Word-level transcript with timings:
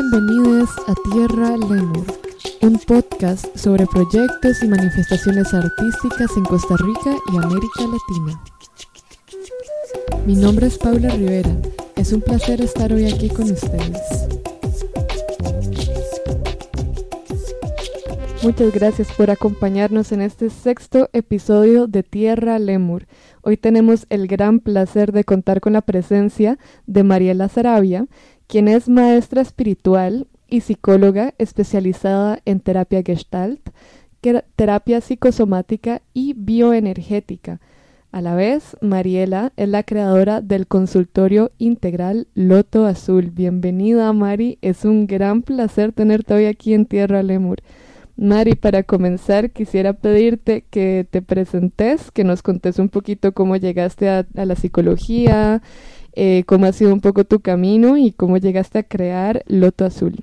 Bienvenidos 0.00 0.70
a 0.86 0.94
Tierra 1.12 1.58
Lemur, 1.58 2.06
un 2.62 2.78
podcast 2.86 3.54
sobre 3.54 3.86
proyectos 3.86 4.62
y 4.62 4.66
manifestaciones 4.66 5.52
artísticas 5.52 6.34
en 6.38 6.44
Costa 6.44 6.74
Rica 6.78 7.16
y 7.30 7.36
América 7.36 7.82
Latina. 7.82 8.42
Mi 10.24 10.36
nombre 10.36 10.68
es 10.68 10.78
Paula 10.78 11.10
Rivera, 11.10 11.54
es 11.96 12.14
un 12.14 12.22
placer 12.22 12.62
estar 12.62 12.90
hoy 12.94 13.12
aquí 13.12 13.28
con 13.28 13.50
ustedes. 13.50 14.00
Muchas 18.42 18.72
gracias 18.72 19.12
por 19.12 19.30
acompañarnos 19.30 20.12
en 20.12 20.22
este 20.22 20.48
sexto 20.48 21.10
episodio 21.12 21.88
de 21.88 22.02
Tierra 22.02 22.58
Lemur. 22.58 23.06
Hoy 23.42 23.58
tenemos 23.58 24.06
el 24.08 24.28
gran 24.28 24.60
placer 24.60 25.12
de 25.12 25.24
contar 25.24 25.60
con 25.60 25.74
la 25.74 25.82
presencia 25.82 26.58
de 26.86 27.02
Mariela 27.02 27.50
Sarabia, 27.50 28.06
quien 28.50 28.66
es 28.66 28.88
maestra 28.88 29.42
espiritual 29.42 30.26
y 30.48 30.62
psicóloga 30.62 31.34
especializada 31.38 32.40
en 32.44 32.58
terapia 32.58 33.00
gestalt, 33.06 33.60
terapia 34.56 35.00
psicosomática 35.00 36.02
y 36.14 36.34
bioenergética. 36.36 37.60
A 38.10 38.20
la 38.20 38.34
vez, 38.34 38.76
Mariela 38.80 39.52
es 39.56 39.68
la 39.68 39.84
creadora 39.84 40.40
del 40.40 40.66
consultorio 40.66 41.52
integral 41.58 42.26
Loto 42.34 42.86
Azul. 42.86 43.30
Bienvenida, 43.30 44.12
Mari. 44.12 44.58
Es 44.62 44.84
un 44.84 45.06
gran 45.06 45.42
placer 45.42 45.92
tenerte 45.92 46.34
hoy 46.34 46.46
aquí 46.46 46.74
en 46.74 46.86
Tierra 46.86 47.22
Lemur. 47.22 47.58
Mari, 48.16 48.56
para 48.56 48.82
comenzar, 48.82 49.52
quisiera 49.52 49.92
pedirte 49.92 50.64
que 50.68 51.06
te 51.08 51.22
presentes, 51.22 52.10
que 52.10 52.24
nos 52.24 52.42
contes 52.42 52.80
un 52.80 52.88
poquito 52.88 53.32
cómo 53.32 53.54
llegaste 53.54 54.08
a, 54.08 54.26
a 54.36 54.44
la 54.44 54.56
psicología, 54.56 55.62
eh, 56.22 56.44
cómo 56.44 56.66
ha 56.66 56.72
sido 56.72 56.92
un 56.92 57.00
poco 57.00 57.24
tu 57.24 57.40
camino 57.40 57.96
y 57.96 58.12
cómo 58.12 58.36
llegaste 58.36 58.80
a 58.80 58.82
crear 58.82 59.42
Loto 59.46 59.86
Azul. 59.86 60.22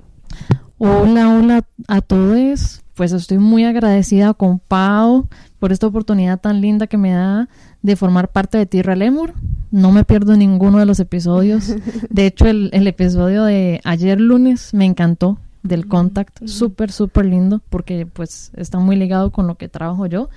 Hola, 0.77 1.35
hola 1.35 1.65
a 1.87 2.01
todos. 2.01 2.83
Pues 2.93 3.13
estoy 3.13 3.39
muy 3.39 3.63
agradecida 3.63 4.35
con 4.35 4.59
Pau 4.59 5.27
por 5.57 5.71
esta 5.71 5.87
oportunidad 5.87 6.39
tan 6.39 6.61
linda 6.61 6.85
que 6.85 6.99
me 6.99 7.13
da 7.13 7.49
de 7.81 7.95
formar 7.95 8.31
parte 8.31 8.59
de 8.59 8.67
Tierra 8.67 8.95
Lemur. 8.95 9.33
No 9.71 9.91
me 9.91 10.03
pierdo 10.03 10.37
ninguno 10.37 10.77
de 10.77 10.85
los 10.85 10.99
episodios. 10.99 11.75
De 12.11 12.27
hecho, 12.27 12.45
el, 12.45 12.69
el 12.73 12.85
episodio 12.85 13.43
de 13.43 13.81
ayer 13.83 14.21
lunes 14.21 14.75
me 14.75 14.85
encantó 14.85 15.39
del 15.63 15.87
Contact. 15.87 16.45
Súper, 16.45 16.91
súper 16.91 17.25
lindo 17.25 17.59
porque 17.71 18.05
pues 18.05 18.51
está 18.55 18.77
muy 18.77 18.97
ligado 18.97 19.31
con 19.31 19.47
lo 19.47 19.55
que 19.55 19.67
trabajo 19.67 20.05
yo. 20.05 20.29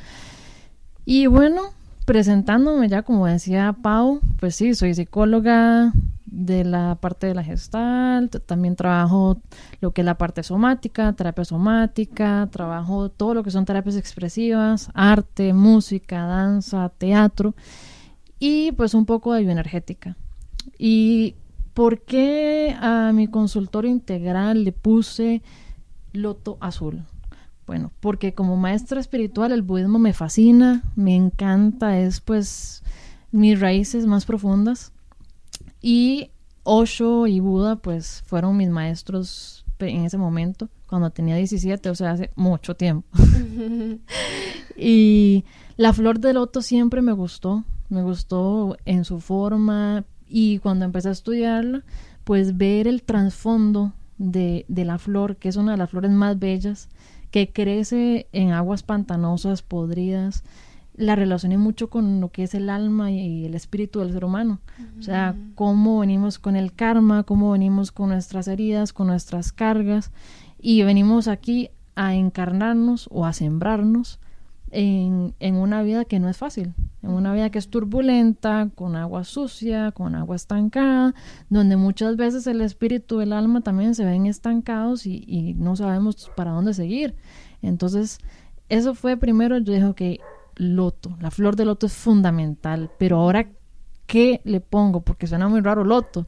Y 1.05 1.27
bueno, 1.27 1.75
presentándome 2.05 2.89
ya, 2.89 3.03
como 3.03 3.27
decía 3.27 3.75
Pau, 3.83 4.21
pues 4.39 4.57
sí, 4.57 4.75
soy 4.75 4.95
psicóloga 4.95 5.93
de 6.27 6.65
la 6.65 6.95
parte 6.95 7.27
de 7.27 7.35
la 7.35 7.43
gestalt, 7.43 8.45
también 8.47 8.77
trabajo 8.77 9.39
lo 9.81 9.93
que 9.93 10.03
es 10.03 10.05
la 10.05 10.17
parte 10.17 10.43
somática, 10.43 11.13
terapia 11.13 11.45
somática, 11.45 12.49
trabajo 12.51 13.11
todo 13.11 13.35
lo 13.35 13.43
que 13.43 13.51
son 13.51 13.65
terapias 13.65 13.97
expresivas, 13.97 14.91
arte, 14.95 15.53
música, 15.53 16.25
danza, 16.27 16.89
teatro 16.97 17.55
y 18.39 18.73
pues 18.73 18.95
un 18.95 19.07
poco 19.07 19.35
de 19.35 19.43
bioenergética. 19.43 20.17
¿Y 20.79 21.35
por 21.75 22.03
qué 22.03 22.77
a 22.81 23.13
mi 23.13 23.27
consultorio 23.27 23.91
integral 23.91 24.65
le 24.65 24.73
puse 24.73 25.43
loto 26.13 26.59
azul? 26.61 27.05
Bueno, 27.71 27.93
porque 28.01 28.35
como 28.35 28.57
maestra 28.57 28.99
espiritual 28.99 29.53
el 29.53 29.63
budismo 29.63 30.01
me 30.01 30.13
fascina, 30.13 30.83
me 30.97 31.15
encanta, 31.15 32.01
es 32.01 32.21
pues 32.21 32.83
mis 33.31 33.61
raíces 33.61 34.07
más 34.07 34.27
profundas. 34.27 34.91
Y 35.81 36.33
Osho 36.65 37.29
y 37.29 37.39
Buda 37.39 37.77
pues 37.77 38.25
fueron 38.27 38.57
mis 38.57 38.71
maestros 38.71 39.65
en 39.79 40.05
ese 40.05 40.19
momento, 40.19 40.69
cuando 40.89 41.11
tenía 41.11 41.37
17, 41.37 41.91
o 41.91 41.95
sea, 41.95 42.11
hace 42.11 42.33
mucho 42.35 42.75
tiempo. 42.75 43.07
y 44.77 45.45
la 45.77 45.93
flor 45.93 46.19
de 46.19 46.33
loto 46.33 46.63
siempre 46.63 47.03
me 47.03 47.13
gustó, 47.13 47.63
me 47.89 48.03
gustó 48.03 48.79
en 48.85 49.05
su 49.05 49.21
forma 49.21 50.05
y 50.27 50.59
cuando 50.59 50.87
empecé 50.87 51.11
a 51.11 51.13
estudiarla, 51.13 51.85
pues 52.25 52.57
ver 52.57 52.89
el 52.89 53.05
trasfondo 53.05 53.93
de, 54.19 54.65
de 54.67 54.85
la 54.85 54.99
flor, 54.99 55.37
que 55.37 55.49
es 55.49 55.55
una 55.55 55.71
de 55.71 55.79
las 55.79 55.91
flores 55.91 56.11
más 56.11 56.37
bellas, 56.37 56.89
que 57.31 57.53
crece 57.53 58.27
en 58.33 58.53
aguas 58.53 58.83
pantanosas, 58.83 59.63
podridas, 59.63 60.45
la 60.95 61.17
relacioné 61.17 61.57
mucho 61.57 61.89
con 61.89 62.21
lo 62.21 62.31
que 62.31 62.43
es 62.43 62.55
el 62.55 62.69
alma 62.69 63.11
y 63.11 63.47
el 63.47 63.55
espíritu 63.55 64.01
del 64.01 64.13
ser 64.13 64.25
humano. 64.25 64.61
O 64.99 65.03
sea, 65.03 65.35
cómo 65.55 66.01
venimos 66.01 66.39
con 66.39 66.57
el 66.57 66.73
karma, 66.73 67.23
cómo 67.23 67.53
venimos 67.53 67.91
con 67.93 68.11
nuestras 68.11 68.49
heridas, 68.49 68.93
con 68.93 69.07
nuestras 69.07 69.53
cargas, 69.53 70.11
y 70.61 70.83
venimos 70.83 71.27
aquí 71.27 71.71
a 71.95 72.15
encarnarnos 72.15 73.09
o 73.11 73.25
a 73.25 73.33
sembrarnos 73.33 74.21
en, 74.71 75.35
en 75.41 75.57
una 75.57 75.83
vida 75.83 76.05
que 76.05 76.21
no 76.21 76.29
es 76.29 76.37
fácil, 76.37 76.75
en 77.03 77.11
una 77.11 77.33
vida 77.33 77.51
que 77.51 77.59
es 77.59 77.69
turbulenta, 77.69 78.71
con 78.75 78.97
agua 78.97 79.25
sucia, 79.25 79.93
con 79.93 80.15
agua 80.15 80.37
estancada, 80.37 81.15
donde 81.49 81.77
muchas 81.77 82.17
veces 82.17 82.47
el 82.47 82.61
espíritu, 82.61 83.21
el 83.21 83.33
alma 83.33 83.61
también 83.61 83.95
se 83.95 84.05
ven 84.05 84.27
estancados 84.27 85.07
y, 85.07 85.25
y 85.27 85.55
no 85.55 85.77
sabemos 85.77 86.31
para 86.37 86.53
dónde 86.53 86.75
seguir. 86.75 87.15
Entonces, 87.63 88.19
eso 88.69 88.95
fue 88.95 89.17
primero, 89.17 89.59
yo 89.59 89.73
dije, 89.73 89.85
ok, 89.85 90.03
loto, 90.57 91.17
la 91.21 91.31
flor 91.31 91.57
de 91.57 91.65
loto 91.65 91.87
es 91.87 91.93
fundamental, 91.93 92.91
pero 92.99 93.19
ahora, 93.19 93.49
¿qué 94.07 94.41
le 94.45 94.61
pongo? 94.61 95.01
Porque 95.01 95.27
suena 95.27 95.49
muy 95.49 95.61
raro 95.61 95.85
loto. 95.85 96.27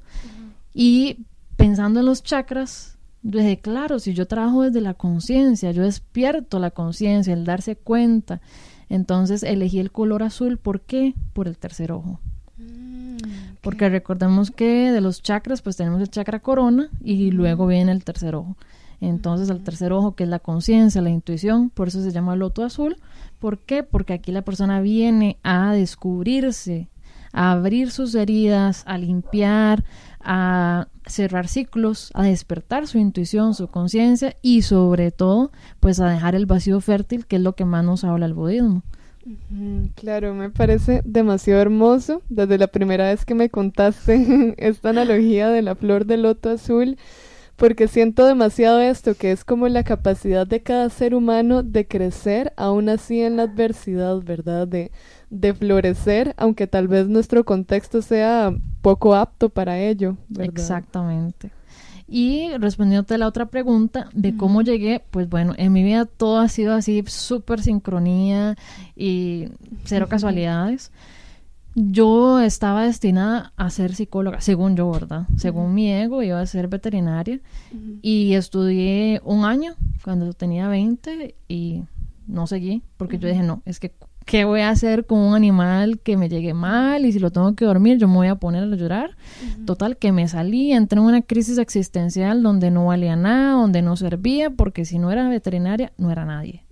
Y 0.75 1.27
pensando 1.57 2.01
en 2.01 2.07
los 2.07 2.23
chakras, 2.23 2.99
yo 3.23 3.41
dije, 3.41 3.59
claro, 3.59 3.99
si 3.99 4.15
yo 4.15 4.27
trabajo 4.27 4.63
desde 4.63 4.81
la 4.81 4.95
conciencia, 4.95 5.71
yo 5.71 5.83
despierto 5.83 6.59
la 6.59 6.71
conciencia, 6.71 7.33
el 7.33 7.45
darse 7.45 7.77
cuenta. 7.77 8.41
Entonces 8.89 9.43
elegí 9.43 9.79
el 9.79 9.93
color 9.93 10.23
azul, 10.23 10.59
¿por 10.59 10.81
qué? 10.81 11.15
Por 11.33 11.49
el 11.49 11.57
tercer 11.57 11.93
ojo. 11.93 12.21
Porque 13.61 13.89
recordemos 13.89 14.51
que 14.51 14.91
de 14.91 15.01
los 15.01 15.23
chakras, 15.23 15.63
pues 15.63 15.77
tenemos 15.77 16.01
el 16.01 16.11
chakra 16.11 16.41
corona 16.41 16.91
y 17.01 17.31
luego 17.31 17.67
viene 17.67 17.93
el 17.93 18.05
tercer 18.05 18.35
ojo. 18.35 18.57
Entonces, 19.01 19.51
el 19.51 19.65
tercer 19.65 19.93
ojo, 19.93 20.15
que 20.15 20.23
es 20.23 20.29
la 20.29 20.39
conciencia, 20.39 21.03
la 21.03 21.11
intuición, 21.11 21.71
por 21.71 21.89
eso 21.89 22.03
se 22.03 22.13
llama 22.13 22.37
loto 22.37 22.63
azul. 22.63 22.99
¿Por 23.41 23.59
qué? 23.59 23.83
Porque 23.83 24.13
aquí 24.13 24.31
la 24.31 24.43
persona 24.43 24.81
viene 24.81 25.39
a 25.43 25.73
descubrirse, 25.73 26.89
a 27.33 27.51
abrir 27.51 27.91
sus 27.91 28.15
heridas, 28.15 28.85
a 28.87 28.99
limpiar, 28.99 29.85
a 30.25 30.89
cerrar 31.07 31.49
ciclos, 31.49 32.11
a 32.15 32.25
despertar 32.25 32.87
su 32.87 32.99
intuición, 32.99 33.55
su 33.55 33.69
conciencia 33.69 34.37
y 34.43 34.63
sobre 34.63 35.11
todo, 35.11 35.53
pues 35.81 36.01
a 36.01 36.09
dejar 36.09 36.35
el 36.35 36.47
vacío 36.47 36.81
fértil, 36.81 37.27
que 37.27 37.37
es 37.37 37.43
lo 37.43 37.55
que 37.55 37.65
más 37.65 37.85
nos 37.85 38.05
habla 38.05 38.27
el 38.27 38.35
budismo. 38.35 38.83
Claro, 39.95 40.35
me 40.35 40.51
parece 40.51 41.01
demasiado 41.05 41.61
hermoso. 41.61 42.23
Desde 42.29 42.59
la 42.59 42.67
primera 42.67 43.09
vez 43.09 43.25
que 43.25 43.35
me 43.35 43.51
contaste 43.51 44.55
esta 44.59 44.91
analogía 44.91 45.49
de 45.49 45.63
la 45.63 45.75
flor 45.75 46.07
de 46.07 46.17
loto 46.17 46.51
azul, 46.51 46.99
porque 47.57 47.87
siento 47.87 48.27
demasiado 48.27 48.81
esto, 48.81 49.15
que 49.15 49.31
es 49.31 49.45
como 49.45 49.69
la 49.69 49.85
capacidad 49.85 50.47
de 50.47 50.63
cada 50.63 50.89
ser 50.91 51.15
humano 51.15 51.63
de 51.63 51.87
crecer, 51.87 52.53
aún 52.57 52.89
así 52.89 53.21
en 53.21 53.37
la 53.37 53.45
adversidad, 53.45 54.21
¿verdad? 54.23 54.67
De, 54.67 54.91
de 55.33 55.55
florecer, 55.55 56.35
aunque 56.37 56.67
tal 56.67 56.89
vez 56.89 57.09
nuestro 57.09 57.43
contexto 57.45 58.03
sea 58.03 58.55
poco 58.83 59.15
apto 59.15 59.49
para 59.49 59.79
ello, 59.79 60.19
¿verdad? 60.29 60.53
Exactamente. 60.59 61.51
Y 62.07 62.51
respondiéndote 62.59 63.15
a 63.15 63.19
la 63.19 63.27
otra 63.27 63.47
pregunta 63.47 64.11
de 64.13 64.37
cómo 64.37 64.61
llegué, 64.61 65.03
pues 65.11 65.31
bueno, 65.31 65.55
en 65.57 65.73
mi 65.73 65.83
vida 65.83 66.05
todo 66.05 66.39
ha 66.39 66.49
sido 66.49 66.75
así, 66.75 67.03
súper 67.07 67.63
sincronía 67.63 68.57
y 68.95 69.49
cero 69.85 70.07
casualidades. 70.11 70.93
yo 71.75 72.39
estaba 72.41 72.85
destinada 72.85 73.55
a 73.57 73.71
ser 73.71 73.95
psicóloga, 73.95 74.43
según 74.43 74.77
yo, 74.77 74.91
¿verdad? 74.91 75.27
Según 75.39 75.73
mi 75.73 75.91
ego, 75.91 76.23
iba 76.23 76.39
a 76.39 76.45
ser 76.45 76.69
veterinaria. 76.69 77.41
Y 78.03 78.35
estudié 78.35 79.23
un 79.25 79.47
año 79.47 79.77
cuando 80.05 80.35
tenía 80.35 80.69
20 80.69 81.35
y 81.49 81.85
no 82.27 82.47
seguí, 82.47 82.83
porque 82.99 83.19
yo 83.19 83.29
dije, 83.29 83.43
no, 83.43 83.63
es 83.65 83.81
que, 83.81 83.95
¿qué 84.25 84.45
voy 84.45 84.61
a 84.61 84.71
hacer 84.71 85.07
con 85.07 85.19
un 85.19 85.35
animal 85.35 86.01
que 86.01 86.17
me 86.17 86.29
llegue 86.29 86.55
mal? 86.55 87.05
Y 87.05 87.13
si 87.13 87.19
lo 87.19 87.31
tengo 87.31 87.55
que 87.55 87.65
dormir, 87.65 87.99
yo 87.99 88.09
me 88.09 88.15
voy 88.15 88.29
a 88.29 88.37
poner 88.37 88.65
a 88.65 88.77
llorar. 88.77 89.17
Total, 89.67 89.97
que 89.97 90.13
me 90.13 90.29
salí, 90.29 90.73
entré 90.73 90.99
en 90.99 91.07
una 91.07 91.23
crisis 91.23 91.59
existencial 91.59 92.43
donde 92.43 92.71
no 92.71 92.87
valía 92.87 93.17
nada, 93.17 93.53
donde 93.53 93.83
no 93.83 93.97
servía, 93.97 94.51
porque 94.51 94.85
si 94.85 94.99
no 94.99 95.11
era 95.11 95.29
veterinaria, 95.29 95.93
no 95.99 96.11
era 96.11 96.25
nadie. 96.25 96.65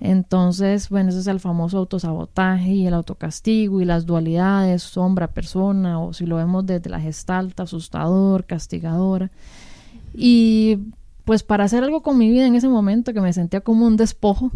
Entonces, 0.00 0.90
bueno, 0.90 1.10
ese 1.10 1.20
es 1.20 1.26
el 1.28 1.40
famoso 1.40 1.78
autosabotaje 1.78 2.72
y 2.72 2.86
el 2.86 2.94
autocastigo 2.94 3.80
y 3.80 3.84
las 3.84 4.04
dualidades, 4.04 4.82
sombra, 4.82 5.28
persona, 5.28 5.98
o 5.98 6.12
si 6.12 6.26
lo 6.26 6.36
vemos 6.36 6.66
desde 6.66 6.90
la 6.90 7.00
gestalta, 7.00 7.62
asustador, 7.62 8.44
castigadora. 8.44 9.30
Y 10.12 10.78
pues 11.24 11.42
para 11.42 11.64
hacer 11.64 11.82
algo 11.84 12.02
con 12.02 12.18
mi 12.18 12.28
vida 12.28 12.46
en 12.46 12.54
ese 12.54 12.68
momento 12.68 13.14
que 13.14 13.20
me 13.20 13.32
sentía 13.32 13.62
como 13.62 13.86
un 13.86 13.96
despojo, 13.96 14.50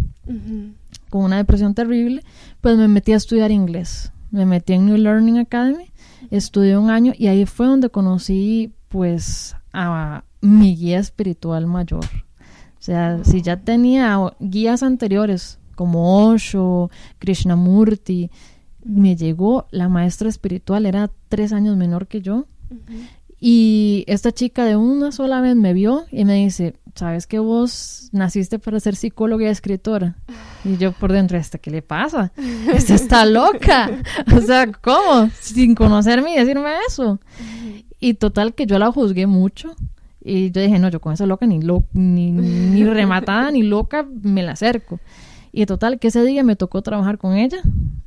con 1.08 1.24
una 1.24 1.36
depresión 1.36 1.74
terrible, 1.74 2.22
pues 2.60 2.76
me 2.76 2.88
metí 2.88 3.12
a 3.12 3.16
estudiar 3.16 3.50
inglés. 3.50 4.12
Me 4.30 4.44
metí 4.44 4.74
en 4.74 4.86
New 4.86 4.96
Learning 4.96 5.38
Academy, 5.38 5.90
estudié 6.30 6.76
un 6.76 6.90
año 6.90 7.12
y 7.16 7.28
ahí 7.28 7.46
fue 7.46 7.66
donde 7.66 7.88
conocí 7.88 8.72
pues 8.88 9.56
a 9.72 10.24
mi 10.40 10.76
guía 10.76 10.98
espiritual 10.98 11.66
mayor. 11.66 12.04
O 12.04 12.82
sea, 12.82 13.24
si 13.24 13.42
ya 13.42 13.56
tenía 13.56 14.18
guías 14.38 14.82
anteriores 14.82 15.58
como 15.74 16.26
Osho, 16.26 16.90
Krishnamurti, 17.18 18.30
me 18.84 19.16
llegó 19.16 19.66
la 19.70 19.88
maestra 19.88 20.28
espiritual, 20.28 20.86
era 20.86 21.10
tres 21.28 21.52
años 21.52 21.76
menor 21.76 22.06
que 22.06 22.20
yo. 22.20 22.46
Y 23.40 24.04
esta 24.08 24.32
chica 24.32 24.64
de 24.64 24.76
una 24.76 25.12
sola 25.12 25.40
vez 25.40 25.54
me 25.54 25.72
vio 25.72 26.06
y 26.10 26.24
me 26.24 26.34
dice, 26.34 26.74
¿sabes 26.94 27.26
que 27.28 27.38
vos 27.38 28.08
naciste 28.12 28.58
para 28.58 28.80
ser 28.80 28.96
psicóloga 28.96 29.44
y 29.44 29.48
escritora? 29.48 30.16
Y 30.64 30.76
yo 30.76 30.92
por 30.92 31.12
dentro, 31.12 31.38
¿esta 31.38 31.58
qué 31.58 31.70
le 31.70 31.82
pasa? 31.82 32.32
Esta 32.72 32.94
está 32.94 33.24
loca. 33.24 33.90
O 34.36 34.40
sea, 34.40 34.70
¿cómo? 34.72 35.30
Sin 35.40 35.74
conocerme 35.74 36.34
y 36.34 36.38
decirme 36.38 36.70
eso. 36.88 37.20
Y 38.00 38.14
total 38.14 38.54
que 38.54 38.66
yo 38.66 38.78
la 38.78 38.90
juzgué 38.90 39.26
mucho. 39.26 39.74
Y 40.20 40.50
yo 40.50 40.60
dije, 40.60 40.78
no, 40.78 40.88
yo 40.88 41.00
con 41.00 41.12
esa 41.12 41.26
loca 41.26 41.46
ni, 41.46 41.62
lo, 41.62 41.84
ni, 41.92 42.32
ni 42.32 42.84
rematada 42.92 43.50
ni 43.52 43.62
loca 43.62 44.04
me 44.22 44.42
la 44.42 44.52
acerco. 44.52 44.98
Y 45.52 45.66
total 45.66 45.98
que 45.98 46.08
ese 46.08 46.24
día 46.24 46.42
me 46.42 46.56
tocó 46.56 46.82
trabajar 46.82 47.18
con 47.18 47.36
ella 47.36 47.58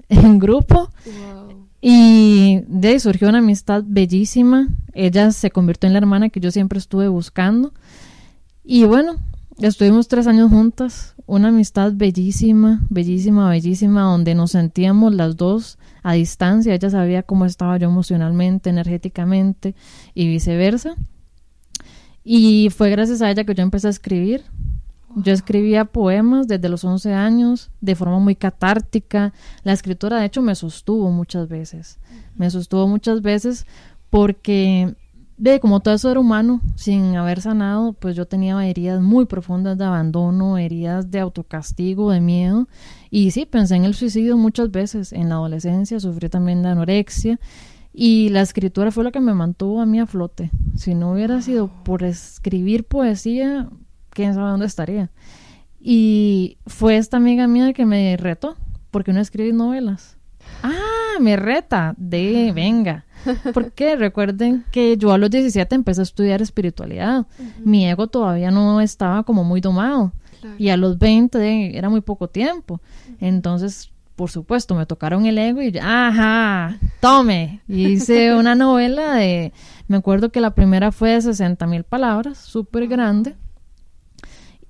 en 0.10 0.39
grupo. 0.39 0.89
Y 1.81 2.62
de 2.68 2.89
ahí 2.89 3.00
surgió 3.00 3.28
una 3.28 3.39
amistad 3.39 3.83
bellísima. 3.86 4.69
Ella 4.94 5.31
se 5.31 5.50
convirtió 5.50 5.88
en 5.88 5.94
la 5.94 6.00
hermana 6.00 6.30
que 6.30 6.39
yo 6.39 6.51
siempre 6.51 6.78
estuve 6.78 7.07
buscando. 7.07 7.74
Y 8.63 8.83
bueno, 8.83 9.16
estuvimos 9.60 10.07
tres 10.07 10.28
años 10.28 10.51
juntas. 10.51 11.16
Una 11.25 11.48
amistad 11.48 11.94
bellísima, 11.95 12.86
bellísima, 12.89 13.50
bellísima, 13.50 14.04
donde 14.04 14.36
nos 14.36 14.51
sentíamos 14.51 15.13
las 15.16 15.38
dos 15.38 15.80
a 16.04 16.13
distancia. 16.13 16.75
Ella 16.75 16.92
sabía 16.92 17.24
cómo 17.24 17.45
estaba 17.45 17.78
yo 17.78 17.88
emocionalmente, 17.89 18.69
energéticamente 18.69 19.74
y 20.13 20.27
viceversa. 20.27 20.95
Y 22.24 22.69
fue 22.69 22.92
gracias 22.92 23.24
a 23.24 23.31
ella 23.31 23.44
que 23.44 23.56
yo 23.56 23.63
empecé 23.63 23.88
a 23.88 23.92
escribir. 23.92 24.44
Yo 25.16 25.34
escribía 25.34 25.86
poemas 25.86 26.48
desde 26.48 26.69
los 26.69 26.84
11 26.84 27.13
años 27.13 27.72
de 27.81 27.96
forma 27.96 28.19
muy 28.19 28.36
catártica. 28.36 29.34
La 29.63 29.74
escritura, 29.74 30.19
de 30.19 30.25
hecho, 30.25 30.42
me 30.42 30.56
sostuvo 30.56 31.12
muchas 31.12 31.48
veces. 31.48 32.00
Me 32.36 32.50
sostuvo 32.50 32.88
muchas 32.88 33.22
veces 33.22 33.66
porque, 34.10 34.96
de 35.38 35.60
como 35.60 35.80
todo 35.80 35.98
ser 35.98 36.18
humano, 36.18 36.62
sin 36.75 37.16
haber 37.16 37.42
sanado, 37.42 37.94
pues 37.94 38.16
yo 38.16 38.25
tenía 38.25 38.66
heridas 38.68 39.02
muy 39.02 39.25
profundas 39.25 39.78
de 39.78 39.86
abandono, 39.86 40.58
heridas 40.58 41.12
de 41.12 41.19
autocastigo, 41.19 42.12
de 42.12 42.22
miedo. 42.22 42.68
Y 43.10 43.31
sí, 43.31 43.46
pensé 43.46 43.75
en 43.75 43.86
el 43.86 43.96
suicidio 43.96 44.38
muchas 44.38 44.72
veces. 44.72 45.13
En 45.13 45.30
la 45.30 45.36
adolescencia 45.36 46.00
sufrí 46.00 46.30
también 46.30 46.62
de 46.63 46.69
anorexia. 46.69 47.40
Y 47.94 48.30
la 48.30 48.42
escritura 48.42 48.92
fue 48.92 49.04
lo 49.04 49.12
que 49.12 49.19
me 49.19 49.34
mantuvo 49.34 49.81
a 49.81 49.86
mí 49.86 50.00
a 50.00 50.08
flote. 50.08 50.50
Si 50.75 50.96
no 50.96 51.12
hubiera 51.12 51.42
sido 51.42 51.68
por 51.84 52.04
escribir 52.04 52.86
poesía, 52.86 53.69
quién 54.12 54.34
sabe 54.34 54.50
dónde 54.52 54.66
estaría. 54.66 55.10
Y 55.80 56.58
fue 56.68 56.98
esta 56.98 57.18
amiga 57.18 57.48
mía 57.48 57.74
que 57.74 57.86
me 57.86 58.16
retó, 58.18 58.56
porque 58.92 59.13
no 59.13 59.19
escribí 59.19 59.52
novelas. 59.52 60.18
Ah, 60.63 61.19
me 61.19 61.36
reta, 61.36 61.96
de 61.98 62.52
venga. 62.54 63.06
Porque 63.54 63.96
recuerden 63.98 64.66
que 64.72 64.98
yo 64.98 65.12
a 65.12 65.18
los 65.18 65.30
17 65.30 65.74
empecé 65.74 66.02
a 66.02 66.04
estudiar 66.04 66.42
espiritualidad. 66.42 67.25
Mi 67.60 67.88
ego 67.88 68.08
todavía 68.08 68.52
no 68.52 68.81
estaba 68.81 69.24
como 69.24 69.44
muy 69.44 69.62
domado. 69.62 70.12
Y 70.58 70.69
a 70.69 70.78
los 70.78 70.98
20 70.98 71.78
era 71.78 71.90
muy 71.90 72.02
poco 72.02 72.28
tiempo. 72.28 72.81
Entonces 73.19 73.92
por 74.22 74.30
supuesto, 74.30 74.75
me 74.75 74.86
tocaron 74.86 75.25
el 75.25 75.36
ego 75.40 75.63
y, 75.63 75.75
ajá, 75.80 76.78
tome. 77.00 77.62
Y 77.68 77.88
hice 77.88 78.36
una 78.36 78.54
novela 78.54 79.16
de, 79.16 79.52
me 79.88 79.98
acuerdo 79.98 80.31
que 80.31 80.42
la 80.42 80.54
primera 80.54 80.92
fue 80.92 81.12
de 81.12 81.22
60 81.22 81.66
mil 81.66 81.84
palabras, 81.84 82.38
súper 82.38 82.88
grande. 82.88 83.36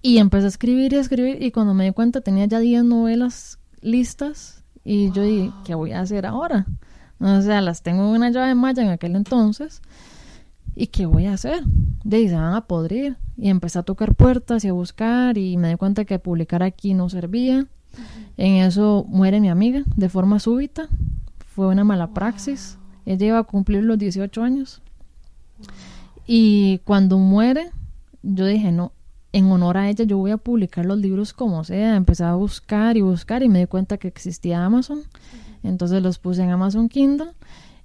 Y 0.01 0.17
empecé 0.17 0.45
a 0.45 0.49
escribir 0.49 0.93
y 0.93 0.97
a 0.97 1.01
escribir 1.01 1.41
y 1.41 1.51
cuando 1.51 1.73
me 1.73 1.85
di 1.85 1.91
cuenta 1.91 2.21
tenía 2.21 2.45
ya 2.45 2.59
10 2.59 2.83
novelas 2.85 3.59
listas 3.81 4.63
y 4.83 5.11
yo 5.11 5.21
dije, 5.21 5.51
¿qué 5.63 5.75
voy 5.75 5.91
a 5.91 6.01
hacer 6.01 6.25
ahora? 6.25 6.65
O 7.19 7.41
sea, 7.41 7.61
las 7.61 7.83
tengo 7.83 8.03
en 8.03 8.15
una 8.15 8.31
llave 8.31 8.47
de 8.47 8.55
malla 8.55 8.81
en 8.81 8.89
aquel 8.89 9.15
entonces. 9.15 9.81
¿Y 10.75 10.87
qué 10.87 11.05
voy 11.05 11.27
a 11.27 11.33
hacer? 11.33 11.63
De 12.03 12.27
se 12.27 12.35
van 12.35 12.55
a 12.55 12.61
podrir. 12.61 13.17
Y 13.37 13.49
empecé 13.49 13.77
a 13.77 13.83
tocar 13.83 14.15
puertas 14.15 14.63
y 14.63 14.69
a 14.69 14.73
buscar 14.73 15.37
y 15.37 15.57
me 15.57 15.69
di 15.69 15.75
cuenta 15.75 16.05
que 16.05 16.17
publicar 16.17 16.63
aquí 16.63 16.93
no 16.95 17.09
servía. 17.09 17.67
En 18.37 18.55
eso 18.55 19.05
muere 19.07 19.39
mi 19.39 19.49
amiga 19.49 19.83
de 19.95 20.09
forma 20.09 20.39
súbita. 20.39 20.87
Fue 21.45 21.67
una 21.67 21.83
mala 21.83 22.13
praxis. 22.13 22.77
Ella 23.05 23.27
iba 23.27 23.39
a 23.39 23.43
cumplir 23.43 23.83
los 23.83 23.99
18 23.99 24.41
años. 24.41 24.81
Y 26.25 26.79
cuando 26.85 27.19
muere, 27.19 27.71
yo 28.23 28.45
dije, 28.45 28.71
no, 28.71 28.93
en 29.33 29.51
honor 29.51 29.77
a 29.77 29.89
ella 29.89 30.03
yo 30.03 30.17
voy 30.17 30.31
a 30.31 30.37
publicar 30.37 30.85
los 30.85 30.97
libros 30.97 31.33
como 31.33 31.63
sea. 31.63 31.95
Empecé 31.95 32.23
a 32.23 32.35
buscar 32.35 32.97
y 32.97 33.01
buscar 33.01 33.43
y 33.43 33.49
me 33.49 33.59
di 33.59 33.67
cuenta 33.67 33.97
que 33.97 34.07
existía 34.07 34.65
Amazon. 34.65 35.01
Entonces 35.63 36.01
los 36.01 36.19
puse 36.19 36.43
en 36.43 36.49
Amazon 36.49 36.89
Kindle 36.89 37.31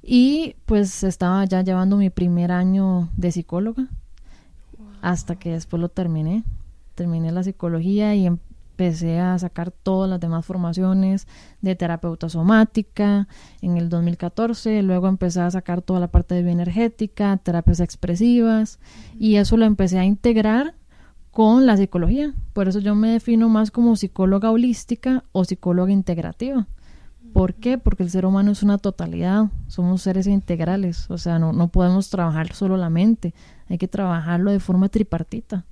y 0.03 0.57
pues 0.67 1.03
estaba 1.05 1.45
ya 1.45 1.63
llevando 1.63 1.97
mi 1.97 2.11
primer 2.11 2.53
año 2.53 3.11
de 3.17 3.33
psicóloga 3.33 3.89
hasta 5.03 5.37
que 5.37 5.53
después 5.53 5.81
lo 5.81 5.89
terminé. 5.89 6.45
Terminé 6.95 7.31
la 7.33 7.43
psicología 7.43 8.15
y 8.15 8.27
em 8.27 8.39
empecé 8.79 9.21
a 9.21 9.39
sacar 9.39 9.71
todas 9.71 10.09
las 10.09 10.21
demás 10.21 10.45
formaciones 10.45 11.27
de 11.63 11.75
terapeuta 11.75 12.29
somática 12.29 13.27
en 13.63 13.79
el 13.79 13.89
2014, 13.89 14.83
luego 14.83 15.09
empecé 15.09 15.41
a 15.41 15.51
sacar 15.51 15.81
toda 15.81 15.99
la 15.99 16.09
parte 16.09 16.35
de 16.35 16.43
bioenergética, 16.43 17.39
terapias 17.39 17.81
expresivas 17.81 18.79
y 19.19 19.37
eso 19.37 19.57
lo 19.57 19.65
empecé 19.65 19.99
a 19.99 20.05
integrar 20.05 20.75
con 21.37 21.67
la 21.67 21.77
psicología. 21.77 22.33
Por 22.55 22.67
eso 22.67 22.79
yo 22.79 22.95
me 22.95 23.11
defino 23.11 23.51
más 23.51 23.71
como 23.71 23.95
psicóloga 23.95 24.51
holística 24.51 25.23
o 25.33 25.45
psicóloga 25.45 25.93
integrativa. 25.93 26.67
¿Por 27.35 27.53
qué? 27.53 27.77
Porque 27.77 28.05
el 28.05 28.09
ser 28.09 28.25
humano 28.25 28.53
es 28.53 28.63
una 28.63 28.79
totalidad, 28.79 29.51
somos 29.67 30.01
seres 30.01 30.27
integrales, 30.27 31.11
o 31.11 31.19
sea, 31.19 31.39
no, 31.39 31.53
no 31.53 31.69
podemos 31.69 32.09
trabajar 32.09 32.55
solo 32.55 32.79
la 32.79 32.89
mente, 32.89 33.35
hay 33.69 33.77
que 33.77 33.87
trabajarlo 33.87 34.51
de 34.51 34.61
forma 34.61 34.89
tripartita. 34.89 35.67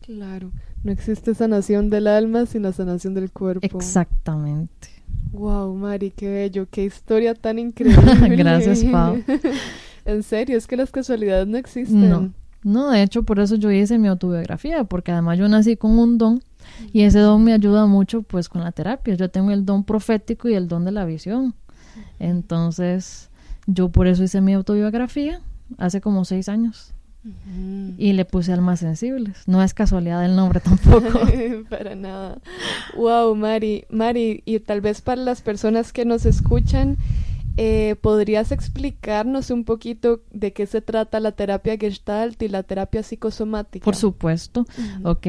Claro, 0.00 0.52
no 0.82 0.90
existe 0.90 1.34
sanación 1.34 1.90
del 1.90 2.06
alma 2.06 2.46
sin 2.46 2.62
la 2.62 2.72
sanación 2.72 3.12
del 3.12 3.30
cuerpo. 3.30 3.60
Exactamente. 3.60 4.88
Wow, 5.32 5.74
Mari, 5.74 6.12
qué 6.12 6.30
bello, 6.30 6.66
qué 6.70 6.82
historia 6.82 7.34
tan 7.34 7.58
increíble. 7.58 8.28
Gracias, 8.36 8.82
Pau. 8.84 9.22
en 10.06 10.22
serio, 10.22 10.56
es 10.56 10.66
que 10.66 10.78
las 10.78 10.90
casualidades 10.90 11.46
no 11.46 11.58
existen. 11.58 12.08
No, 12.08 12.32
no, 12.64 12.90
de 12.90 13.02
hecho, 13.02 13.22
por 13.22 13.38
eso 13.40 13.56
yo 13.56 13.70
hice 13.70 13.98
mi 13.98 14.08
autobiografía, 14.08 14.84
porque 14.84 15.12
además 15.12 15.38
yo 15.38 15.46
nací 15.48 15.76
con 15.76 15.98
un 15.98 16.16
don 16.16 16.42
y 16.92 17.02
ese 17.02 17.18
don 17.18 17.44
me 17.44 17.52
ayuda 17.52 17.86
mucho 17.86 18.22
pues 18.22 18.48
con 18.48 18.62
la 18.62 18.72
terapia. 18.72 19.14
Yo 19.14 19.30
tengo 19.30 19.50
el 19.50 19.66
don 19.66 19.84
profético 19.84 20.48
y 20.48 20.54
el 20.54 20.66
don 20.66 20.86
de 20.86 20.92
la 20.92 21.04
visión. 21.04 21.54
Entonces, 22.18 23.30
yo 23.66 23.90
por 23.90 24.06
eso 24.06 24.24
hice 24.24 24.40
mi 24.40 24.54
autobiografía 24.54 25.40
hace 25.78 26.00
como 26.00 26.24
seis 26.24 26.48
años. 26.48 26.94
Y 27.96 28.12
le 28.12 28.26
puse 28.26 28.52
almas 28.52 28.80
sensibles. 28.80 29.44
No 29.46 29.62
es 29.62 29.72
casualidad 29.72 30.24
el 30.26 30.36
nombre 30.36 30.60
tampoco. 30.60 31.20
para 31.70 31.94
nada. 31.94 32.38
Wow, 32.96 33.34
Mari. 33.34 33.84
Mari, 33.88 34.42
y 34.44 34.60
tal 34.60 34.82
vez 34.82 35.00
para 35.00 35.22
las 35.22 35.40
personas 35.40 35.92
que 35.92 36.04
nos 36.04 36.26
escuchan, 36.26 36.98
eh, 37.56 37.96
¿podrías 38.00 38.52
explicarnos 38.52 39.50
un 39.50 39.64
poquito 39.64 40.22
de 40.30 40.52
qué 40.52 40.66
se 40.66 40.80
trata 40.80 41.20
la 41.20 41.32
terapia 41.32 41.76
gestalt 41.78 42.40
y 42.42 42.48
la 42.48 42.62
terapia 42.62 43.02
psicosomática? 43.02 43.84
Por 43.84 43.96
supuesto. 43.96 44.66
Ok. 45.04 45.26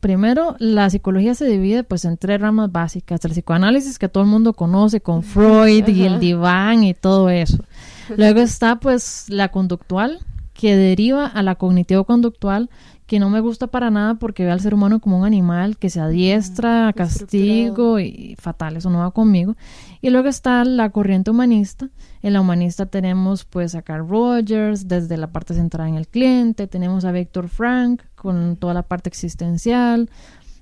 Primero, 0.00 0.56
la 0.58 0.90
psicología 0.90 1.36
se 1.36 1.46
divide 1.46 1.84
pues 1.84 2.04
en 2.04 2.16
tres 2.16 2.40
ramas 2.40 2.72
básicas. 2.72 3.24
El 3.24 3.30
psicoanálisis 3.30 4.00
que 4.00 4.08
todo 4.08 4.24
el 4.24 4.30
mundo 4.30 4.52
conoce 4.52 5.00
con 5.00 5.22
Freud 5.22 5.86
y 5.86 6.04
el 6.04 6.18
diván 6.18 6.82
y 6.82 6.92
todo 6.92 7.30
eso. 7.30 7.64
Luego 8.16 8.40
está 8.40 8.80
pues 8.80 9.26
la 9.28 9.50
conductual 9.50 10.18
que 10.52 10.76
deriva 10.76 11.26
a 11.26 11.42
la 11.42 11.54
cognitivo-conductual 11.54 12.70
que 13.12 13.18
no 13.18 13.28
me 13.28 13.40
gusta 13.40 13.66
para 13.66 13.90
nada 13.90 14.14
porque 14.14 14.44
ve 14.44 14.52
al 14.52 14.60
ser 14.60 14.72
humano 14.72 14.98
como 14.98 15.18
un 15.18 15.26
animal 15.26 15.76
que 15.76 15.90
se 15.90 16.00
adiestra 16.00 16.88
a 16.88 16.92
castigo 16.94 17.98
y 17.98 18.36
fatal, 18.38 18.78
eso 18.78 18.88
no 18.88 19.00
va 19.00 19.10
conmigo. 19.10 19.54
Y 20.00 20.08
luego 20.08 20.28
está 20.28 20.64
la 20.64 20.88
corriente 20.88 21.30
humanista. 21.30 21.90
En 22.22 22.32
la 22.32 22.40
humanista 22.40 22.86
tenemos 22.86 23.44
pues 23.44 23.74
a 23.74 23.82
Carl 23.82 24.08
Rogers 24.08 24.88
desde 24.88 25.18
la 25.18 25.30
parte 25.30 25.52
centrada 25.52 25.90
en 25.90 25.96
el 25.96 26.08
cliente, 26.08 26.66
tenemos 26.66 27.04
a 27.04 27.12
Víctor 27.12 27.48
Frank 27.48 28.00
con 28.14 28.56
toda 28.56 28.72
la 28.72 28.82
parte 28.82 29.10
existencial, 29.10 30.08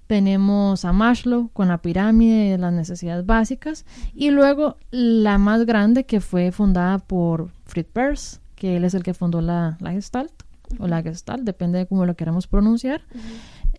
tenemos 0.08 0.84
a 0.84 0.92
Maslow 0.92 1.50
con 1.52 1.68
la 1.68 1.78
pirámide 1.78 2.50
de 2.50 2.58
las 2.58 2.72
necesidades 2.72 3.24
básicas 3.26 3.84
y 4.12 4.30
luego 4.30 4.76
la 4.90 5.38
más 5.38 5.66
grande 5.66 6.02
que 6.02 6.20
fue 6.20 6.50
fundada 6.50 6.98
por 6.98 7.50
Fritz 7.64 7.90
Perls, 7.92 8.40
que 8.60 8.76
él 8.76 8.84
es 8.84 8.92
el 8.92 9.02
que 9.02 9.14
fundó 9.14 9.40
la, 9.40 9.78
la 9.80 9.92
Gestalt 9.92 10.42
o 10.78 10.86
la 10.86 11.02
Gestalt, 11.02 11.44
depende 11.44 11.78
de 11.78 11.86
cómo 11.86 12.04
lo 12.04 12.14
queramos 12.14 12.46
pronunciar. 12.46 13.00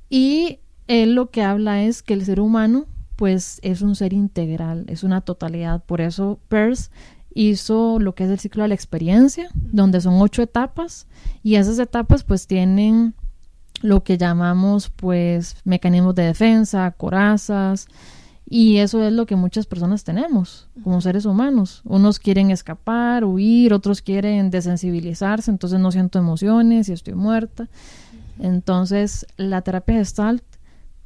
Y 0.10 0.60
él 0.88 1.14
lo 1.14 1.30
que 1.30 1.44
habla 1.44 1.84
es 1.84 2.02
que 2.02 2.16
el 2.16 2.26
ser 2.26 2.40
humano 2.40 2.88
pues 3.16 3.60
es 3.62 3.84
un 3.84 3.96
ser 3.96 4.12
integral, 4.12 4.86
es 4.88 5.04
una 5.04 5.22
totalidad. 5.22 5.84
Por 5.86 6.02
eso 6.02 6.40
Peirce 6.48 6.90
hizo 7.36 8.00
lo 8.00 8.16
que 8.16 8.24
es 8.24 8.32
el 8.32 8.40
ciclo 8.40 8.64
de 8.64 8.70
la 8.70 8.76
experiencia, 8.76 9.50
donde 9.54 10.02
son 10.02 10.16
ocho 10.20 10.42
etapas 10.42 11.06
y 11.44 11.56
esas 11.56 11.78
etapas 11.78 12.24
pues 12.24 12.48
tienen 12.48 13.14
lo 13.84 14.04
que 14.04 14.18
llamamos 14.18 14.90
pues 14.90 15.58
mecanismos 15.64 16.16
de 16.16 16.24
defensa, 16.24 16.90
corazas, 16.98 17.88
y 18.54 18.80
eso 18.80 19.02
es 19.02 19.14
lo 19.14 19.26
que 19.26 19.38
muchas 19.38 19.66
personas 19.66 20.04
tenemos 20.04 20.68
como 20.84 21.00
seres 21.00 21.26
humanos. 21.26 21.82
Unos 21.86 22.20
quieren 22.20 22.52
escapar, 22.52 23.24
huir, 23.24 23.74
otros 23.74 24.02
quieren 24.02 24.50
desensibilizarse, 24.50 25.50
entonces 25.50 25.80
no 25.80 25.90
siento 25.90 26.20
emociones 26.20 26.90
y 26.90 26.92
estoy 26.92 27.14
muerta. 27.14 27.70
Entonces, 28.40 29.26
la 29.38 29.62
terapia 29.62 29.96
gestalt 29.96 30.44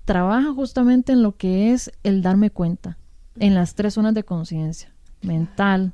trabaja 0.06 0.54
justamente 0.54 1.12
en 1.12 1.22
lo 1.22 1.38
que 1.38 1.72
es 1.72 1.92
el 2.02 2.24
darme 2.24 2.50
cuenta, 2.50 2.98
en 3.38 3.54
las 3.54 3.76
tres 3.76 3.94
zonas 3.94 4.16
de 4.16 4.24
conciencia, 4.24 4.92
mental, 5.22 5.94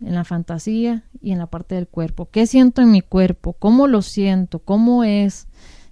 en 0.00 0.14
la 0.14 0.24
fantasía 0.24 1.04
y 1.20 1.32
en 1.32 1.38
la 1.38 1.48
parte 1.48 1.74
del 1.74 1.86
cuerpo. 1.86 2.30
¿Qué 2.30 2.46
siento 2.46 2.80
en 2.80 2.92
mi 2.92 3.02
cuerpo? 3.02 3.52
¿Cómo 3.52 3.88
lo 3.88 4.00
siento? 4.00 4.60
¿Cómo 4.60 5.04
es? 5.04 5.48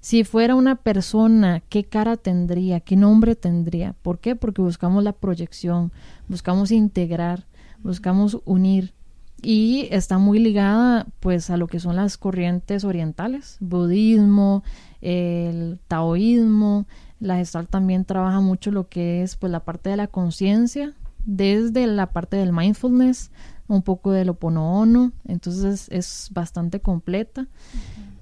Si 0.06 0.22
fuera 0.22 0.54
una 0.54 0.76
persona, 0.76 1.64
¿qué 1.68 1.82
cara 1.82 2.16
tendría? 2.16 2.78
¿Qué 2.78 2.94
nombre 2.94 3.34
tendría? 3.34 3.92
¿Por 4.02 4.20
qué? 4.20 4.36
Porque 4.36 4.62
buscamos 4.62 5.02
la 5.02 5.10
proyección, 5.10 5.90
buscamos 6.28 6.70
integrar, 6.70 7.48
buscamos 7.82 8.38
unir 8.44 8.94
y 9.42 9.88
está 9.90 10.18
muy 10.18 10.38
ligada 10.38 11.08
pues 11.18 11.50
a 11.50 11.56
lo 11.56 11.66
que 11.66 11.80
son 11.80 11.96
las 11.96 12.18
corrientes 12.18 12.84
orientales, 12.84 13.56
budismo, 13.58 14.62
el 15.00 15.80
taoísmo, 15.88 16.86
la 17.18 17.38
gestal 17.38 17.66
también 17.66 18.04
trabaja 18.04 18.38
mucho 18.38 18.70
lo 18.70 18.88
que 18.88 19.24
es 19.24 19.34
pues 19.34 19.50
la 19.50 19.64
parte 19.64 19.90
de 19.90 19.96
la 19.96 20.06
conciencia, 20.06 20.94
desde 21.24 21.84
la 21.88 22.12
parte 22.12 22.36
del 22.36 22.52
mindfulness, 22.52 23.32
un 23.66 23.82
poco 23.82 24.12
del 24.12 24.28
oponono, 24.28 25.10
entonces 25.26 25.88
es, 25.90 26.30
bastante 26.32 26.78
completa. 26.78 27.48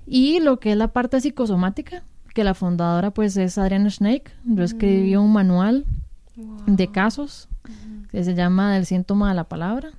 Y 0.07 0.41
lo 0.41 0.61
que 0.61 0.73
es 0.73 0.77
la 0.77 0.89
parte 0.89 1.21
psicosomática, 1.21 2.03
que 2.35 2.45
la 2.45 2.55
fundadora 2.55 3.13
pues 3.13 3.37
es 3.37 3.59
Adriana 3.59 3.91
Snake. 3.91 4.31
Yo 4.45 4.65
escribí 4.65 5.17
un 5.17 5.33
manual 5.33 5.87
de 6.67 6.91
casos 6.91 7.49
que 8.11 8.25
se 8.25 8.35
llama 8.35 8.77
El 8.77 8.87
síntoma 8.87 9.29
de 9.29 9.35
la 9.35 9.45
palabra. 9.45 9.91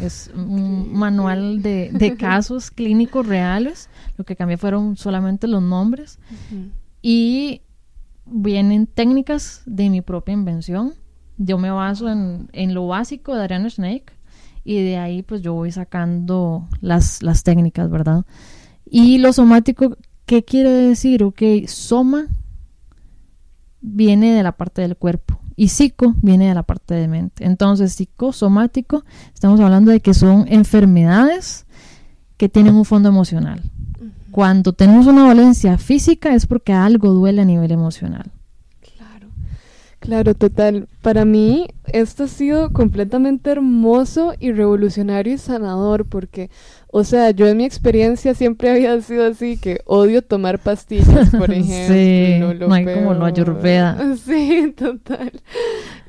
Es 0.00 0.30
un 0.34 0.92
manual 0.94 1.62
de, 1.62 2.16
casos 2.18 2.70
clínicos 2.70 3.26
reales. 3.26 3.88
Lo 4.16 4.24
que 4.24 4.36
cambié 4.36 4.56
fueron 4.56 4.96
solamente 4.96 5.46
los 5.46 5.62
nombres. 5.62 6.18
Y 7.02 7.60
vienen 8.24 8.86
técnicas 8.86 9.62
de 9.66 9.90
mi 9.90 10.00
propia 10.00 10.32
invención. 10.32 10.94
Yo 11.36 11.58
me 11.58 11.70
baso 11.70 12.08
en, 12.08 12.48
en 12.52 12.74
lo 12.74 12.86
básico 12.86 13.34
de 13.34 13.42
Adriana 13.42 13.68
Snake 13.68 14.12
y 14.64 14.82
de 14.82 14.96
ahí 14.96 15.22
pues 15.22 15.42
yo 15.42 15.54
voy 15.54 15.72
sacando 15.72 16.68
las, 16.80 17.22
las 17.22 17.42
técnicas, 17.42 17.90
¿verdad? 17.90 18.24
Y 18.94 19.16
lo 19.16 19.32
somático, 19.32 19.96
¿qué 20.26 20.44
quiere 20.44 20.70
decir? 20.70 21.24
Ok, 21.24 21.40
soma 21.66 22.26
viene 23.80 24.34
de 24.34 24.42
la 24.42 24.52
parte 24.52 24.82
del 24.82 24.98
cuerpo 24.98 25.40
y 25.56 25.68
psico 25.68 26.14
viene 26.20 26.48
de 26.48 26.54
la 26.54 26.62
parte 26.62 26.92
de 26.92 27.08
mente. 27.08 27.46
Entonces, 27.46 27.94
psicosomático, 27.94 29.02
estamos 29.32 29.60
hablando 29.60 29.90
de 29.90 30.00
que 30.00 30.12
son 30.12 30.44
enfermedades 30.46 31.64
que 32.36 32.50
tienen 32.50 32.74
un 32.74 32.84
fondo 32.84 33.08
emocional. 33.08 33.62
Cuando 34.30 34.74
tenemos 34.74 35.06
una 35.06 35.26
dolencia 35.26 35.78
física 35.78 36.34
es 36.34 36.46
porque 36.46 36.74
algo 36.74 37.14
duele 37.14 37.40
a 37.40 37.46
nivel 37.46 37.70
emocional. 37.70 38.30
Claro, 38.82 39.28
claro, 40.00 40.34
total. 40.34 40.86
Para 41.02 41.24
mí 41.24 41.68
esto 41.92 42.24
ha 42.24 42.28
sido 42.28 42.72
completamente 42.72 43.50
hermoso 43.50 44.34
y 44.38 44.52
revolucionario 44.52 45.34
y 45.34 45.38
sanador 45.38 46.06
porque 46.06 46.48
o 46.94 47.04
sea, 47.04 47.30
yo 47.30 47.48
en 47.48 47.56
mi 47.56 47.64
experiencia 47.64 48.34
siempre 48.34 48.70
había 48.70 49.00
sido 49.00 49.24
así, 49.24 49.56
que 49.56 49.80
odio 49.86 50.20
tomar 50.20 50.58
pastillas, 50.58 51.30
por 51.30 51.50
ejemplo. 51.50 51.94
sí, 51.94 52.66
no, 52.68 52.74
hay 52.74 52.84
como 52.84 53.14
lo 53.14 53.24
ayurveda. 53.24 53.98
Sí, 54.22 54.74
total. 54.76 55.32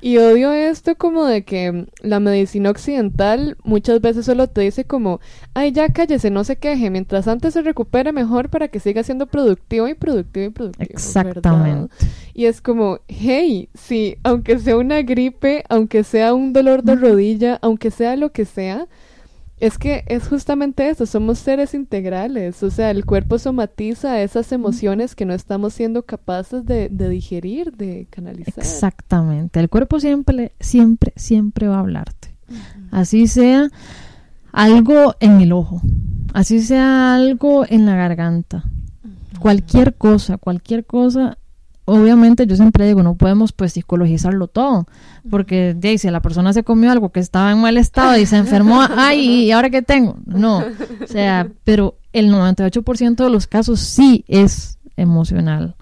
Y 0.02 0.18
odio 0.18 0.52
esto 0.52 0.96
como 0.96 1.26
de 1.26 1.46
que 1.46 1.88
la 2.02 2.20
medicina 2.20 2.70
occidental 2.70 3.56
muchas 3.64 4.02
veces 4.02 4.26
solo 4.26 4.48
te 4.48 4.60
dice 4.60 4.84
como, 4.84 5.22
ay, 5.54 5.72
ya 5.72 5.88
cállese, 5.88 6.30
no 6.30 6.44
se 6.44 6.58
queje, 6.58 6.90
mientras 6.90 7.30
antes 7.30 7.54
se 7.54 7.62
recupere 7.62 8.12
mejor 8.12 8.50
para 8.50 8.68
que 8.68 8.82
siga 8.82 9.04
siendo 9.04 9.28
productivo 9.28 9.88
y 9.88 9.94
productivo 9.94 10.48
y 10.48 10.50
productivo. 10.50 10.90
Exactamente. 10.90 11.96
Y 12.34 12.46
es 12.46 12.60
como, 12.60 13.00
hey, 13.08 13.70
sí, 13.74 14.18
aunque 14.24 14.60
sea 14.60 14.76
una 14.84 15.02
gripe, 15.02 15.64
aunque 15.70 16.04
sea 16.04 16.34
un 16.34 16.54
dolor 16.54 16.84
de 16.84 16.96
rodilla, 16.96 17.60
aunque 17.62 17.92
sea 17.92 18.16
lo 18.16 18.32
que 18.32 18.46
sea, 18.46 18.88
es 19.60 19.78
que 19.78 20.04
es 20.08 20.28
justamente 20.28 20.90
eso, 20.90 21.06
somos 21.06 21.40
seres 21.40 21.74
integrales, 21.74 22.62
o 22.64 22.70
sea, 22.70 22.92
el 22.92 23.06
cuerpo 23.06 23.40
somatiza 23.40 24.22
esas 24.22 24.52
emociones 24.52 25.16
que 25.16 25.26
no 25.26 25.34
estamos 25.34 25.74
siendo 25.74 26.04
capaces 26.04 26.66
de, 26.66 26.90
digerir, 26.90 27.72
de 27.72 28.08
canalizar. 28.10 28.56
Exactamente, 28.58 29.62
el 29.62 29.70
cuerpo 29.70 30.02
siempre, 30.02 30.52
siempre, 30.60 31.14
siempre 31.16 31.70
va 31.70 31.78
a 31.78 31.80
hablarte. 31.80 32.36
Así 32.92 33.28
sea 33.28 33.70
algo 34.52 35.16
en 35.22 35.40
el 35.40 35.54
ojo, 35.54 35.82
así 36.34 36.62
sea 36.62 37.16
algo 37.16 37.66
en 37.68 37.86
la 37.86 37.96
garganta, 37.96 38.66
cualquier 39.40 39.96
cosa, 39.96 40.38
cualquier 40.38 40.86
cosa 40.86 41.38
obviamente 41.86 42.48
yo 42.48 42.56
siempre 42.56 42.88
digo, 42.88 43.04
no 43.04 43.16
podemos 43.16 43.52
pues 43.52 43.74
psicologizarlo 43.74 44.48
todo, 44.48 44.88
porque 45.30 45.74
de, 45.74 45.98
si 45.98 46.10
la 46.10 46.22
persona 46.22 46.54
se 46.54 46.64
comió 46.64 46.92
algo 46.92 47.10
que 47.10 47.20
estaba 47.20 47.52
en 47.52 47.60
mal 47.60 47.78
estado 47.78 48.18
y 48.18 48.26
se 48.26 48.38
enfermó, 48.38 48.82
ay, 48.98 49.46
¿y 49.46 49.52
ahora 49.52 49.70
qué 49.70 49.82
tengo? 49.82 50.18
No, 50.26 50.60
o 50.60 51.08
sea, 51.08 51.48
pero 51.64 51.96
el 52.14 52.32
98% 52.32 53.16
de 53.24 53.30
los 53.30 53.48
casos 53.48 53.80
sí 53.80 54.24
es 54.28 54.78
emocional. 54.96 55.76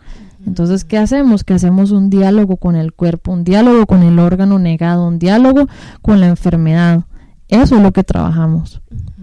Entonces, 0.45 0.85
¿qué 0.85 0.97
hacemos? 0.97 1.43
Que 1.43 1.53
hacemos 1.53 1.91
un 1.91 2.09
diálogo 2.09 2.57
con 2.57 2.75
el 2.75 2.93
cuerpo, 2.93 3.31
un 3.31 3.43
diálogo 3.43 3.85
con 3.85 4.01
el 4.01 4.17
órgano 4.17 4.57
negado, 4.57 5.07
un 5.07 5.19
diálogo 5.19 5.67
con 6.01 6.19
la 6.19 6.27
enfermedad. 6.27 7.01
Eso 7.47 7.75
es 7.75 7.81
lo 7.83 7.91
que 7.91 8.03
trabajamos. 8.03 8.81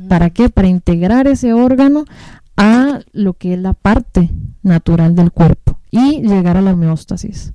¿Para 0.08 0.30
qué? 0.30 0.48
Para 0.48 0.68
integrar 0.68 1.26
ese 1.26 1.52
órgano 1.52 2.04
a 2.58 3.00
lo 3.12 3.34
que 3.34 3.54
es 3.54 3.58
la 3.58 3.72
parte 3.72 4.30
natural 4.62 5.14
del 5.14 5.32
cuerpo 5.32 5.78
y 5.90 6.20
llegar 6.22 6.56
a 6.56 6.62
la 6.62 6.72
homeostasis. 6.72 7.54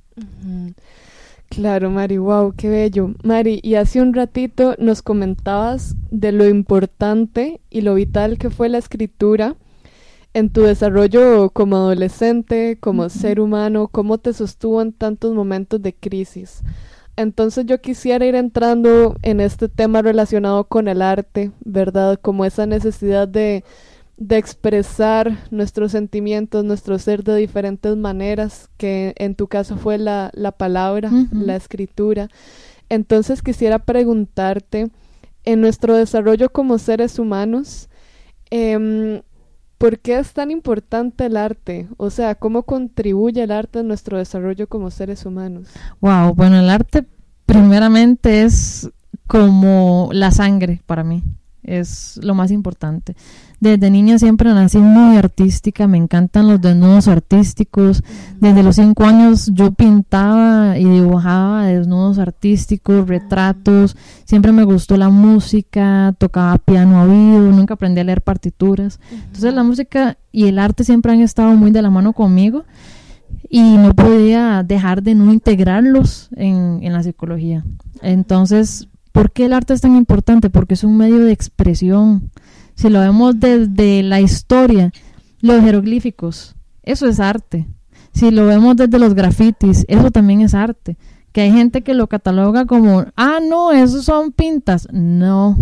Claro, 1.50 1.90
Mari, 1.90 2.18
wow, 2.18 2.52
qué 2.56 2.68
bello. 2.68 3.14
Mari, 3.22 3.60
y 3.62 3.76
hace 3.76 4.00
un 4.00 4.12
ratito 4.14 4.74
nos 4.78 5.02
comentabas 5.02 5.94
de 6.10 6.32
lo 6.32 6.48
importante 6.48 7.60
y 7.70 7.82
lo 7.82 7.94
vital 7.94 8.38
que 8.38 8.50
fue 8.50 8.68
la 8.68 8.78
escritura 8.78 9.54
en 10.32 10.50
tu 10.50 10.62
desarrollo 10.62 11.50
como 11.50 11.76
adolescente, 11.76 12.78
como 12.80 13.08
ser 13.08 13.38
humano, 13.38 13.86
cómo 13.88 14.18
te 14.18 14.32
sostuvo 14.32 14.82
en 14.82 14.92
tantos 14.92 15.32
momentos 15.34 15.80
de 15.80 15.94
crisis. 15.94 16.62
Entonces 17.16 17.66
yo 17.66 17.80
quisiera 17.80 18.26
ir 18.26 18.34
entrando 18.34 19.14
en 19.22 19.40
este 19.40 19.68
tema 19.68 20.02
relacionado 20.02 20.64
con 20.64 20.88
el 20.88 21.02
arte, 21.02 21.52
¿verdad? 21.64 22.18
Como 22.20 22.44
esa 22.44 22.66
necesidad 22.66 23.28
de 23.28 23.62
de 24.16 24.36
expresar 24.36 25.38
nuestros 25.50 25.92
sentimientos, 25.92 26.64
nuestro 26.64 26.98
ser 26.98 27.24
de 27.24 27.36
diferentes 27.36 27.96
maneras, 27.96 28.70
que 28.76 29.14
en 29.18 29.34
tu 29.34 29.48
caso 29.48 29.76
fue 29.76 29.98
la, 29.98 30.30
la 30.34 30.52
palabra, 30.52 31.10
la 31.32 31.56
escritura. 31.56 32.28
Entonces 32.88 33.42
quisiera 33.42 33.80
preguntarte, 33.80 34.90
en 35.44 35.60
nuestro 35.60 35.94
desarrollo 35.94 36.50
como 36.50 36.78
seres 36.78 37.18
humanos, 37.18 37.88
eh, 38.50 39.22
¿por 39.78 39.98
qué 39.98 40.18
es 40.18 40.32
tan 40.32 40.50
importante 40.50 41.26
el 41.26 41.36
arte? 41.36 41.88
O 41.96 42.10
sea, 42.10 42.34
¿cómo 42.34 42.62
contribuye 42.62 43.42
el 43.42 43.50
arte 43.50 43.80
a 43.80 43.82
nuestro 43.82 44.18
desarrollo 44.18 44.68
como 44.68 44.90
seres 44.90 45.26
humanos? 45.26 45.68
Wow, 46.00 46.34
bueno, 46.34 46.58
el 46.58 46.70
arte 46.70 47.04
primeramente 47.46 48.42
es 48.42 48.90
como 49.26 50.08
la 50.12 50.30
sangre 50.30 50.82
para 50.86 51.04
mí, 51.04 51.22
es 51.62 52.18
lo 52.22 52.34
más 52.34 52.50
importante. 52.50 53.14
Desde 53.60 53.90
niña 53.90 54.18
siempre 54.18 54.52
nací 54.52 54.78
muy 54.78 55.16
artística, 55.16 55.86
me 55.86 55.96
encantan 55.96 56.48
los 56.48 56.60
desnudos 56.60 57.08
artísticos. 57.08 58.02
Desde 58.40 58.62
los 58.62 58.76
cinco 58.76 59.04
años 59.04 59.50
yo 59.52 59.72
pintaba 59.72 60.78
y 60.78 60.84
dibujaba 60.84 61.66
desnudos 61.66 62.18
artísticos, 62.18 63.08
retratos. 63.08 63.96
Siempre 64.24 64.52
me 64.52 64.64
gustó 64.64 64.96
la 64.96 65.08
música, 65.08 66.14
tocaba 66.18 66.58
piano 66.58 66.98
a 66.98 67.04
oído, 67.04 67.52
nunca 67.52 67.74
aprendí 67.74 68.00
a 68.00 68.04
leer 68.04 68.22
partituras. 68.22 69.00
Entonces 69.10 69.54
la 69.54 69.62
música 69.62 70.18
y 70.30 70.46
el 70.46 70.58
arte 70.58 70.84
siempre 70.84 71.12
han 71.12 71.20
estado 71.20 71.54
muy 71.54 71.70
de 71.70 71.82
la 71.82 71.90
mano 71.90 72.12
conmigo 72.12 72.64
y 73.48 73.76
no 73.76 73.94
podía 73.94 74.62
dejar 74.62 75.02
de 75.02 75.14
no 75.14 75.32
integrarlos 75.32 76.28
en, 76.36 76.80
en 76.82 76.92
la 76.92 77.02
psicología. 77.02 77.64
Entonces, 78.02 78.88
¿por 79.14 79.30
qué 79.30 79.44
el 79.44 79.52
arte 79.52 79.74
es 79.74 79.80
tan 79.80 79.94
importante? 79.94 80.50
Porque 80.50 80.74
es 80.74 80.82
un 80.82 80.96
medio 80.96 81.20
de 81.20 81.30
expresión 81.30 82.32
si 82.74 82.90
lo 82.90 82.98
vemos 82.98 83.38
desde 83.38 84.02
la 84.02 84.20
historia, 84.20 84.92
los 85.40 85.62
jeroglíficos, 85.62 86.56
eso 86.82 87.06
es 87.06 87.20
arte. 87.20 87.68
Si 88.12 88.32
lo 88.32 88.46
vemos 88.46 88.76
desde 88.76 88.98
los 88.98 89.14
grafitis, 89.14 89.84
eso 89.86 90.10
también 90.10 90.40
es 90.40 90.54
arte. 90.54 90.96
Que 91.30 91.42
hay 91.42 91.52
gente 91.52 91.82
que 91.82 91.94
lo 91.94 92.08
cataloga 92.08 92.64
como, 92.64 93.06
ah, 93.16 93.38
no, 93.40 93.70
esos 93.70 94.04
son 94.04 94.32
pintas. 94.32 94.88
No, 94.92 95.56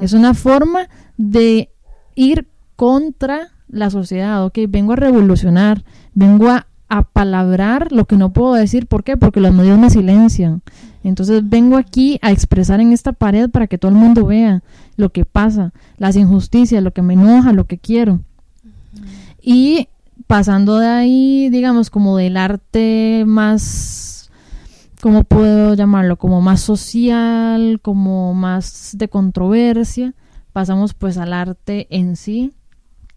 es 0.00 0.12
una 0.12 0.34
forma 0.34 0.88
de 1.16 1.70
ir 2.16 2.48
contra 2.74 3.50
la 3.68 3.90
sociedad. 3.90 4.44
Ok, 4.44 4.58
vengo 4.68 4.94
a 4.94 4.96
revolucionar, 4.96 5.84
vengo 6.14 6.48
a, 6.48 6.66
a 6.88 7.02
palabrar 7.02 7.92
lo 7.92 8.06
que 8.06 8.16
no 8.16 8.32
puedo 8.32 8.54
decir. 8.54 8.86
¿Por 8.86 9.04
qué? 9.04 9.16
Porque 9.16 9.40
los 9.40 9.54
medios 9.54 9.78
me 9.78 9.90
silencian. 9.90 10.62
Entonces 11.04 11.48
vengo 11.48 11.76
aquí 11.76 12.18
a 12.22 12.32
expresar 12.32 12.80
en 12.80 12.92
esta 12.92 13.12
pared 13.12 13.48
para 13.50 13.66
que 13.66 13.78
todo 13.78 13.90
el 13.90 13.96
mundo 13.96 14.26
vea 14.26 14.62
lo 14.96 15.10
que 15.10 15.24
pasa, 15.24 15.72
las 15.96 16.16
injusticias, 16.16 16.82
lo 16.82 16.92
que 16.92 17.02
me 17.02 17.14
enoja, 17.14 17.52
lo 17.52 17.64
que 17.64 17.78
quiero. 17.78 18.20
Y 19.40 19.88
pasando 20.26 20.78
de 20.78 20.88
ahí, 20.88 21.48
digamos, 21.50 21.90
como 21.90 22.16
del 22.16 22.36
arte 22.36 23.24
más, 23.26 24.30
¿cómo 25.00 25.24
puedo 25.24 25.74
llamarlo? 25.74 26.16
Como 26.16 26.40
más 26.40 26.60
social, 26.60 27.80
como 27.80 28.34
más 28.34 28.94
de 28.98 29.08
controversia, 29.08 30.14
pasamos 30.52 30.94
pues 30.94 31.16
al 31.16 31.32
arte 31.32 31.86
en 31.90 32.16
sí, 32.16 32.52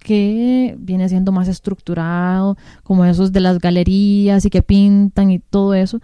que 0.04 0.76
viene 0.80 1.08
siendo 1.10 1.32
más 1.32 1.48
estructurado, 1.48 2.58
como 2.84 3.06
esos 3.06 3.32
de 3.32 3.40
las 3.40 3.60
galerías 3.60 4.46
y 4.46 4.50
que 4.50 4.62
pintan 4.62 5.32
y 5.32 5.40
todo 5.40 5.74
eso 5.74 6.02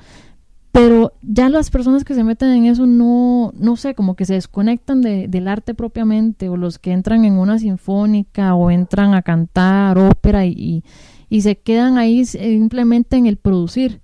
pero 0.77 1.13
ya 1.23 1.49
las 1.49 1.71
personas 1.71 2.03
que 2.03 2.13
se 2.13 2.23
meten 2.23 2.49
en 2.49 2.65
eso 2.65 2.85
no, 2.85 3.51
no 3.57 3.75
sé, 3.77 3.95
como 3.95 4.15
que 4.15 4.25
se 4.25 4.35
desconectan 4.35 5.01
de, 5.01 5.27
del 5.27 5.47
arte 5.47 5.73
propiamente, 5.73 6.49
o 6.49 6.55
los 6.55 6.77
que 6.77 6.91
entran 6.91 7.25
en 7.25 7.33
una 7.33 7.57
sinfónica 7.57 8.53
o 8.53 8.69
entran 8.69 9.15
a 9.15 9.23
cantar 9.23 9.97
ópera 9.97 10.45
y, 10.45 10.83
y, 11.29 11.41
se 11.41 11.57
quedan 11.57 11.97
ahí 11.97 12.25
simplemente 12.25 13.17
en 13.17 13.25
el 13.25 13.37
producir 13.37 14.01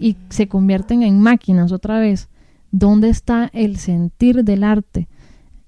y 0.00 0.16
se 0.30 0.48
convierten 0.48 1.02
en 1.02 1.20
máquinas 1.20 1.70
otra 1.70 2.00
vez. 2.00 2.30
¿Dónde 2.70 3.10
está 3.10 3.50
el 3.52 3.76
sentir 3.76 4.42
del 4.42 4.64
arte? 4.64 5.06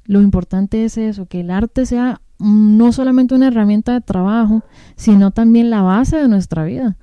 Lo 0.06 0.23
importante 0.23 0.87
es 0.87 0.97
eso, 0.97 1.26
que 1.26 1.40
el 1.40 1.50
arte 1.50 1.85
sea 1.85 2.23
no 2.43 2.93
solamente 2.93 3.35
una 3.35 3.49
herramienta 3.49 3.93
de 3.93 4.01
trabajo, 4.01 4.63
sino 4.97 5.31
también 5.31 5.71
la 5.71 5.83
base 5.83 6.17
de 6.17 6.29
nuestra 6.29 6.65
vida. 6.65 6.97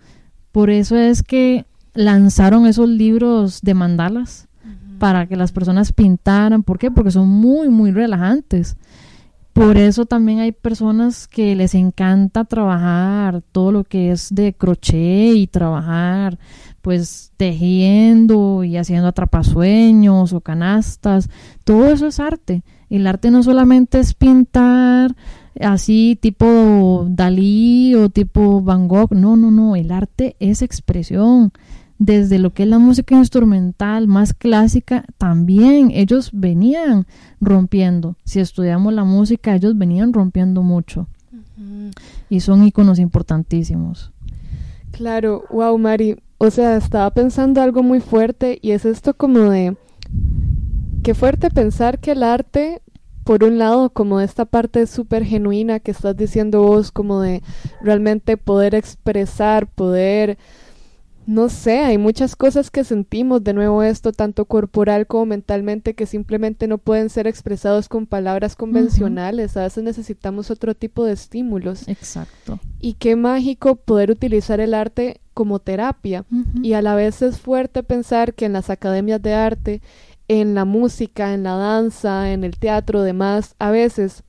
Por 0.51 0.69
eso 0.69 0.97
es 0.97 1.23
que 1.23 1.65
lanzaron 1.93 2.65
esos 2.65 2.89
libros 2.89 3.61
de 3.61 3.73
mandalas 3.73 4.47
para 4.99 5.27
que 5.27 5.35
las 5.35 5.51
personas 5.51 5.93
pintaran. 5.93 6.63
¿Por 6.63 6.77
qué? 6.77 6.91
Porque 6.91 7.11
son 7.11 7.29
muy, 7.29 7.69
muy 7.69 7.91
relajantes. 7.91 8.77
Por 9.53 9.77
eso 9.77 10.05
también 10.05 10.39
hay 10.39 10.51
personas 10.51 11.27
que 11.27 11.55
les 11.55 11.73
encanta 11.75 12.45
trabajar 12.45 13.41
todo 13.51 13.71
lo 13.71 13.83
que 13.83 14.11
es 14.11 14.33
de 14.33 14.53
crochet 14.53 15.35
y 15.35 15.47
trabajar 15.47 16.37
pues 16.81 17.33
tejiendo 17.35 18.63
y 18.63 18.77
haciendo 18.77 19.07
atrapasueños 19.07 20.33
o 20.33 20.41
canastas. 20.41 21.29
Todo 21.63 21.87
eso 21.87 22.07
es 22.07 22.19
arte. 22.19 22.63
El 22.89 23.07
arte 23.07 23.31
no 23.31 23.43
solamente 23.43 23.99
es 23.99 24.13
pintar 24.13 25.15
así 25.59 26.17
tipo 26.19 27.05
Dalí 27.09 27.95
o 27.95 28.09
tipo 28.09 28.61
Van 28.61 28.87
Gogh. 28.87 29.13
No, 29.13 29.35
no, 29.35 29.51
no. 29.51 29.75
El 29.75 29.91
arte 29.91 30.35
es 30.39 30.61
expresión 30.61 31.51
desde 31.99 32.39
lo 32.39 32.53
que 32.53 32.63
es 32.63 32.69
la 32.69 32.79
música 32.79 33.15
instrumental 33.15 34.07
más 34.07 34.33
clásica, 34.33 35.03
también 35.17 35.91
ellos 35.93 36.31
venían 36.33 37.05
rompiendo. 37.41 38.15
Si 38.23 38.39
estudiamos 38.39 38.93
la 38.93 39.03
música, 39.03 39.53
ellos 39.53 39.77
venían 39.77 40.13
rompiendo 40.13 40.63
mucho. 40.63 41.07
Y 42.29 42.39
son 42.39 42.63
iconos 42.63 42.99
importantísimos. 42.99 44.13
Claro, 44.91 45.43
wow, 45.51 45.77
Mari. 45.77 46.15
O 46.37 46.49
sea, 46.49 46.77
estaba 46.77 47.11
pensando 47.11 47.61
algo 47.61 47.83
muy 47.83 47.99
fuerte 47.99 48.59
y 48.61 48.71
es 48.71 48.85
esto 48.85 49.13
como 49.13 49.49
de... 49.49 49.75
Qué 51.03 51.13
fuerte 51.13 51.49
pensar 51.49 51.99
que 51.99 52.11
el 52.11 52.23
arte 52.23 52.81
por 53.23 53.43
un 53.43 53.59
lado, 53.59 53.91
como 53.91 54.21
esta 54.21 54.45
parte 54.45 54.87
súper 54.87 55.23
genuina 55.23 55.79
que 55.79 55.91
estás 55.91 56.17
diciendo 56.17 56.63
vos, 56.63 56.91
como 56.91 57.21
de 57.21 57.43
realmente 57.79 58.37
poder 58.37 58.73
expresar, 58.73 59.67
poder 59.67 60.39
no 61.29 61.47
sé, 61.49 61.81
hay 61.81 61.99
muchas 61.99 62.35
cosas 62.35 62.71
que 62.71 62.83
sentimos 62.83 63.43
de 63.43 63.53
nuevo 63.53 63.83
esto, 63.83 64.11
tanto 64.13 64.45
corporal 64.45 65.05
como 65.05 65.27
mentalmente, 65.27 65.93
que 65.93 66.07
simplemente 66.07 66.67
no 66.67 66.79
pueden 66.79 67.11
ser 67.11 67.27
expresados 67.27 67.87
con 67.87 68.07
palabras 68.07 68.55
convencionales. 68.55 69.55
A 69.55 69.61
veces 69.61 69.83
necesitamos 69.83 70.49
otro 70.49 70.73
tipo 70.73 71.05
de 71.05 71.13
estímulos. 71.13 71.87
Exacto. 71.87 72.59
Y 72.79 72.93
qué 72.93 73.15
mágico 73.15 73.75
poder 73.75 74.09
utilizar 74.09 74.59
el 74.59 74.73
arte 74.73 75.21
como 75.35 75.59
terapia. 75.59 76.25
Y 76.63 76.73
a 76.73 76.81
la 76.81 76.95
vez 76.95 77.21
es 77.21 77.39
fuerte 77.39 77.83
pensar 77.83 78.33
que 78.33 78.45
en 78.45 78.53
las 78.53 78.71
academias 78.71 79.21
de 79.21 79.35
arte, 79.35 79.81
en 80.29 80.53
la 80.53 80.63
música, 80.63 81.33
en 81.33 81.43
la 81.43 81.55
danza, 81.55 82.31
en 82.31 82.45
el 82.45 82.57
teatro, 82.57 83.01
demás, 83.01 83.55
a 83.59 83.71
veces 83.71 84.23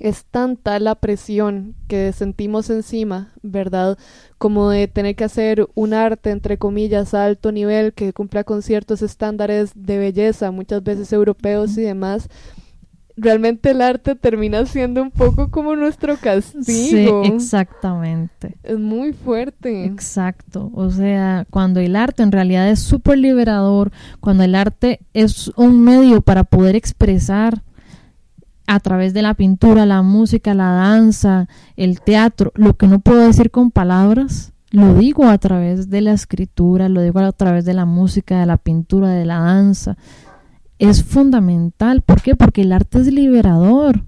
es 0.00 0.24
tanta 0.24 0.80
la 0.80 0.96
presión 0.96 1.76
que 1.86 2.12
sentimos 2.12 2.70
encima, 2.70 3.32
¿verdad? 3.42 3.96
Como 4.38 4.70
de 4.70 4.88
tener 4.88 5.14
que 5.14 5.24
hacer 5.24 5.68
un 5.74 5.94
arte, 5.94 6.30
entre 6.30 6.58
comillas, 6.58 7.14
a 7.14 7.26
alto 7.26 7.52
nivel, 7.52 7.92
que 7.92 8.12
cumpla 8.12 8.42
con 8.42 8.62
ciertos 8.62 9.02
estándares 9.02 9.72
de 9.76 9.98
belleza, 9.98 10.50
muchas 10.50 10.82
veces 10.82 11.12
europeos 11.12 11.76
y 11.78 11.82
demás. 11.82 12.28
Realmente 13.16 13.70
el 13.70 13.80
arte 13.80 14.16
termina 14.16 14.66
siendo 14.66 15.00
un 15.00 15.12
poco 15.12 15.48
como 15.50 15.76
nuestro 15.76 16.16
castigo. 16.16 17.24
Sí, 17.24 17.30
exactamente. 17.32 18.56
Es 18.64 18.78
muy 18.78 19.12
fuerte. 19.12 19.84
Exacto. 19.84 20.72
O 20.74 20.90
sea, 20.90 21.46
cuando 21.48 21.78
el 21.78 21.94
arte 21.94 22.24
en 22.24 22.32
realidad 22.32 22.68
es 22.68 22.80
súper 22.80 23.18
liberador, 23.18 23.92
cuando 24.20 24.42
el 24.42 24.56
arte 24.56 25.00
es 25.12 25.52
un 25.56 25.80
medio 25.80 26.22
para 26.22 26.42
poder 26.42 26.74
expresar 26.74 27.62
a 28.66 28.80
través 28.80 29.14
de 29.14 29.22
la 29.22 29.34
pintura, 29.34 29.86
la 29.86 30.02
música, 30.02 30.54
la 30.54 30.72
danza, 30.72 31.48
el 31.76 32.00
teatro, 32.00 32.52
lo 32.54 32.74
que 32.76 32.86
no 32.86 32.98
puedo 32.98 33.20
decir 33.26 33.50
con 33.50 33.70
palabras, 33.70 34.52
lo 34.70 34.94
digo 34.94 35.26
a 35.28 35.38
través 35.38 35.88
de 35.88 36.00
la 36.00 36.12
escritura, 36.12 36.88
lo 36.88 37.00
digo 37.02 37.20
a 37.20 37.30
través 37.32 37.64
de 37.64 37.74
la 37.74 37.84
música, 37.84 38.40
de 38.40 38.46
la 38.46 38.56
pintura, 38.56 39.10
de 39.10 39.24
la 39.24 39.38
danza. 39.38 39.96
Es 40.78 41.04
fundamental. 41.04 42.02
¿Por 42.02 42.22
qué? 42.22 42.36
Porque 42.36 42.62
el 42.62 42.72
arte 42.72 42.98
es 42.98 43.12
liberador. 43.12 44.04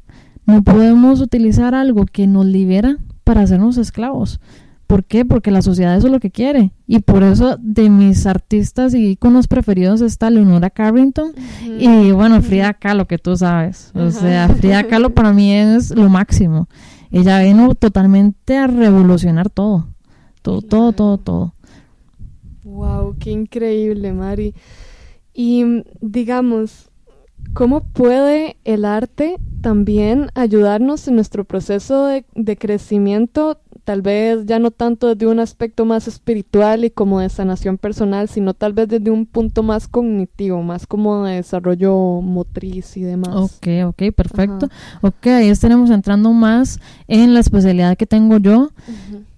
No 0.46 0.62
podemos 0.62 1.20
utilizar 1.20 1.74
algo 1.74 2.06
que 2.06 2.26
nos 2.26 2.46
libera 2.46 2.98
para 3.24 3.42
hacernos 3.42 3.76
esclavos. 3.78 4.40
¿Por 4.86 5.04
qué? 5.04 5.24
Porque 5.24 5.50
la 5.50 5.62
sociedad 5.62 5.96
eso 5.96 6.06
es 6.06 6.12
lo 6.12 6.20
que 6.20 6.30
quiere. 6.30 6.72
Y 6.86 7.00
por 7.00 7.24
eso 7.24 7.56
de 7.60 7.90
mis 7.90 8.24
artistas 8.26 8.94
y 8.94 9.08
iconos 9.08 9.48
preferidos 9.48 10.00
está 10.00 10.30
Leonora 10.30 10.70
Carrington 10.70 11.32
y 11.80 12.12
bueno, 12.12 12.40
Frida 12.40 12.74
Kahlo, 12.74 13.06
que 13.06 13.18
tú 13.18 13.36
sabes. 13.36 13.90
O 13.94 14.12
sea, 14.12 14.48
Frida 14.48 14.84
Kahlo 14.84 15.10
para 15.10 15.32
mí 15.32 15.52
es 15.52 15.90
lo 15.90 16.08
máximo. 16.08 16.68
Ella 17.10 17.40
vino 17.40 17.74
totalmente 17.74 18.56
a 18.56 18.68
revolucionar 18.68 19.50
todo. 19.50 19.88
Todo, 20.42 20.62
todo, 20.62 20.92
todo, 20.92 21.18
todo. 21.18 21.54
Wow, 22.62 23.16
qué 23.18 23.32
increíble, 23.32 24.12
Mari. 24.12 24.54
Y 25.38 25.84
digamos, 26.00 26.90
¿cómo 27.52 27.80
puede 27.80 28.56
el 28.64 28.86
arte 28.86 29.36
también 29.60 30.30
ayudarnos 30.34 31.06
en 31.08 31.16
nuestro 31.16 31.44
proceso 31.44 32.06
de, 32.06 32.24
de 32.34 32.56
crecimiento 32.56 33.60
tal 33.86 34.02
vez 34.02 34.44
ya 34.46 34.58
no 34.58 34.72
tanto 34.72 35.14
desde 35.14 35.28
un 35.28 35.38
aspecto 35.38 35.84
más 35.84 36.08
espiritual 36.08 36.84
y 36.84 36.90
como 36.90 37.20
de 37.20 37.28
sanación 37.28 37.78
personal, 37.78 38.28
sino 38.28 38.52
tal 38.52 38.72
vez 38.72 38.88
desde 38.88 39.12
un 39.12 39.26
punto 39.26 39.62
más 39.62 39.86
cognitivo, 39.86 40.60
más 40.60 40.88
como 40.88 41.24
de 41.24 41.36
desarrollo 41.36 42.20
motriz 42.20 42.96
y 42.96 43.02
demás. 43.02 43.28
Ok, 43.32 43.68
ok, 43.86 44.12
perfecto. 44.12 44.68
Ok, 45.02 45.28
ahí 45.28 45.50
estaremos 45.50 45.90
entrando 45.90 46.32
más 46.32 46.80
en 47.06 47.32
la 47.32 47.38
especialidad 47.38 47.96
que 47.96 48.06
tengo 48.06 48.38
yo 48.38 48.72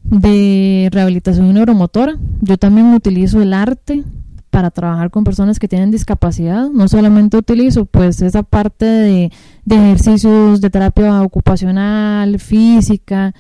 de 0.05 0.89
rehabilitación 0.93 1.53
neuromotora. 1.53 2.17
Yo 2.41 2.57
también 2.57 2.95
utilizo 2.95 3.43
el 3.43 3.53
arte 3.53 4.03
para 4.51 4.71
trabajar 4.71 5.11
con 5.11 5.25
personas 5.25 5.59
que 5.59 5.69
tienen 5.69 5.91
discapacidad. 5.91 6.69
No 6.71 6.89
solamente 6.89 7.37
utilizo 7.37 7.85
pues 7.85 8.23
esa 8.23 8.43
parte 8.43 8.85
de, 8.85 9.33
de 9.65 9.77
ejercicios 9.77 10.61
de 10.61 10.71
terapia 10.71 11.23
ocupacional, 11.23 12.39
física 12.39 13.35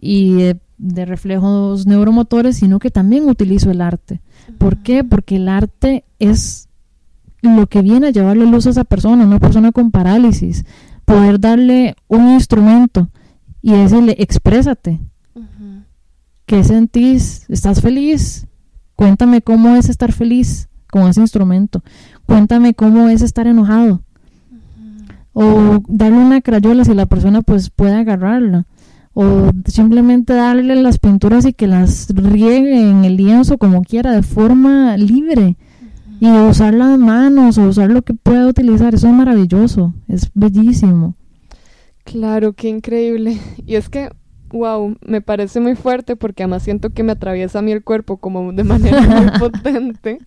y 0.00 0.32
de, 0.34 0.60
de 0.78 1.04
reflejos 1.04 1.86
neuromotores, 1.86 2.56
sino 2.56 2.78
que 2.78 2.90
también 2.90 3.28
utilizo 3.28 3.70
el 3.70 3.80
arte. 3.80 4.20
¿Por 4.58 4.78
qué? 4.78 5.04
Porque 5.04 5.36
el 5.36 5.48
arte 5.48 6.04
es 6.18 6.68
lo 7.42 7.66
que 7.66 7.82
viene 7.82 8.08
a 8.08 8.10
llevarle 8.10 8.46
luz 8.46 8.66
a 8.66 8.70
esa 8.70 8.84
persona, 8.84 9.24
una 9.24 9.40
persona 9.40 9.72
con 9.72 9.90
parálisis, 9.90 10.64
poder 11.04 11.40
darle 11.40 11.96
un 12.08 12.28
instrumento 12.30 13.08
y 13.60 13.72
decirle, 13.72 14.14
exprésate, 14.18 15.00
¿qué 16.46 16.64
sentís? 16.64 17.48
¿Estás 17.48 17.80
feliz? 17.80 18.46
Cuéntame 19.02 19.42
cómo 19.42 19.74
es 19.74 19.88
estar 19.88 20.12
feliz 20.12 20.68
con 20.88 21.08
ese 21.08 21.20
instrumento. 21.20 21.82
Cuéntame 22.24 22.72
cómo 22.72 23.08
es 23.08 23.20
estar 23.20 23.48
enojado. 23.48 24.00
O 25.32 25.80
darle 25.88 26.18
una 26.18 26.40
crayola 26.40 26.84
si 26.84 26.94
la 26.94 27.06
persona 27.06 27.42
pues 27.42 27.68
puede 27.68 27.94
agarrarla. 27.94 28.64
O 29.12 29.50
simplemente 29.66 30.34
darle 30.34 30.76
las 30.76 31.00
pinturas 31.00 31.44
y 31.46 31.52
que 31.52 31.66
las 31.66 32.10
riegue 32.14 32.80
en 32.80 33.04
el 33.04 33.16
lienzo 33.16 33.58
como 33.58 33.82
quiera, 33.82 34.12
de 34.12 34.22
forma 34.22 34.96
libre. 34.96 35.56
Y 36.20 36.30
usar 36.30 36.72
las 36.72 36.96
manos 36.96 37.58
o 37.58 37.64
usar 37.64 37.90
lo 37.90 38.02
que 38.02 38.14
pueda 38.14 38.46
utilizar. 38.46 38.94
Eso 38.94 39.08
es 39.08 39.14
maravilloso. 39.14 39.92
Es 40.06 40.30
bellísimo. 40.32 41.16
Claro, 42.04 42.52
qué 42.52 42.68
increíble. 42.68 43.40
Y 43.66 43.74
es 43.74 43.88
que 43.88 44.10
wow, 44.52 44.96
me 45.00 45.20
parece 45.20 45.60
muy 45.60 45.74
fuerte 45.74 46.16
porque 46.16 46.42
además 46.42 46.62
siento 46.62 46.90
que 46.90 47.02
me 47.02 47.12
atraviesa 47.12 47.58
a 47.58 47.62
mí 47.62 47.72
el 47.72 47.82
cuerpo 47.82 48.18
como 48.18 48.52
de 48.52 48.64
manera 48.64 49.00
muy 49.00 49.30
potente. 49.38 50.18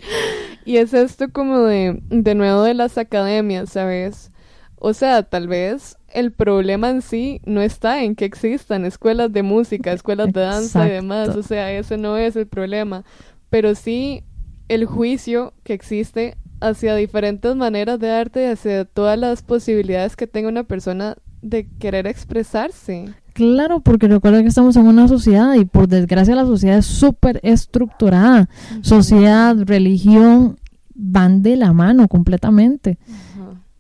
Y 0.65 0.77
es 0.77 0.93
esto 0.93 1.31
como 1.31 1.59
de, 1.59 2.01
de 2.09 2.35
nuevo 2.35 2.63
de 2.63 2.73
las 2.73 2.97
academias, 2.97 3.69
¿sabes? 3.69 4.31
O 4.77 4.93
sea, 4.93 5.23
tal 5.23 5.47
vez 5.47 5.97
el 6.15 6.31
problema 6.31 6.89
en 6.89 7.01
sí 7.01 7.41
no 7.45 7.61
está 7.61 8.03
en 8.03 8.15
que 8.15 8.25
existan 8.25 8.85
escuelas 8.85 9.31
de 9.31 9.43
música, 9.43 9.91
escuelas 9.91 10.31
de 10.31 10.41
danza 10.41 10.88
y 10.88 10.91
demás, 10.91 11.35
o 11.35 11.43
sea, 11.43 11.71
ese 11.71 11.97
no 11.97 12.17
es 12.17 12.35
el 12.35 12.47
problema, 12.47 13.03
pero 13.49 13.75
sí 13.75 14.23
el 14.67 14.85
juicio 14.85 15.53
que 15.63 15.73
existe 15.73 16.38
hacia 16.61 16.95
diferentes 16.95 17.55
maneras 17.55 17.99
de 17.99 18.11
arte 18.11 18.43
y 18.43 18.45
hacia 18.45 18.85
todas 18.85 19.19
las 19.19 19.41
posibilidades 19.43 20.15
que 20.15 20.27
tenga 20.27 20.49
una 20.49 20.63
persona 20.63 21.17
de 21.41 21.67
querer 21.79 22.07
expresarse. 22.07 23.05
Claro, 23.35 23.81
porque 23.81 24.07
recuerda 24.07 24.41
que 24.41 24.47
estamos 24.47 24.77
en 24.77 24.87
una 24.87 25.09
sociedad 25.09 25.55
y 25.55 25.65
por 25.65 25.89
desgracia 25.89 26.35
la 26.35 26.45
sociedad 26.45 26.77
es 26.77 26.85
súper 26.85 27.41
estructurada. 27.43 28.47
Sociedad, 28.79 29.57
religión 29.65 30.57
van 30.93 31.43
de 31.43 31.57
la 31.57 31.73
mano 31.73 32.07
completamente. 32.07 32.97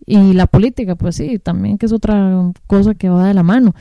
Y 0.05 0.33
la 0.33 0.47
política, 0.47 0.95
pues 0.95 1.15
sí, 1.15 1.39
también 1.39 1.77
que 1.77 1.85
es 1.85 1.93
otra 1.93 2.51
cosa 2.67 2.95
que 2.95 3.07
va 3.07 3.29
de 3.29 3.33
la 3.33 3.43
mano. 3.43 3.73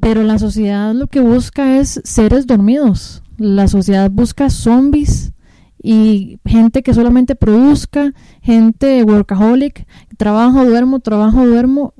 Pero 0.00 0.22
la 0.22 0.38
sociedad 0.38 0.92
lo 0.92 1.06
que 1.06 1.20
busca 1.20 1.78
es 1.78 2.02
seres 2.04 2.46
dormidos. 2.46 3.22
La 3.38 3.68
sociedad 3.68 4.10
busca 4.10 4.50
zombies 4.50 5.32
y 5.82 6.38
gente 6.44 6.82
que 6.82 6.92
solamente 6.92 7.34
produzca, 7.34 8.12
gente 8.42 9.02
workaholic, 9.02 9.86
trabajo, 10.16 10.64
duermo, 10.64 11.00
trabajo, 11.00 11.46
duermo. 11.46 11.94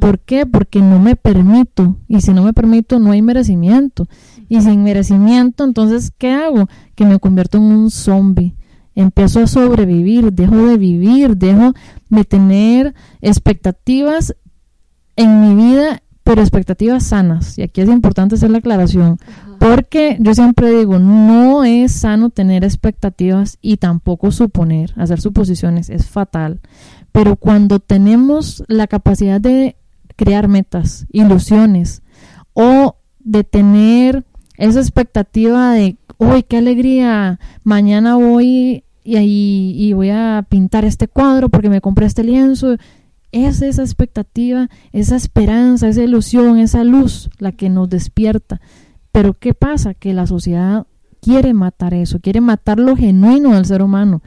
¿Por 0.00 0.18
qué? 0.18 0.44
Porque 0.44 0.80
no 0.80 0.98
me 0.98 1.16
permito. 1.16 1.96
Y 2.08 2.20
si 2.20 2.32
no 2.32 2.42
me 2.42 2.52
permito, 2.52 2.98
no 2.98 3.12
hay 3.12 3.22
merecimiento. 3.22 4.06
Y 4.48 4.60
sin 4.60 4.82
merecimiento, 4.82 5.64
entonces, 5.64 6.12
¿qué 6.18 6.32
hago? 6.32 6.68
Que 6.94 7.06
me 7.06 7.18
convierto 7.18 7.56
en 7.56 7.64
un 7.64 7.90
zombie. 7.90 8.54
Empiezo 8.94 9.40
a 9.40 9.46
sobrevivir, 9.46 10.32
dejo 10.32 10.66
de 10.66 10.76
vivir, 10.76 11.36
dejo 11.36 11.72
de 12.10 12.24
tener 12.24 12.94
expectativas 13.22 14.36
en 15.16 15.40
mi 15.40 15.54
vida, 15.54 16.02
pero 16.24 16.40
expectativas 16.40 17.04
sanas. 17.04 17.58
Y 17.58 17.62
aquí 17.62 17.80
es 17.80 17.88
importante 17.88 18.36
hacer 18.36 18.50
la 18.50 18.58
aclaración. 18.58 19.18
Porque 19.58 20.16
yo 20.20 20.34
siempre 20.34 20.76
digo, 20.76 20.98
no 20.98 21.64
es 21.64 21.92
sano 21.92 22.30
tener 22.30 22.64
expectativas 22.64 23.58
y 23.60 23.76
tampoco 23.76 24.30
suponer, 24.30 24.92
hacer 24.96 25.20
suposiciones, 25.20 25.90
es 25.90 26.06
fatal. 26.06 26.60
Pero 27.12 27.36
cuando 27.36 27.78
tenemos 27.78 28.64
la 28.68 28.86
capacidad 28.86 29.40
de 29.40 29.76
crear 30.16 30.48
metas, 30.48 31.06
ilusiones, 31.12 32.02
o 32.54 32.96
de 33.20 33.44
tener 33.44 34.24
esa 34.56 34.80
expectativa 34.80 35.72
de, 35.72 35.96
uy, 36.18 36.42
qué 36.42 36.58
alegría, 36.58 37.38
mañana 37.64 38.16
voy 38.16 38.84
y, 39.04 39.74
y 39.76 39.92
voy 39.92 40.10
a 40.10 40.44
pintar 40.48 40.84
este 40.84 41.08
cuadro 41.08 41.48
porque 41.48 41.68
me 41.68 41.80
compré 41.80 42.06
este 42.06 42.24
lienzo. 42.24 42.76
Es 43.32 43.62
esa 43.62 43.82
expectativa, 43.82 44.68
esa 44.92 45.16
esperanza, 45.16 45.88
esa 45.88 46.02
ilusión, 46.02 46.58
esa 46.58 46.84
luz 46.84 47.30
la 47.38 47.52
que 47.52 47.70
nos 47.70 47.88
despierta. 47.88 48.60
Pero 49.10 49.34
¿qué 49.34 49.54
pasa? 49.54 49.94
Que 49.94 50.14
la 50.14 50.26
sociedad 50.26 50.86
quiere 51.20 51.54
matar 51.54 51.94
eso, 51.94 52.20
quiere 52.20 52.40
matar 52.40 52.78
lo 52.78 52.96
genuino 52.96 53.54
del 53.54 53.64
ser 53.64 53.82
humano. 53.82 54.22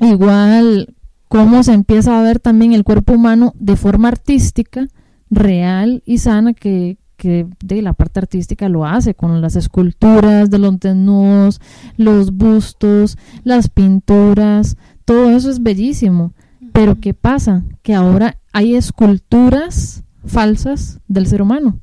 Igual 0.00 0.94
cómo 1.28 1.62
se 1.62 1.72
empieza 1.72 2.18
a 2.18 2.22
ver 2.22 2.38
también 2.38 2.72
el 2.72 2.84
cuerpo 2.84 3.14
humano 3.14 3.52
de 3.58 3.76
forma 3.76 4.08
artística, 4.08 4.86
real 5.30 6.02
y 6.06 6.18
sana, 6.18 6.54
que, 6.54 6.96
que 7.16 7.46
de 7.62 7.82
la 7.82 7.92
parte 7.92 8.20
artística 8.20 8.68
lo 8.68 8.86
hace 8.86 9.14
con 9.14 9.40
las 9.40 9.56
esculturas 9.56 10.48
de 10.48 10.58
los 10.58 10.78
desnudos, 10.78 11.60
los 11.96 12.30
bustos, 12.30 13.18
las 13.42 13.68
pinturas, 13.68 14.76
todo 15.04 15.30
eso 15.30 15.50
es 15.50 15.62
bellísimo. 15.62 16.32
Pero 16.74 16.98
¿qué 17.00 17.14
pasa? 17.14 17.62
Que 17.82 17.94
ahora 17.94 18.38
hay 18.52 18.74
esculturas 18.74 20.02
falsas 20.26 20.98
del 21.06 21.28
ser 21.28 21.40
humano. 21.40 21.78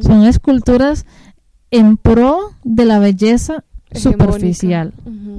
Son 0.00 0.24
esculturas 0.24 1.06
en 1.70 1.96
pro 1.96 2.50
de 2.64 2.84
la 2.84 2.98
belleza 2.98 3.64
superficial, 3.92 4.92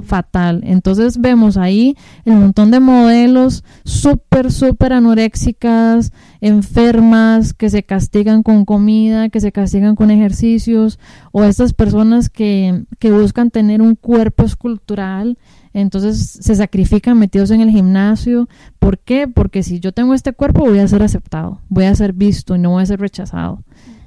fatal. 0.06 0.62
Entonces 0.64 1.20
vemos 1.20 1.58
ahí 1.58 1.98
el 2.24 2.36
montón 2.36 2.72
de 2.72 2.80
modelos 2.80 3.66
súper, 3.84 4.50
súper 4.50 4.94
anoréxicas, 4.94 6.14
enfermas, 6.40 7.54
que 7.54 7.70
se 7.70 7.84
castigan 7.84 8.44
con 8.44 8.64
comida, 8.64 9.28
que 9.28 9.42
se 9.42 9.52
castigan 9.52 9.98
con 9.98 10.10
ejercicios, 10.10 11.00
o 11.34 11.44
estas 11.44 11.74
personas 11.74 12.30
que, 12.30 12.86
que 12.98 13.12
buscan 13.12 13.52
tener 13.52 13.82
un 13.82 13.96
cuerpo 13.96 14.46
escultural, 14.46 15.38
entonces 15.74 16.40
se 16.42 16.56
sacrifican 16.56 17.18
metidos 17.18 17.52
en 17.52 17.62
el 17.62 17.70
gimnasio. 17.70 18.50
¿Por 18.80 18.98
qué? 18.98 19.28
Porque 19.28 19.64
si 19.64 19.80
yo 19.80 19.92
tengo 19.92 20.14
este 20.14 20.34
cuerpo 20.34 20.62
voy 20.62 20.80
a 20.80 20.88
ser 20.88 21.04
aceptado, 21.04 21.60
voy 21.70 21.86
a 21.86 21.96
ser 21.96 22.14
visto 22.14 22.56
y 22.56 22.60
no 22.60 22.72
voy 22.72 22.84
a 22.84 22.88
ser 22.88 23.00
rechazado. 23.00 23.64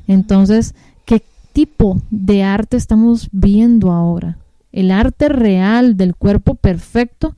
Entonces, 0.09 0.75
¿qué 1.05 1.23
tipo 1.53 2.01
de 2.11 2.43
arte 2.43 2.77
estamos 2.77 3.29
viendo 3.33 3.93
ahora? 3.93 4.39
El 4.73 4.91
arte 4.91 5.29
real 5.29 5.97
del 5.97 6.17
cuerpo 6.17 6.55
perfecto 6.55 7.37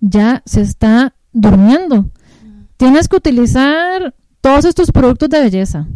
ya 0.00 0.42
se 0.46 0.62
está 0.62 1.14
durmiendo. 1.32 2.10
Tienes 2.76 3.08
que 3.08 3.16
utilizar 3.16 4.14
todos 4.40 4.64
estos 4.64 4.90
productos 4.90 5.28
de 5.28 5.40
belleza 5.40 5.86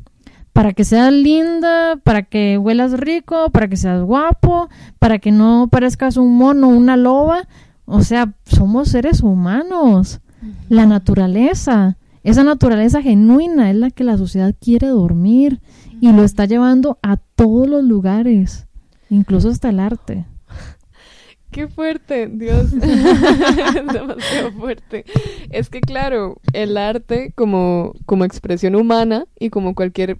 para 0.55 0.73
que 0.73 0.85
seas 0.85 1.12
linda, 1.12 1.97
para 2.05 2.23
que 2.23 2.57
huelas 2.57 2.93
rico, 2.93 3.51
para 3.51 3.69
que 3.69 3.77
seas 3.77 4.03
guapo, 4.03 4.71
para 4.99 5.19
que 5.19 5.33
no 5.33 5.69
parezcas 5.71 6.17
un 6.17 6.37
mono, 6.37 6.69
una 6.69 6.97
loba. 6.97 7.49
O 7.85 8.03
sea, 8.03 8.33
somos 8.47 8.88
seres 8.88 9.21
humanos. 9.21 10.21
La 10.69 10.87
naturaleza, 10.87 11.99
esa 12.23 12.45
naturaleza 12.45 13.03
genuina 13.03 13.69
es 13.71 13.77
la 13.77 13.90
que 13.90 14.05
la 14.05 14.17
sociedad 14.17 14.55
quiere 14.59 14.87
dormir 14.87 15.61
y 16.01 16.12
lo 16.12 16.23
está 16.23 16.45
llevando 16.47 16.99
a 17.03 17.17
todos 17.17 17.69
los 17.69 17.83
lugares, 17.83 18.69
incluso 19.11 19.49
hasta 19.49 19.71
el 19.71 19.81
arte. 19.81 20.25
Qué 21.51 21.67
fuerte, 21.67 22.29
Dios. 22.29 22.73
es 22.75 23.93
demasiado 23.93 24.53
fuerte. 24.53 25.05
Es 25.51 25.69
que 25.69 25.81
claro, 25.81 26.37
el 26.53 26.77
arte 26.77 27.33
como, 27.35 27.95
como 28.07 28.25
expresión 28.25 28.77
humana 28.77 29.27
y 29.40 29.51
como 29.51 29.75
cualquier, 29.75 30.19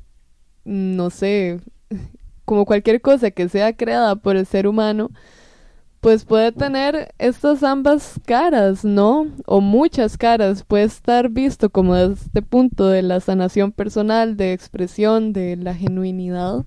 no 0.64 1.11
sé, 1.11 1.61
como 2.44 2.66
cualquier 2.66 3.00
cosa 3.00 3.31
que 3.31 3.48
sea 3.48 3.77
creada 3.77 4.16
por 4.16 4.37
el 4.37 4.46
ser 4.46 4.66
humano, 4.66 5.11
pues 6.00 6.24
puede 6.27 6.53
tener 6.53 7.14
estas 7.18 7.62
ambas 7.62 8.20
caras, 8.27 8.85
¿no? 8.85 9.27
O 9.46 9.61
muchas 9.62 10.18
caras. 10.18 10.62
Puede 10.64 10.85
estar 10.85 11.31
visto 11.31 11.70
como 11.70 11.94
desde 11.94 12.14
este 12.27 12.42
punto 12.42 12.88
de 12.88 13.03
la 13.03 13.20
sanación 13.20 13.72
personal, 13.72 14.37
de 14.37 14.53
expresión, 14.53 15.33
de 15.33 15.57
la 15.57 15.74
genuinidad. 15.74 16.64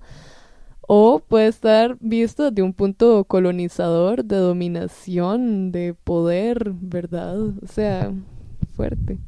o 0.86 1.20
puede 1.20 1.48
estar 1.48 1.96
visto 2.00 2.50
desde 2.50 2.62
un 2.62 2.72
punto 2.74 3.24
colonizador, 3.24 4.24
de 4.24 4.36
dominación, 4.36 5.70
de 5.72 5.94
poder, 5.94 6.72
¿verdad? 6.74 7.38
O 7.40 7.66
sea, 7.66 8.12
fuerte. 8.72 9.18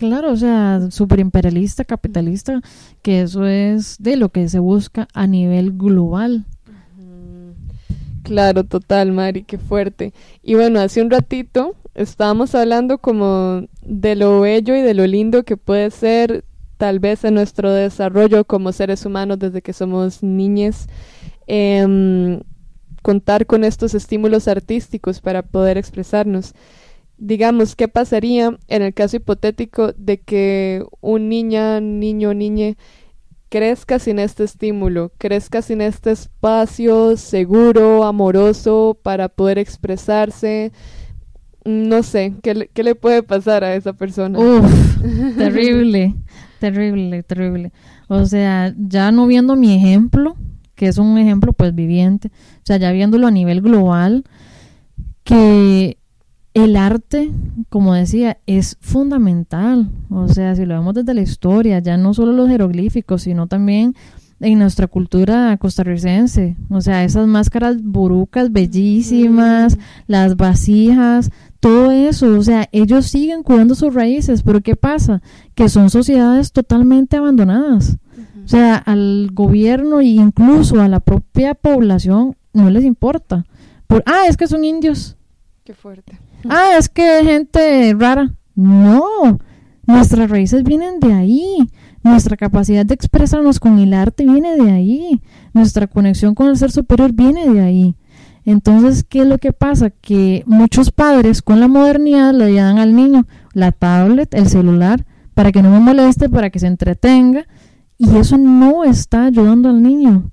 Claro, 0.00 0.32
o 0.32 0.36
sea, 0.36 0.90
superimperialista, 0.90 1.84
capitalista, 1.84 2.62
que 3.02 3.20
eso 3.20 3.44
es 3.44 3.96
de 3.98 4.16
lo 4.16 4.30
que 4.30 4.48
se 4.48 4.58
busca 4.58 5.08
a 5.12 5.26
nivel 5.26 5.76
global. 5.76 6.46
Claro, 8.22 8.64
total, 8.64 9.12
Mari, 9.12 9.42
qué 9.42 9.58
fuerte. 9.58 10.14
Y 10.42 10.54
bueno, 10.54 10.80
hace 10.80 11.02
un 11.02 11.10
ratito 11.10 11.74
estábamos 11.94 12.54
hablando 12.54 12.96
como 12.96 13.66
de 13.82 14.14
lo 14.14 14.40
bello 14.40 14.74
y 14.74 14.80
de 14.80 14.94
lo 14.94 15.06
lindo 15.06 15.42
que 15.42 15.58
puede 15.58 15.90
ser 15.90 16.46
tal 16.78 16.98
vez 16.98 17.22
en 17.24 17.34
nuestro 17.34 17.70
desarrollo 17.70 18.46
como 18.46 18.72
seres 18.72 19.04
humanos 19.04 19.38
desde 19.38 19.60
que 19.60 19.74
somos 19.74 20.22
niñes, 20.22 20.88
em, 21.46 22.40
contar 23.02 23.44
con 23.44 23.64
estos 23.64 23.94
estímulos 23.94 24.48
artísticos 24.48 25.20
para 25.20 25.42
poder 25.42 25.76
expresarnos. 25.76 26.54
Digamos, 27.22 27.76
¿qué 27.76 27.86
pasaría 27.86 28.58
en 28.66 28.82
el 28.82 28.94
caso 28.94 29.16
hipotético 29.16 29.92
de 29.92 30.20
que 30.20 30.82
un 31.02 31.28
niña, 31.28 31.78
niño, 31.80 32.32
niñe 32.32 32.78
crezca 33.50 33.98
sin 33.98 34.18
este 34.18 34.44
estímulo, 34.44 35.12
crezca 35.18 35.60
sin 35.60 35.82
este 35.82 36.12
espacio 36.12 37.18
seguro, 37.18 38.04
amoroso 38.04 38.98
para 39.02 39.28
poder 39.28 39.58
expresarse? 39.58 40.72
No 41.66 42.02
sé, 42.02 42.32
¿qué 42.42 42.54
le, 42.54 42.68
qué 42.68 42.82
le 42.82 42.94
puede 42.94 43.22
pasar 43.22 43.64
a 43.64 43.74
esa 43.74 43.92
persona? 43.92 44.38
Uf, 44.38 44.96
terrible, 45.36 46.14
terrible, 46.58 47.22
terrible. 47.22 47.72
O 48.08 48.24
sea, 48.24 48.74
ya 48.78 49.12
no 49.12 49.26
viendo 49.26 49.56
mi 49.56 49.74
ejemplo, 49.74 50.36
que 50.74 50.86
es 50.86 50.96
un 50.96 51.18
ejemplo 51.18 51.52
pues 51.52 51.74
viviente, 51.74 52.28
o 52.28 52.62
sea, 52.64 52.78
ya 52.78 52.92
viéndolo 52.92 53.26
a 53.26 53.30
nivel 53.30 53.60
global, 53.60 54.24
que 55.22 55.99
el 56.54 56.76
arte, 56.76 57.30
como 57.68 57.94
decía, 57.94 58.38
es 58.46 58.76
fundamental. 58.80 59.90
O 60.10 60.28
sea, 60.28 60.54
si 60.54 60.66
lo 60.66 60.74
vemos 60.74 60.94
desde 60.94 61.14
la 61.14 61.22
historia, 61.22 61.78
ya 61.78 61.96
no 61.96 62.14
solo 62.14 62.32
los 62.32 62.48
jeroglíficos, 62.48 63.22
sino 63.22 63.46
también 63.46 63.94
en 64.40 64.58
nuestra 64.58 64.86
cultura 64.86 65.56
costarricense. 65.58 66.56
O 66.70 66.80
sea, 66.80 67.04
esas 67.04 67.26
máscaras 67.26 67.82
burucas 67.82 68.50
bellísimas, 68.50 69.78
las 70.06 70.36
vasijas, 70.36 71.30
todo 71.60 71.92
eso. 71.92 72.36
O 72.38 72.42
sea, 72.42 72.68
ellos 72.72 73.06
siguen 73.06 73.42
cuidando 73.42 73.74
sus 73.74 73.94
raíces, 73.94 74.42
pero 74.42 74.60
¿qué 74.60 74.76
pasa? 74.76 75.22
Que 75.54 75.68
son 75.68 75.90
sociedades 75.90 76.52
totalmente 76.52 77.16
abandonadas. 77.16 77.98
O 78.44 78.48
sea, 78.48 78.74
al 78.76 79.28
gobierno 79.32 80.00
e 80.00 80.06
incluso 80.06 80.80
a 80.80 80.88
la 80.88 81.00
propia 81.00 81.54
población 81.54 82.36
no 82.52 82.68
les 82.70 82.84
importa. 82.84 83.44
Por, 83.86 84.02
ah, 84.06 84.24
es 84.28 84.36
que 84.36 84.48
son 84.48 84.64
indios. 84.64 85.16
Qué 85.70 85.74
fuerte. 85.74 86.18
Ah, 86.48 86.70
es 86.76 86.88
que 86.88 87.08
hay 87.08 87.24
gente 87.24 87.94
rara. 87.96 88.34
No, 88.56 89.04
nuestras 89.86 90.28
raíces 90.28 90.64
vienen 90.64 90.98
de 90.98 91.12
ahí. 91.12 91.58
Nuestra 92.02 92.36
capacidad 92.36 92.84
de 92.84 92.94
expresarnos 92.94 93.60
con 93.60 93.78
el 93.78 93.94
arte 93.94 94.24
viene 94.24 94.56
de 94.56 94.68
ahí. 94.68 95.22
Nuestra 95.52 95.86
conexión 95.86 96.34
con 96.34 96.48
el 96.48 96.56
ser 96.56 96.72
superior 96.72 97.12
viene 97.12 97.48
de 97.48 97.60
ahí. 97.60 97.94
Entonces, 98.44 99.04
¿qué 99.08 99.20
es 99.20 99.28
lo 99.28 99.38
que 99.38 99.52
pasa? 99.52 99.90
Que 99.90 100.42
muchos 100.44 100.90
padres 100.90 101.40
con 101.40 101.60
la 101.60 101.68
modernidad 101.68 102.34
le 102.34 102.52
dan 102.52 102.80
al 102.80 102.96
niño 102.96 103.28
la 103.52 103.70
tablet, 103.70 104.34
el 104.34 104.48
celular, 104.48 105.06
para 105.34 105.52
que 105.52 105.62
no 105.62 105.70
me 105.70 105.78
moleste, 105.78 106.28
para 106.28 106.50
que 106.50 106.58
se 106.58 106.66
entretenga. 106.66 107.46
Y 107.96 108.16
eso 108.16 108.38
no 108.38 108.82
está 108.82 109.26
ayudando 109.26 109.68
al 109.68 109.84
niño. 109.84 110.32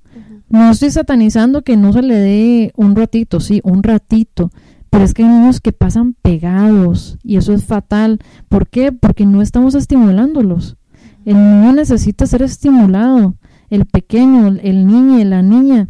No 0.50 0.71
estoy 0.71 0.89
satanizando 0.89 1.62
que 1.62 1.78
no 1.78 1.93
se 1.93 2.02
le 2.02 2.15
dé 2.15 2.73
un 2.76 2.95
ratito, 2.95 3.39
sí, 3.39 3.62
un 3.63 3.84
ratito. 3.84 4.50
Pero 4.89 5.04
es 5.04 5.13
que 5.13 5.23
hay 5.23 5.30
niños 5.30 5.60
que 5.60 5.71
pasan 5.71 6.13
pegados 6.13 7.17
y 7.23 7.38
eso 7.38 7.54
es 7.54 7.65
fatal. 7.65 8.19
¿Por 8.50 8.67
qué? 8.67 8.91
Porque 8.91 9.26
no 9.26 9.41
estamos 9.41 9.76
estimulándolos. 9.76 10.78
El 11.26 11.36
niño 11.36 11.73
necesita 11.73 12.26
ser 12.26 12.41
estimulado. 12.41 13.36
El 13.69 13.86
pequeño, 13.86 14.47
el 14.47 14.88
niño 14.88 15.19
y 15.19 15.26
la 15.26 15.41
niña 15.41 15.89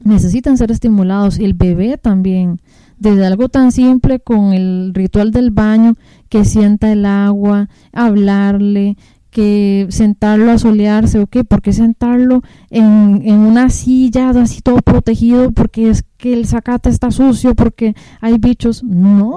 necesitan 0.00 0.56
ser 0.56 0.70
estimulados. 0.70 1.38
El 1.38 1.54
bebé 1.54 1.96
también. 1.96 2.60
Desde 2.98 3.26
algo 3.26 3.48
tan 3.48 3.72
simple 3.72 4.20
con 4.20 4.52
el 4.52 4.92
ritual 4.94 5.30
del 5.30 5.50
baño, 5.50 5.94
que 6.28 6.44
sienta 6.44 6.92
el 6.92 7.04
agua, 7.06 7.68
hablarle, 7.92 8.96
que 9.34 9.88
sentarlo 9.90 10.52
a 10.52 10.58
solearse, 10.58 11.18
¿o 11.18 11.26
qué? 11.26 11.42
¿Por 11.42 11.60
qué 11.60 11.72
sentarlo 11.72 12.42
en, 12.70 13.20
en, 13.24 13.40
una 13.40 13.68
silla 13.68 14.30
así 14.30 14.62
todo 14.62 14.76
protegido? 14.76 15.50
Porque 15.50 15.90
es 15.90 16.04
que 16.18 16.34
el 16.34 16.46
zacate 16.46 16.88
está 16.88 17.10
sucio, 17.10 17.56
porque 17.56 17.96
hay 18.20 18.38
bichos. 18.38 18.84
No, 18.84 19.34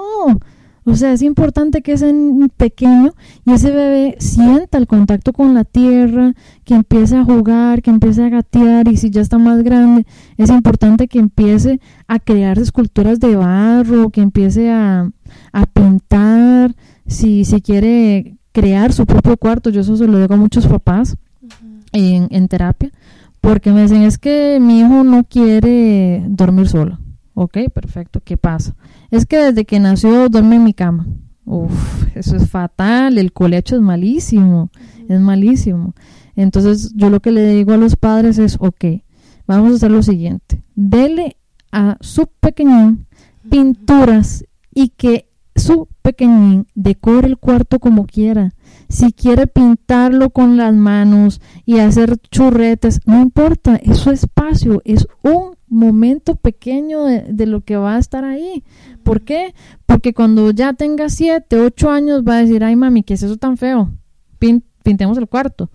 o 0.86 0.96
sea, 0.96 1.14
es 1.14 1.24
importante 1.24 1.82
que 1.82 1.94
ese 1.94 2.14
pequeño 2.58 3.16
y 3.44 3.54
ese 3.54 3.72
bebé 3.72 4.18
sienta 4.20 4.78
el 4.78 4.86
contacto 4.86 5.34
con 5.34 5.56
la 5.56 5.64
tierra, 5.64 6.36
que 6.64 6.76
empiece 6.76 7.18
a 7.18 7.24
jugar, 7.24 7.82
que 7.82 7.90
empiece 7.90 8.24
a 8.24 8.30
gatear 8.30 8.88
y 8.90 8.98
si 8.98 9.10
ya 9.10 9.22
está 9.22 9.40
más 9.40 9.64
grande, 9.64 10.06
es 10.38 10.52
importante 10.52 11.08
que 11.08 11.18
empiece 11.18 11.82
a 12.08 12.20
crear 12.20 12.60
esculturas 12.60 13.20
de 13.20 13.36
barro, 13.36 14.12
que 14.12 14.22
empiece 14.22 14.70
a, 14.70 15.10
a 15.54 15.66
pintar, 15.66 16.76
si, 17.08 17.46
si 17.46 17.62
quiere 17.62 18.38
crear 18.58 18.92
su 18.92 19.06
propio 19.06 19.38
cuarto. 19.38 19.70
Yo 19.70 19.82
eso 19.82 19.96
se 19.96 20.08
lo 20.08 20.18
digo 20.20 20.34
a 20.34 20.38
muchos 20.38 20.66
papás 20.66 21.16
uh 21.44 21.48
-huh. 21.48 21.82
en, 21.94 22.28
en 22.32 22.48
terapia, 22.48 22.92
porque 23.40 23.72
me 23.72 23.84
dicen 23.84 24.02
es 24.02 24.18
que 24.18 24.58
mi 24.60 24.80
hijo 24.80 25.04
no 25.04 25.26
quiere 25.26 26.26
dormir 26.28 26.68
solo. 26.68 26.98
Ok, 27.36 27.58
perfecto. 27.72 28.20
¿Qué 28.24 28.36
pasa? 28.36 28.76
Es 29.12 29.28
que 29.28 29.38
desde 29.38 29.64
que 29.64 29.80
nació 29.80 30.28
duerme 30.28 30.56
en 30.56 30.64
mi 30.64 30.74
cama. 30.74 31.06
Uf, 31.46 31.72
eso 32.16 32.36
es 32.36 32.50
fatal. 32.50 33.20
El 33.20 33.32
colecho 33.32 33.76
es 33.76 33.82
malísimo. 33.82 34.72
Es 35.08 35.20
malísimo. 35.20 35.94
Entonces, 36.36 36.92
yo 36.96 37.12
lo 37.12 37.20
que 37.20 37.30
le 37.30 37.48
digo 37.50 37.74
a 37.74 37.78
los 37.78 37.96
padres 37.96 38.40
es, 38.40 38.58
ok, 38.60 39.04
vamos 39.46 39.72
a 39.72 39.76
hacer 39.76 39.92
lo 39.92 40.02
siguiente. 40.02 40.64
Dele 40.74 41.38
a 41.72 41.98
su 42.02 42.26
pequeñín 42.40 43.06
pinturas 43.52 44.46
y 44.74 44.90
que 44.90 45.27
su 45.68 45.90
pequeñín 46.02 46.66
decore 46.76 47.28
el 47.28 47.38
cuarto 47.38 47.80
como 47.80 48.06
quiera. 48.06 48.54
Si 48.88 49.12
quiere 49.12 49.48
pintarlo 49.48 50.30
con 50.30 50.56
las 50.56 50.74
manos 50.74 51.42
y 51.66 51.80
hacer 51.80 52.18
churretes, 52.32 53.02
no 53.06 53.22
importa, 53.22 53.76
es 53.76 53.98
su 53.98 54.12
espacio, 54.12 54.82
es 54.86 55.08
un 55.24 55.58
momento 55.68 56.36
pequeño 56.36 57.04
de, 57.04 57.46
lo 57.46 57.66
que 57.66 57.76
va 57.76 57.96
a 57.96 58.00
estar 58.00 58.24
ahí. 58.24 58.64
¿Por 59.04 59.24
qué? 59.24 59.54
Porque 59.86 60.14
cuando 60.14 60.52
ya 60.52 60.72
tenga 60.72 61.10
siete, 61.10 61.60
ocho 61.60 61.90
años 61.90 62.24
va 62.26 62.38
a 62.38 62.42
decir, 62.42 62.64
ay 62.64 62.78
mami, 62.78 63.04
¿qué 63.04 63.16
es 63.16 63.24
eso 63.24 63.36
tan 63.36 63.58
feo? 63.58 63.92
Pin 64.40 64.64
pintemos 64.84 65.18
el 65.18 65.28
cuarto. 65.28 65.70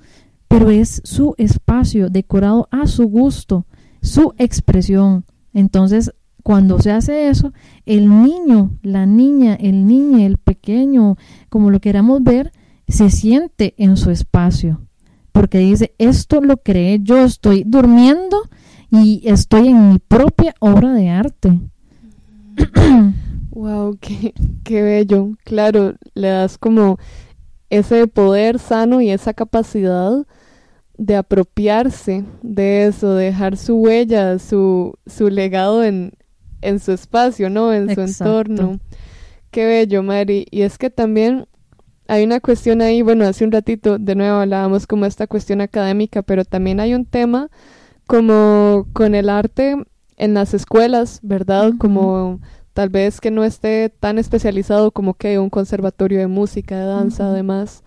Pero 0.48 0.70
es 0.70 1.02
su 1.04 1.34
espacio 1.36 2.08
decorado 2.08 2.66
a 2.70 2.86
su 2.86 3.08
gusto, 3.08 3.66
su 4.00 4.32
expresión. 4.38 5.26
Entonces, 5.52 6.14
cuando 6.42 6.80
se 6.80 6.90
hace 6.90 7.28
eso, 7.28 7.52
el 7.86 8.08
niño, 8.08 8.70
la 8.82 9.06
niña, 9.06 9.54
el 9.54 9.86
niño, 9.86 10.24
el 10.26 10.38
pequeño, 10.38 11.16
como 11.48 11.70
lo 11.70 11.80
queramos 11.80 12.22
ver, 12.22 12.52
se 12.88 13.10
siente 13.10 13.74
en 13.78 13.96
su 13.96 14.10
espacio. 14.10 14.80
Porque 15.32 15.58
dice, 15.58 15.94
esto 15.98 16.40
lo 16.40 16.58
creé 16.58 17.00
yo, 17.02 17.24
estoy 17.24 17.64
durmiendo 17.64 18.42
y 18.90 19.22
estoy 19.24 19.68
en 19.68 19.90
mi 19.90 19.98
propia 19.98 20.54
obra 20.60 20.92
de 20.92 21.08
arte. 21.08 21.60
wow, 23.50 23.96
qué, 24.00 24.34
qué 24.64 24.82
bello. 24.82 25.30
Claro, 25.44 25.94
le 26.14 26.28
das 26.28 26.58
como 26.58 26.98
ese 27.70 28.06
poder 28.06 28.58
sano 28.58 29.00
y 29.00 29.10
esa 29.10 29.32
capacidad 29.32 30.26
de 30.98 31.16
apropiarse 31.16 32.24
de 32.42 32.86
eso, 32.86 33.14
de 33.14 33.26
dejar 33.26 33.56
su 33.56 33.76
huella, 33.76 34.38
su, 34.38 34.94
su 35.06 35.30
legado 35.30 35.82
en, 35.82 36.12
en 36.62 36.80
su 36.80 36.92
espacio, 36.92 37.50
¿no? 37.50 37.72
En 37.72 37.90
Exacto. 37.90 38.12
su 38.12 38.24
entorno. 38.24 38.80
Qué 39.50 39.66
bello, 39.66 40.02
Mari. 40.02 40.46
Y 40.50 40.62
es 40.62 40.78
que 40.78 40.88
también 40.88 41.46
hay 42.08 42.24
una 42.24 42.40
cuestión 42.40 42.80
ahí, 42.82 43.02
bueno, 43.02 43.26
hace 43.26 43.44
un 43.44 43.52
ratito 43.52 43.98
de 43.98 44.14
nuevo 44.14 44.38
hablábamos 44.38 44.86
como 44.86 45.06
esta 45.06 45.26
cuestión 45.26 45.60
académica, 45.60 46.22
pero 46.22 46.44
también 46.44 46.80
hay 46.80 46.94
un 46.94 47.04
tema 47.04 47.50
como 48.06 48.86
con 48.92 49.14
el 49.14 49.28
arte 49.28 49.76
en 50.16 50.34
las 50.34 50.54
escuelas, 50.54 51.20
¿verdad? 51.22 51.68
Uh 51.68 51.72
-huh. 51.72 51.78
Como 51.78 52.40
tal 52.72 52.88
vez 52.88 53.20
que 53.20 53.30
no 53.30 53.44
esté 53.44 53.90
tan 53.90 54.18
especializado 54.18 54.90
como 54.90 55.14
que 55.14 55.38
un 55.38 55.50
conservatorio 55.50 56.18
de 56.18 56.26
música, 56.26 56.78
de 56.78 56.86
danza, 56.86 57.24
uh 57.24 57.26
-huh. 57.26 57.32
además. 57.32 57.82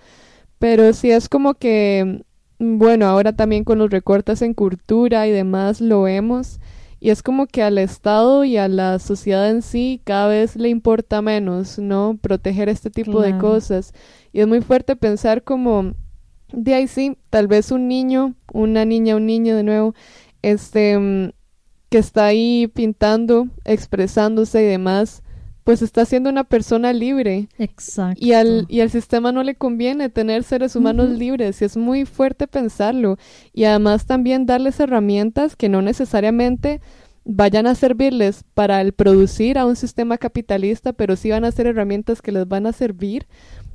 Pero 0.60 0.94
sí 0.94 1.12
es 1.12 1.28
como 1.30 1.56
que, 1.56 2.24
bueno, 2.60 3.08
ahora 3.08 3.34
también 3.34 3.64
con 3.64 3.80
los 3.80 3.90
recortes 3.90 4.42
en 4.42 4.54
cultura 4.54 5.28
y 5.28 5.32
demás 5.32 5.82
lo 5.82 6.04
vemos. 6.04 6.60
Y 7.06 7.12
es 7.12 7.22
como 7.22 7.46
que 7.46 7.62
al 7.62 7.78
Estado 7.78 8.46
y 8.46 8.58
a 8.58 8.68
la 8.68 8.98
sociedad 8.98 9.48
en 9.52 9.62
sí 9.62 10.02
cada 10.06 10.28
vez 10.28 10.56
le 10.56 10.70
importa 10.70 11.22
menos, 11.22 11.78
¿no? 11.78 12.18
Proteger 12.20 12.68
este 12.68 12.90
tipo 12.90 13.20
claro. 13.20 13.32
de 13.32 13.38
cosas. 13.38 13.94
Y 14.34 14.40
es 14.40 14.48
muy 14.48 14.62
fuerte 14.62 14.96
pensar 14.96 15.44
como 15.44 15.94
de 16.52 16.74
ahí 16.74 16.88
sí, 16.88 17.16
tal 17.30 17.46
vez 17.48 17.70
un 17.70 17.88
niño, 17.88 18.34
una 18.52 18.86
niña, 18.86 19.18
un 19.18 19.28
niño 19.28 19.56
de 19.56 19.62
nuevo, 19.62 19.94
este, 20.42 20.98
mm, 20.98 21.30
que 21.90 22.00
está 22.00 22.26
ahí 22.26 22.72
pintando, 22.74 23.50
expresándose 23.66 24.64
y 24.64 24.66
demás, 24.66 25.22
pues 25.66 25.82
está 25.82 26.06
siendo 26.06 26.30
una 26.30 26.44
persona 26.44 26.94
libre. 26.94 27.50
Exacto. 27.58 28.24
Y 28.24 28.34
al, 28.34 28.68
y 28.70 28.82
al 28.82 28.92
sistema 28.92 29.32
no 29.32 29.44
le 29.44 29.56
conviene 29.56 30.10
tener 30.10 30.44
seres 30.44 30.76
humanos 30.76 31.10
libres, 31.10 31.60
y 31.60 31.66
es 31.66 31.76
muy 31.76 32.06
fuerte 32.06 32.48
pensarlo. 32.48 33.18
Y 33.52 33.64
además 33.64 34.06
también 34.06 34.46
darles 34.46 34.80
herramientas 34.80 35.56
que 35.56 35.68
no 35.68 35.82
necesariamente 35.82 36.82
vayan 37.24 37.66
a 37.66 37.74
servirles 37.74 38.44
para 38.54 38.80
el 38.80 38.94
producir 38.94 39.58
a 39.58 39.66
un 39.66 39.76
sistema 39.76 40.20
capitalista, 40.20 40.94
pero 40.94 41.16
sí 41.16 41.32
van 41.32 41.46
a 41.46 41.52
ser 41.52 41.66
herramientas 41.66 42.22
que 42.22 42.32
les 42.32 42.48
van 42.48 42.68
a 42.68 42.72
servir 42.72 43.26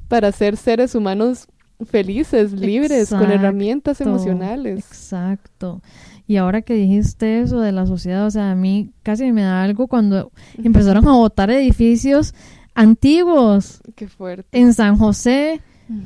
para 0.07 0.31
ser 0.31 0.57
seres 0.57 0.95
humanos 0.95 1.49
felices, 1.85 2.53
libres, 2.53 3.11
con 3.11 3.33
herramientas 3.33 4.01
emocionales. 4.01 4.79
Exacto. 4.79 5.83
Y 6.31 6.37
ahora 6.37 6.63
que 6.63 6.75
dijiste 6.75 7.41
eso 7.41 7.59
de 7.59 7.73
la 7.73 7.87
sociedad, 7.87 8.25
o 8.25 8.31
sea, 8.31 8.53
a 8.53 8.55
mí 8.55 8.93
casi 9.03 9.33
me 9.33 9.43
da 9.43 9.65
algo 9.65 9.89
cuando 9.89 10.31
empezaron 10.63 11.09
a 11.09 11.15
botar 11.15 11.51
edificios 11.51 12.35
antiguos 12.73 13.81
Qué 13.97 14.07
fuerte. 14.07 14.47
en 14.57 14.73
San 14.73 14.97
José 14.97 15.61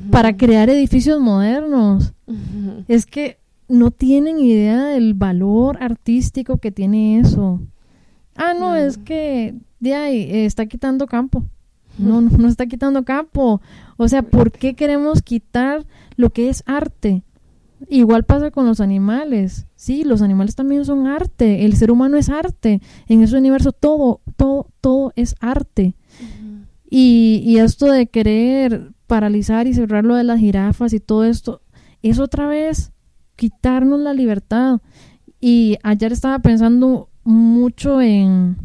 para 0.09 0.35
crear 0.35 0.67
edificios 0.71 1.19
modernos. 1.19 2.13
Es 2.87 3.05
que 3.05 3.37
no 3.67 3.91
tienen 3.91 4.39
idea 4.39 4.85
del 4.85 5.13
valor 5.13 5.77
artístico 5.79 6.57
que 6.57 6.71
tiene 6.71 7.19
eso. 7.19 7.61
Ah, 8.35 8.55
no, 8.59 8.75
es 8.75 8.97
que 8.97 9.53
de 9.79 9.93
ahí 9.93 10.21
eh, 10.21 10.45
está 10.47 10.65
quitando 10.65 11.05
campo. 11.05 11.43
No, 11.99 12.21
no, 12.21 12.35
no 12.35 12.47
está 12.47 12.65
quitando 12.65 13.05
campo. 13.05 13.61
O 13.95 14.07
sea, 14.07 14.23
¿por 14.23 14.51
qué 14.51 14.73
queremos 14.73 15.21
quitar 15.21 15.85
lo 16.15 16.31
que 16.31 16.49
es 16.49 16.63
arte? 16.65 17.21
Igual 17.89 18.23
pasa 18.23 18.51
con 18.51 18.65
los 18.65 18.79
animales. 18.79 19.67
Sí, 19.75 20.03
los 20.03 20.21
animales 20.21 20.55
también 20.55 20.85
son 20.85 21.07
arte. 21.07 21.65
El 21.65 21.75
ser 21.75 21.91
humano 21.91 22.17
es 22.17 22.29
arte. 22.29 22.81
En 23.07 23.21
ese 23.21 23.37
universo 23.37 23.71
todo, 23.71 24.21
todo, 24.37 24.67
todo 24.81 25.13
es 25.15 25.35
arte. 25.39 25.95
Y, 26.89 27.41
y 27.45 27.57
esto 27.57 27.87
de 27.87 28.07
querer 28.07 28.91
paralizar 29.07 29.67
y 29.67 29.73
cerrar 29.73 30.05
lo 30.05 30.15
de 30.15 30.23
las 30.23 30.39
jirafas 30.39 30.93
y 30.93 30.99
todo 30.99 31.25
esto, 31.25 31.61
es 32.01 32.19
otra 32.19 32.47
vez 32.47 32.91
quitarnos 33.35 33.99
la 33.99 34.13
libertad. 34.13 34.79
Y 35.39 35.77
ayer 35.83 36.11
estaba 36.11 36.39
pensando 36.39 37.09
mucho 37.23 38.01
en, 38.01 38.57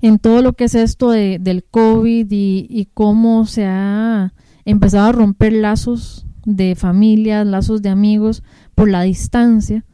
en 0.00 0.18
todo 0.18 0.42
lo 0.42 0.52
que 0.52 0.64
es 0.64 0.74
esto 0.74 1.10
de, 1.10 1.38
del 1.40 1.64
COVID 1.64 2.30
y, 2.30 2.66
y 2.70 2.88
cómo 2.94 3.46
se 3.46 3.66
ha 3.66 4.32
empezado 4.64 5.08
a 5.08 5.12
romper 5.12 5.52
lazos 5.52 6.26
de 6.44 6.74
familias, 6.74 7.46
lazos 7.46 7.82
de 7.82 7.88
amigos 7.88 8.42
por 8.74 8.88
la 8.88 9.02
distancia. 9.02 9.84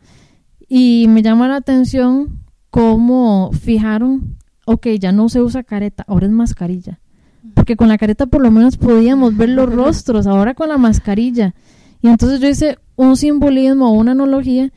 Y 0.69 1.07
me 1.09 1.23
llama 1.23 1.49
la 1.49 1.57
atención 1.57 2.41
cómo 2.71 3.51
fijaron, 3.53 4.37
ok, 4.67 4.87
ya 4.99 5.13
no 5.13 5.29
se 5.29 5.43
usa 5.43 5.65
careta, 5.65 6.05
ahora 6.07 6.27
es 6.27 6.33
mascarilla. 6.33 7.01
Porque 7.55 7.77
con 7.77 7.89
la 7.89 7.99
careta 7.99 8.27
por 8.27 8.43
lo 8.43 8.51
menos 8.51 8.77
podíamos 8.77 9.37
ver 9.37 9.49
los 9.49 9.73
rostros, 9.75 10.27
ahora 10.27 10.55
con 10.55 10.69
la 10.69 10.79
mascarilla. 10.79 11.55
Y 12.03 12.09
entonces 12.09 12.41
yo 12.41 12.49
hice 12.49 12.79
un 12.97 13.17
simbolismo, 13.17 13.93
una 13.93 14.13
analogía, 14.13 14.73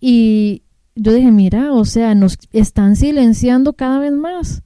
y 0.00 0.62
yo 0.94 1.12
dije, 1.12 1.30
mira, 1.30 1.72
o 1.72 1.84
sea, 1.84 2.14
nos 2.14 2.38
están 2.52 2.96
silenciando 2.96 3.72
cada 3.74 3.98
vez 3.98 4.12
más. 4.12 4.62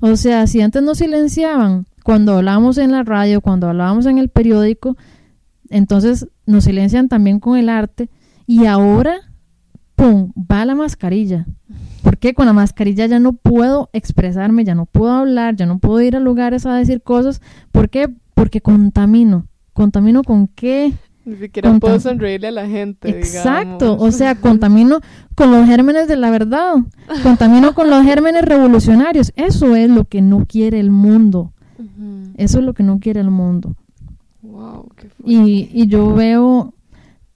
O 0.00 0.16
sea, 0.16 0.46
si 0.46 0.60
antes 0.60 0.82
nos 0.82 0.98
silenciaban 0.98 1.86
cuando 2.02 2.36
hablábamos 2.36 2.78
en 2.78 2.92
la 2.92 3.02
radio, 3.02 3.40
cuando 3.40 3.68
hablábamos 3.68 4.06
en 4.06 4.18
el 4.18 4.28
periódico, 4.28 4.96
entonces 5.70 6.26
nos 6.46 6.64
silencian 6.64 7.08
también 7.08 7.40
con 7.40 7.56
el 7.56 7.68
arte 7.68 8.10
y 8.46 8.66
ahora, 8.66 9.14
¡pum!, 9.96 10.32
va 10.36 10.64
la 10.64 10.74
mascarilla. 10.74 11.46
Porque 12.02 12.34
con 12.34 12.46
la 12.46 12.52
mascarilla 12.52 13.06
ya 13.06 13.18
no 13.18 13.34
puedo 13.34 13.90
expresarme, 13.92 14.64
ya 14.64 14.74
no 14.74 14.86
puedo 14.86 15.12
hablar, 15.12 15.54
ya 15.56 15.66
no 15.66 15.78
puedo 15.78 16.00
ir 16.00 16.16
a 16.16 16.20
lugares 16.20 16.66
a 16.66 16.74
decir 16.74 17.02
cosas. 17.02 17.40
¿Por 17.72 17.88
qué? 17.90 18.08
Porque 18.34 18.60
contamino. 18.60 19.46
¿Contamino 19.74 20.22
con 20.24 20.48
qué? 20.48 20.92
Ni 21.26 21.36
siquiera 21.36 21.70
Contam- 21.70 21.80
puedo 21.80 22.00
sonreírle 22.00 22.48
a 22.48 22.52
la 22.52 22.66
gente. 22.66 23.10
Exacto, 23.10 23.92
digamos. 23.92 24.02
o 24.02 24.10
sea, 24.10 24.34
contamino 24.34 25.00
con 25.34 25.52
los 25.52 25.66
gérmenes 25.66 26.08
de 26.08 26.16
la 26.16 26.30
verdad, 26.30 26.76
contamino 27.22 27.74
con 27.74 27.90
los 27.90 28.02
gérmenes 28.04 28.42
revolucionarios. 28.42 29.32
Eso 29.36 29.76
es 29.76 29.90
lo 29.90 30.06
que 30.06 30.22
no 30.22 30.46
quiere 30.46 30.80
el 30.80 30.90
mundo, 30.90 31.52
eso 32.36 32.58
es 32.58 32.64
lo 32.64 32.72
que 32.72 32.82
no 32.82 32.98
quiere 32.98 33.20
el 33.20 33.30
mundo. 33.30 33.76
Wow, 34.42 34.88
qué 34.96 35.08
fuerte. 35.08 35.32
Y, 35.32 35.70
y 35.72 35.86
yo 35.86 36.14
veo 36.14 36.74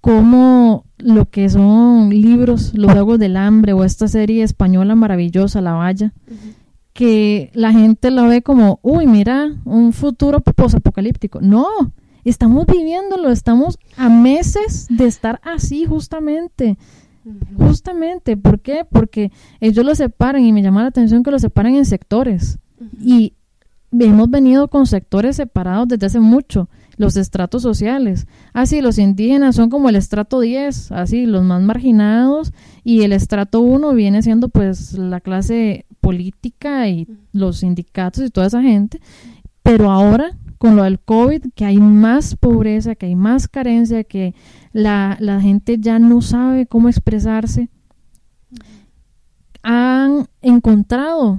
cómo 0.00 0.84
lo 0.98 1.28
que 1.30 1.48
son 1.48 2.10
libros, 2.10 2.72
Los 2.74 2.92
Juegos 2.92 3.18
del 3.18 3.36
Hambre 3.36 3.72
o 3.72 3.84
esta 3.84 4.08
serie 4.08 4.42
española 4.42 4.94
maravillosa, 4.94 5.60
La 5.60 5.72
Valla, 5.72 6.12
que 6.92 7.50
la 7.54 7.72
gente 7.72 8.10
la 8.10 8.26
ve 8.26 8.42
como, 8.42 8.78
uy, 8.82 9.06
mira, 9.06 9.50
un 9.64 9.92
futuro 9.92 10.40
posapocalíptico. 10.40 11.40
No, 11.40 11.66
estamos 12.24 12.66
viviéndolo, 12.66 13.30
estamos 13.30 13.78
a 13.96 14.08
meses 14.08 14.86
de 14.88 15.06
estar 15.06 15.40
así 15.42 15.84
justamente. 15.84 16.78
Justamente, 17.56 18.36
¿por 18.36 18.60
qué? 18.60 18.86
Porque 18.90 19.32
ellos 19.60 19.84
lo 19.84 19.94
separan 19.94 20.44
y 20.44 20.52
me 20.52 20.62
llama 20.62 20.82
la 20.82 20.88
atención 20.88 21.22
que 21.22 21.30
lo 21.30 21.38
separan 21.38 21.74
en 21.74 21.86
sectores. 21.86 22.58
Y 23.00 23.32
hemos 23.98 24.28
venido 24.30 24.68
con 24.68 24.86
sectores 24.86 25.36
separados 25.36 25.88
desde 25.88 26.06
hace 26.06 26.20
mucho, 26.20 26.68
los 26.96 27.16
estratos 27.16 27.62
sociales. 27.62 28.26
Así, 28.52 28.80
los 28.80 28.98
indígenas 28.98 29.56
son 29.56 29.70
como 29.70 29.88
el 29.88 29.96
estrato 29.96 30.40
10, 30.40 30.92
así, 30.92 31.26
los 31.26 31.42
más 31.44 31.62
marginados, 31.62 32.52
y 32.82 33.02
el 33.02 33.12
estrato 33.12 33.60
1 33.60 33.92
viene 33.94 34.22
siendo 34.22 34.48
pues 34.48 34.92
la 34.94 35.20
clase 35.20 35.86
política 36.00 36.88
y 36.88 37.08
los 37.32 37.58
sindicatos 37.58 38.24
y 38.24 38.30
toda 38.30 38.46
esa 38.46 38.62
gente. 38.62 39.00
Pero 39.62 39.90
ahora, 39.90 40.36
con 40.58 40.76
lo 40.76 40.84
del 40.84 41.00
COVID, 41.00 41.46
que 41.54 41.64
hay 41.64 41.78
más 41.78 42.36
pobreza, 42.36 42.94
que 42.94 43.06
hay 43.06 43.16
más 43.16 43.48
carencia, 43.48 44.04
que 44.04 44.34
la, 44.72 45.16
la 45.20 45.40
gente 45.40 45.78
ya 45.78 45.98
no 45.98 46.20
sabe 46.20 46.66
cómo 46.66 46.88
expresarse, 46.88 47.70
han 49.62 50.26
encontrado 50.42 51.38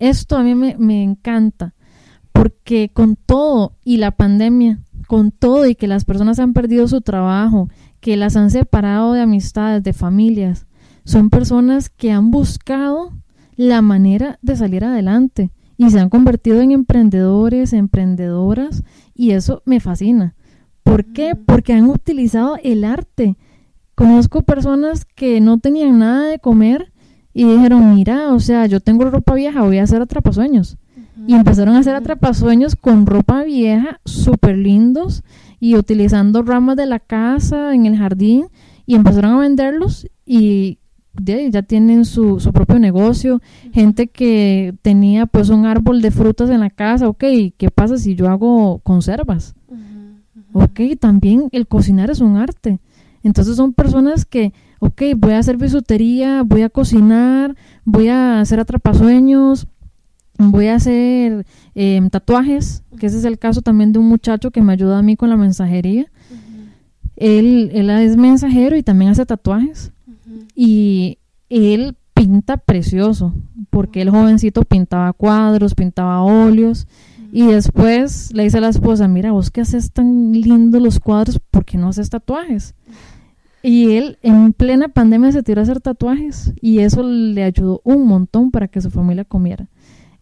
esto 0.00 0.36
a 0.36 0.42
mí 0.42 0.54
me, 0.54 0.76
me 0.78 1.02
encanta 1.02 1.74
porque 2.40 2.90
con 2.90 3.16
todo 3.16 3.76
y 3.84 3.98
la 3.98 4.12
pandemia, 4.12 4.78
con 5.06 5.30
todo 5.30 5.66
y 5.66 5.74
que 5.74 5.86
las 5.86 6.06
personas 6.06 6.38
han 6.38 6.54
perdido 6.54 6.88
su 6.88 7.02
trabajo, 7.02 7.68
que 8.00 8.16
las 8.16 8.34
han 8.34 8.50
separado 8.50 9.12
de 9.12 9.20
amistades, 9.20 9.82
de 9.82 9.92
familias, 9.92 10.66
son 11.04 11.28
personas 11.28 11.90
que 11.90 12.12
han 12.12 12.30
buscado 12.30 13.12
la 13.56 13.82
manera 13.82 14.38
de 14.40 14.56
salir 14.56 14.84
adelante 14.84 15.50
y 15.76 15.90
se 15.90 16.00
han 16.00 16.08
convertido 16.08 16.62
en 16.62 16.70
emprendedores, 16.70 17.74
emprendedoras 17.74 18.84
y 19.14 19.32
eso 19.32 19.60
me 19.66 19.78
fascina. 19.78 20.34
¿Por 20.82 21.12
qué? 21.12 21.34
Porque 21.34 21.74
han 21.74 21.90
utilizado 21.90 22.56
el 22.62 22.84
arte. 22.84 23.36
Conozco 23.94 24.44
personas 24.44 25.04
que 25.04 25.42
no 25.42 25.58
tenían 25.58 25.98
nada 25.98 26.28
de 26.28 26.38
comer 26.38 26.90
y 27.34 27.44
dijeron, 27.44 27.94
mira, 27.94 28.32
o 28.32 28.40
sea, 28.40 28.64
yo 28.64 28.80
tengo 28.80 29.10
ropa 29.10 29.34
vieja, 29.34 29.60
voy 29.60 29.76
a 29.76 29.82
hacer 29.82 30.00
atrapasueños. 30.00 30.78
Y 31.26 31.34
empezaron 31.34 31.76
a 31.76 31.80
hacer 31.80 31.94
atrapasueños 31.94 32.76
con 32.76 33.06
ropa 33.06 33.44
vieja, 33.44 34.00
súper 34.04 34.56
lindos, 34.56 35.22
y 35.58 35.76
utilizando 35.76 36.42
ramas 36.42 36.76
de 36.76 36.86
la 36.86 36.98
casa 36.98 37.74
en 37.74 37.86
el 37.86 37.96
jardín, 37.96 38.46
y 38.86 38.94
empezaron 38.94 39.32
a 39.32 39.40
venderlos 39.40 40.08
y 40.26 40.78
de 41.12 41.50
ya 41.50 41.62
tienen 41.62 42.04
su, 42.04 42.40
su 42.40 42.52
propio 42.52 42.78
negocio. 42.78 43.40
Gente 43.72 44.08
que 44.08 44.74
tenía 44.82 45.26
pues 45.26 45.48
un 45.48 45.66
árbol 45.66 46.02
de 46.02 46.10
frutas 46.10 46.50
en 46.50 46.60
la 46.60 46.70
casa, 46.70 47.08
ok, 47.08 47.24
¿qué 47.56 47.70
pasa 47.74 47.98
si 47.98 48.14
yo 48.14 48.28
hago 48.28 48.78
conservas? 48.80 49.54
Ok, 50.52 50.80
también 50.98 51.48
el 51.52 51.66
cocinar 51.66 52.10
es 52.10 52.20
un 52.20 52.36
arte. 52.36 52.80
Entonces 53.22 53.56
son 53.56 53.72
personas 53.72 54.24
que, 54.24 54.52
ok, 54.80 55.02
voy 55.16 55.32
a 55.32 55.38
hacer 55.38 55.56
bisutería, 55.56 56.42
voy 56.42 56.62
a 56.62 56.70
cocinar, 56.70 57.54
voy 57.84 58.08
a 58.08 58.40
hacer 58.40 58.58
atrapasueños, 58.58 59.66
voy 60.48 60.68
a 60.68 60.76
hacer 60.76 61.44
eh, 61.74 62.00
tatuajes, 62.10 62.82
que 62.98 63.06
ese 63.06 63.18
es 63.18 63.24
el 63.24 63.38
caso 63.38 63.62
también 63.62 63.92
de 63.92 63.98
un 63.98 64.08
muchacho 64.08 64.50
que 64.50 64.62
me 64.62 64.72
ayuda 64.72 64.98
a 64.98 65.02
mí 65.02 65.16
con 65.16 65.30
la 65.30 65.36
mensajería. 65.36 66.06
Él, 67.16 67.70
él 67.74 67.90
es 67.90 68.16
mensajero 68.16 68.76
y 68.76 68.82
también 68.82 69.10
hace 69.10 69.26
tatuajes. 69.26 69.92
Y 70.54 71.18
él 71.50 71.96
pinta 72.14 72.56
precioso, 72.56 73.34
porque 73.70 74.02
el 74.02 74.10
jovencito 74.10 74.62
pintaba 74.62 75.12
cuadros, 75.12 75.74
pintaba 75.74 76.22
óleos. 76.22 76.86
Y 77.32 77.46
después 77.46 78.32
le 78.32 78.44
dice 78.44 78.58
a 78.58 78.60
la 78.60 78.68
esposa, 78.68 79.06
mira, 79.06 79.32
vos 79.32 79.50
que 79.50 79.60
haces 79.60 79.92
tan 79.92 80.32
lindos 80.32 80.82
los 80.82 80.98
cuadros, 80.98 81.38
¿por 81.50 81.64
qué 81.64 81.78
no 81.78 81.88
haces 81.88 82.10
tatuajes? 82.10 82.74
Y 83.62 83.92
él 83.92 84.18
en 84.22 84.52
plena 84.52 84.88
pandemia 84.88 85.32
se 85.32 85.42
tiró 85.42 85.60
a 85.60 85.64
hacer 85.64 85.80
tatuajes 85.80 86.52
y 86.60 86.78
eso 86.78 87.02
le 87.02 87.44
ayudó 87.44 87.82
un 87.84 88.06
montón 88.06 88.50
para 88.50 88.68
que 88.68 88.80
su 88.80 88.90
familia 88.90 89.24
comiera. 89.24 89.68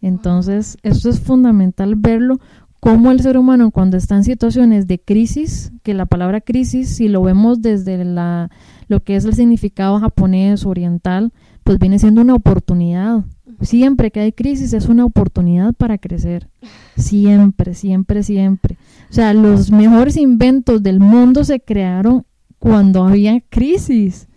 Entonces, 0.01 0.77
eso 0.83 1.09
es 1.09 1.19
fundamental 1.19 1.95
verlo 1.95 2.39
cómo 2.79 3.11
el 3.11 3.19
ser 3.21 3.37
humano 3.37 3.71
cuando 3.71 3.97
está 3.97 4.15
en 4.15 4.23
situaciones 4.23 4.87
de 4.87 4.99
crisis, 4.99 5.71
que 5.83 5.93
la 5.93 6.05
palabra 6.05 6.41
crisis, 6.41 6.89
si 6.89 7.07
lo 7.07 7.21
vemos 7.21 7.61
desde 7.61 8.03
la, 8.05 8.49
lo 8.87 9.01
que 9.01 9.15
es 9.15 9.25
el 9.25 9.33
significado 9.33 9.99
japonés 9.99 10.65
oriental, 10.65 11.33
pues 11.63 11.77
viene 11.79 11.99
siendo 11.99 12.21
una 12.21 12.35
oportunidad. 12.35 13.23
Siempre 13.61 14.09
que 14.11 14.21
hay 14.21 14.31
crisis 14.31 14.71
es 14.71 14.87
una 14.87 15.03
oportunidad 15.03 15.73
para 15.73 15.97
crecer. 15.97 16.47
Siempre, 16.95 17.73
siempre, 17.73 18.23
siempre. 18.23 18.77
O 19.09 19.13
sea, 19.13 19.33
los 19.33 19.71
mejores 19.71 20.17
inventos 20.17 20.83
del 20.83 20.99
mundo 20.99 21.45
se 21.45 21.61
crearon 21.61 22.25
cuando 22.57 23.03
había 23.03 23.39
crisis, 23.49 24.27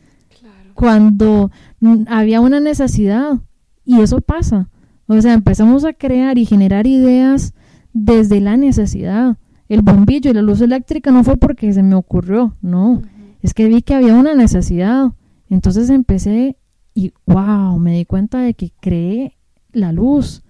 cuando 0.74 1.50
mm, 1.80 2.04
había 2.06 2.40
una 2.40 2.60
necesidad. 2.60 3.40
Y 3.84 4.00
eso 4.00 4.20
pasa. 4.20 4.68
O 5.12 5.20
sea, 5.20 5.34
empezamos 5.34 5.84
a 5.84 5.92
crear 5.92 6.38
y 6.38 6.46
generar 6.46 6.86
ideas 6.86 7.52
desde 7.92 8.40
la 8.40 8.56
necesidad. 8.56 9.36
El 9.68 9.82
bombillo 9.82 10.30
y 10.30 10.34
la 10.34 10.40
luz 10.40 10.62
eléctrica 10.62 11.10
no 11.10 11.22
fue 11.22 11.36
porque 11.36 11.70
se 11.74 11.82
me 11.82 11.94
ocurrió, 11.94 12.56
no. 12.62 13.02
Es 13.42 13.52
que 13.52 13.68
vi 13.68 13.82
que 13.82 13.94
había 13.94 14.14
una 14.14 14.34
necesidad. 14.34 15.12
Entonces 15.50 15.90
empecé 15.90 16.56
y 16.94 17.12
wow, 17.26 17.78
me 17.78 17.94
di 17.94 18.06
cuenta 18.06 18.38
de 18.38 18.54
que 18.54 18.72
creé 18.80 19.36
la 19.72 19.92
luz. 19.92 20.42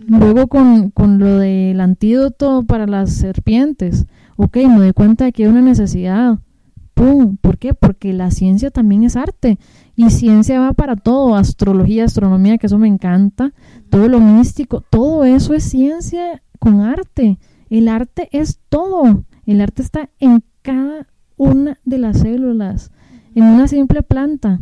Luego 0.00 0.48
con, 0.48 0.90
con 0.90 1.20
lo 1.20 1.38
del 1.38 1.80
antídoto 1.80 2.64
para 2.64 2.88
las 2.88 3.12
serpientes, 3.12 4.06
ok, 4.34 4.56
me 4.68 4.86
di 4.86 4.92
cuenta 4.92 5.26
de 5.26 5.32
que 5.32 5.44
hay 5.44 5.48
una 5.48 5.62
necesidad. 5.62 6.40
¡Pum! 6.94 7.36
¿Por 7.40 7.58
qué? 7.58 7.74
Porque 7.74 8.12
la 8.12 8.30
ciencia 8.30 8.70
también 8.70 9.04
es 9.04 9.16
arte. 9.16 9.58
Y 9.96 10.10
ciencia 10.10 10.60
va 10.60 10.72
para 10.72 10.96
todo, 10.96 11.34
astrología, 11.34 12.04
astronomía, 12.04 12.58
que 12.58 12.66
eso 12.66 12.78
me 12.78 12.88
encanta, 12.88 13.52
todo 13.90 14.08
lo 14.08 14.20
místico, 14.20 14.80
todo 14.80 15.24
eso 15.24 15.54
es 15.54 15.64
ciencia 15.64 16.42
con 16.58 16.80
arte. 16.80 17.38
El 17.68 17.88
arte 17.88 18.28
es 18.32 18.60
todo. 18.68 19.24
El 19.46 19.60
arte 19.60 19.82
está 19.82 20.10
en 20.18 20.42
cada 20.62 21.06
una 21.36 21.78
de 21.84 21.98
las 21.98 22.20
células, 22.20 22.90
en 23.34 23.44
una 23.44 23.68
simple 23.68 24.02
planta 24.02 24.60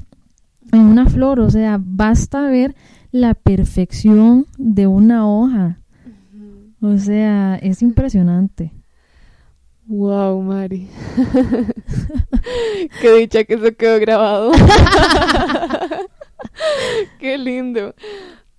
en 0.72 0.80
una 0.80 1.06
flor, 1.06 1.40
o 1.40 1.50
sea, 1.50 1.80
basta 1.82 2.42
ver 2.42 2.74
la 3.10 3.34
perfección 3.34 4.46
de 4.58 4.86
una 4.86 5.26
hoja. 5.26 5.80
O 6.80 6.96
sea, 6.98 7.56
es 7.56 7.82
impresionante. 7.82 8.72
Wow, 9.88 10.42
Mari. 10.42 10.86
Qué 13.00 13.12
dicha 13.14 13.44
que 13.44 13.54
eso 13.54 13.74
quedó 13.74 13.98
grabado. 13.98 14.52
Qué 17.18 17.38
lindo. 17.38 17.94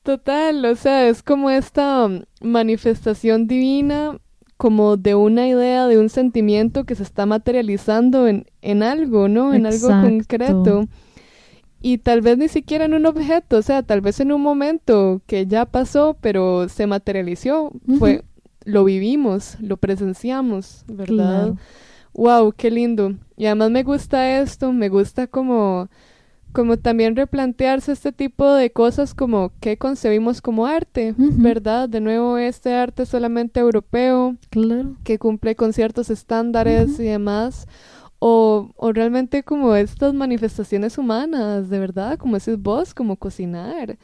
Total, 0.01 0.65
o 0.65 0.75
sea, 0.75 1.07
es 1.07 1.21
como 1.21 1.51
esta 1.51 2.09
manifestación 2.41 3.45
divina, 3.45 4.17
como 4.57 4.97
de 4.97 5.13
una 5.13 5.47
idea, 5.47 5.85
de 5.85 5.99
un 5.99 6.09
sentimiento 6.09 6.85
que 6.85 6.95
se 6.95 7.03
está 7.03 7.27
materializando 7.27 8.27
en, 8.27 8.47
en 8.63 8.81
algo, 8.81 9.27
¿no? 9.27 9.53
En 9.53 9.67
algo 9.67 9.89
concreto 9.89 10.87
y 11.81 11.99
tal 11.99 12.21
vez 12.21 12.37
ni 12.37 12.47
siquiera 12.47 12.85
en 12.85 12.93
un 12.93 13.05
objeto, 13.05 13.57
o 13.57 13.61
sea, 13.61 13.83
tal 13.83 14.01
vez 14.01 14.19
en 14.19 14.31
un 14.31 14.41
momento 14.41 15.21
que 15.25 15.47
ya 15.47 15.65
pasó, 15.65 16.17
pero 16.19 16.67
se 16.67 16.87
materializó, 16.87 17.71
fue 17.97 18.23
lo 18.69 18.83
vivimos, 18.83 19.57
lo 19.59 19.77
presenciamos, 19.77 20.83
¿verdad? 20.87 21.55
Wow, 22.13 22.53
qué 22.55 22.71
lindo. 22.71 23.15
Y 23.37 23.45
además 23.45 23.71
me 23.71 23.83
gusta 23.83 24.39
esto, 24.39 24.71
me 24.71 24.89
gusta 24.89 25.27
como 25.27 25.89
como 26.51 26.77
también 26.77 27.15
replantearse 27.15 27.91
este 27.91 28.11
tipo 28.11 28.51
de 28.53 28.71
cosas 28.71 29.13
como 29.13 29.51
qué 29.59 29.77
concebimos 29.77 30.41
como 30.41 30.65
arte, 30.65 31.13
¿verdad? 31.17 31.87
De 31.87 32.01
nuevo, 32.01 32.37
este 32.37 32.73
arte 32.73 33.05
solamente 33.05 33.59
europeo, 33.59 34.35
claro. 34.49 34.95
que 35.03 35.19
cumple 35.19 35.55
con 35.55 35.73
ciertos 35.73 36.09
estándares 36.09 36.99
y 36.99 37.03
demás, 37.03 37.67
o, 38.17 38.71
o 38.75 38.91
realmente 38.91 39.43
como 39.43 39.75
estas 39.75 40.13
manifestaciones 40.13 40.97
humanas, 40.97 41.69
de 41.69 41.79
verdad, 41.79 42.17
como 42.17 42.35
ese 42.35 42.55
vos, 42.55 42.93
como 42.93 43.15
cocinar. 43.15 43.97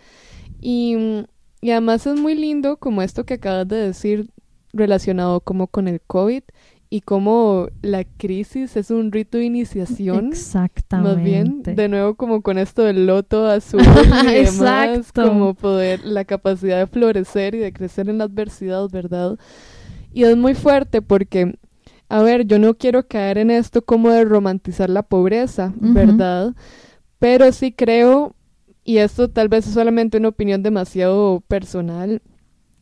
Y, 0.61 1.25
y 1.61 1.71
además 1.71 2.05
es 2.05 2.19
muy 2.19 2.35
lindo 2.35 2.77
como 2.77 3.01
esto 3.01 3.25
que 3.25 3.35
acabas 3.35 3.67
de 3.67 3.77
decir 3.77 4.29
relacionado 4.75 5.39
como 5.39 5.67
con 5.67 5.87
el 5.87 6.01
COVID 6.01 6.43
y 6.89 7.01
como 7.01 7.67
la 7.81 8.03
crisis 8.03 8.77
es 8.77 8.91
un 8.91 9.11
rito 9.11 9.37
de 9.37 9.45
iniciación. 9.45 10.27
Exactamente. 10.27 11.15
Más 11.15 11.23
bien, 11.23 11.63
de 11.63 11.89
nuevo 11.89 12.15
como 12.15 12.41
con 12.41 12.57
esto 12.57 12.83
del 12.83 13.07
loto 13.07 13.47
azul 13.47 13.81
y 14.23 14.43
demás, 14.43 15.11
como 15.11 15.55
poder, 15.55 16.05
la 16.05 16.25
capacidad 16.25 16.77
de 16.79 16.87
florecer 16.87 17.55
y 17.55 17.59
de 17.59 17.73
crecer 17.73 18.09
en 18.09 18.19
la 18.19 18.25
adversidad, 18.25 18.87
¿verdad? 18.89 19.37
Y 20.13 20.23
es 20.23 20.37
muy 20.37 20.53
fuerte 20.53 21.01
porque 21.01 21.57
a 22.07 22.21
ver, 22.21 22.45
yo 22.45 22.59
no 22.59 22.75
quiero 22.75 23.07
caer 23.07 23.39
en 23.39 23.51
esto 23.51 23.83
como 23.83 24.11
de 24.11 24.25
romantizar 24.25 24.89
la 24.89 25.03
pobreza, 25.03 25.73
¿verdad? 25.75 26.53
Pero 27.17 27.51
sí 27.51 27.71
creo, 27.71 28.35
y 28.83 28.97
esto 28.97 29.29
tal 29.29 29.49
vez 29.49 29.65
es 29.67 29.73
solamente 29.73 30.17
una 30.17 30.29
opinión 30.29 30.61
demasiado 30.61 31.41
personal, 31.47 32.21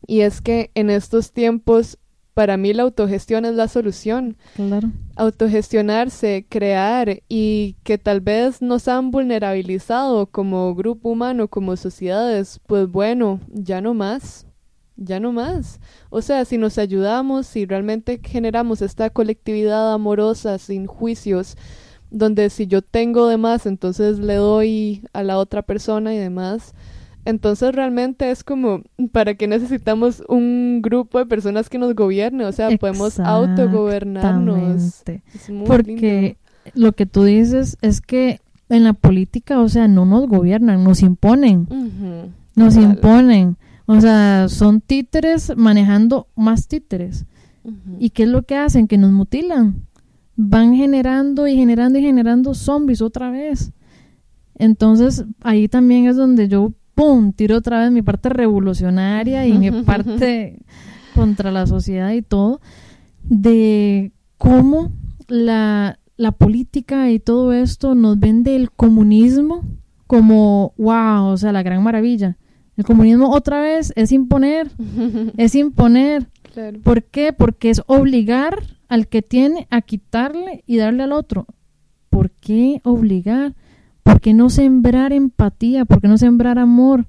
y 0.06 0.20
es 0.20 0.40
que 0.40 0.70
en 0.74 0.90
estos 0.90 1.32
tiempos 1.32 1.98
para 2.34 2.56
mí 2.56 2.72
la 2.72 2.82
autogestión 2.82 3.44
es 3.44 3.54
la 3.54 3.68
solución. 3.68 4.36
Claro. 4.56 4.90
Autogestionarse, 5.14 6.46
crear 6.48 7.22
y 7.28 7.76
que 7.84 7.96
tal 7.96 8.20
vez 8.20 8.60
nos 8.60 8.88
han 8.88 9.12
vulnerabilizado 9.12 10.26
como 10.26 10.74
grupo 10.74 11.10
humano, 11.10 11.46
como 11.46 11.76
sociedades, 11.76 12.60
pues 12.66 12.88
bueno, 12.88 13.40
ya 13.52 13.80
no 13.80 13.94
más 13.94 14.46
ya 14.96 15.20
no 15.20 15.32
más. 15.32 15.80
O 16.10 16.22
sea, 16.22 16.44
si 16.44 16.58
nos 16.58 16.78
ayudamos, 16.78 17.46
si 17.46 17.66
realmente 17.66 18.20
generamos 18.22 18.82
esta 18.82 19.10
colectividad 19.10 19.92
amorosa, 19.92 20.58
sin 20.58 20.86
juicios, 20.86 21.56
donde 22.10 22.50
si 22.50 22.66
yo 22.66 22.82
tengo 22.82 23.28
de 23.28 23.36
más, 23.36 23.66
entonces 23.66 24.18
le 24.18 24.34
doy 24.36 25.02
a 25.12 25.22
la 25.22 25.38
otra 25.38 25.62
persona 25.62 26.14
y 26.14 26.18
demás. 26.18 26.74
Entonces 27.24 27.74
realmente 27.74 28.30
es 28.30 28.44
como, 28.44 28.82
¿para 29.12 29.34
qué 29.34 29.46
necesitamos 29.46 30.22
un 30.28 30.80
grupo 30.82 31.18
de 31.18 31.26
personas 31.26 31.68
que 31.68 31.78
nos 31.78 31.94
gobierne? 31.94 32.44
O 32.44 32.52
sea, 32.52 32.76
podemos 32.76 33.18
autogobernarnos. 33.18 35.02
Porque 35.66 36.36
lo 36.74 36.92
que 36.92 37.06
tú 37.06 37.24
dices 37.24 37.78
es 37.80 38.00
que 38.00 38.40
en 38.68 38.84
la 38.84 38.92
política, 38.92 39.60
o 39.60 39.68
sea, 39.68 39.88
no 39.88 40.04
nos 40.06 40.26
gobiernan, 40.28 40.84
nos 40.84 41.02
imponen. 41.02 41.66
Nos 42.54 42.76
imponen. 42.76 43.56
O 43.86 44.00
sea, 44.00 44.48
son 44.48 44.80
títeres 44.80 45.52
manejando 45.56 46.28
más 46.34 46.68
títeres. 46.68 47.26
¿Y 47.98 48.10
qué 48.10 48.24
es 48.24 48.28
lo 48.28 48.42
que 48.42 48.56
hacen? 48.56 48.86
Que 48.86 48.98
nos 48.98 49.12
mutilan. 49.12 49.86
Van 50.36 50.74
generando 50.74 51.46
y 51.46 51.54
generando 51.56 51.98
y 51.98 52.02
generando 52.02 52.54
zombies 52.54 53.00
otra 53.00 53.30
vez. 53.30 53.72
Entonces, 54.56 55.24
ahí 55.40 55.68
también 55.68 56.06
es 56.06 56.16
donde 56.16 56.48
yo, 56.48 56.72
¡pum!, 56.94 57.32
tiro 57.32 57.56
otra 57.56 57.80
vez 57.80 57.90
mi 57.90 58.02
parte 58.02 58.28
revolucionaria 58.28 59.46
y 59.46 59.58
mi 59.58 59.70
parte 59.84 60.58
contra 61.14 61.50
la 61.50 61.66
sociedad 61.66 62.10
y 62.12 62.22
todo, 62.22 62.60
de 63.22 64.12
cómo 64.38 64.92
la, 65.28 65.98
la 66.16 66.32
política 66.32 67.10
y 67.10 67.18
todo 67.18 67.52
esto 67.52 67.94
nos 67.94 68.18
vende 68.18 68.56
el 68.56 68.70
comunismo 68.70 69.62
como, 70.06 70.74
wow, 70.76 71.26
o 71.26 71.36
sea, 71.36 71.52
la 71.52 71.62
gran 71.62 71.82
maravilla. 71.82 72.36
El 72.76 72.84
comunismo 72.84 73.30
otra 73.30 73.60
vez 73.60 73.92
es 73.96 74.12
imponer, 74.12 74.70
es 75.36 75.54
imponer. 75.54 76.26
¿Por 76.82 77.02
qué? 77.04 77.32
Porque 77.32 77.70
es 77.70 77.82
obligar 77.86 78.62
al 78.88 79.08
que 79.08 79.22
tiene 79.22 79.66
a 79.70 79.80
quitarle 79.80 80.62
y 80.66 80.76
darle 80.76 81.02
al 81.02 81.12
otro. 81.12 81.46
¿Por 82.10 82.30
qué 82.30 82.80
obligar? 82.84 83.54
¿Por 84.04 84.20
qué 84.20 84.32
no 84.32 84.48
sembrar 84.50 85.12
empatía? 85.12 85.84
¿Por 85.84 86.00
qué 86.00 86.06
no 86.06 86.16
sembrar 86.16 86.60
amor? 86.60 87.06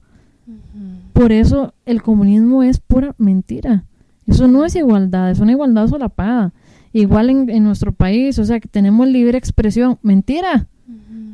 Por 1.14 1.32
eso 1.32 1.74
el 1.86 2.02
comunismo 2.02 2.64
es 2.64 2.80
pura 2.80 3.14
mentira. 3.20 3.86
Eso 4.26 4.48
no 4.48 4.66
es 4.66 4.76
igualdad, 4.76 5.30
es 5.30 5.40
una 5.40 5.52
igualdad 5.52 5.88
solapada. 5.88 6.52
Igual 6.92 7.30
en, 7.30 7.50
en 7.50 7.64
nuestro 7.64 7.92
país, 7.92 8.40
o 8.40 8.46
sea, 8.46 8.60
que 8.60 8.68
tenemos 8.68 9.08
libre 9.08 9.38
expresión. 9.38 10.00
Mentira. 10.02 10.68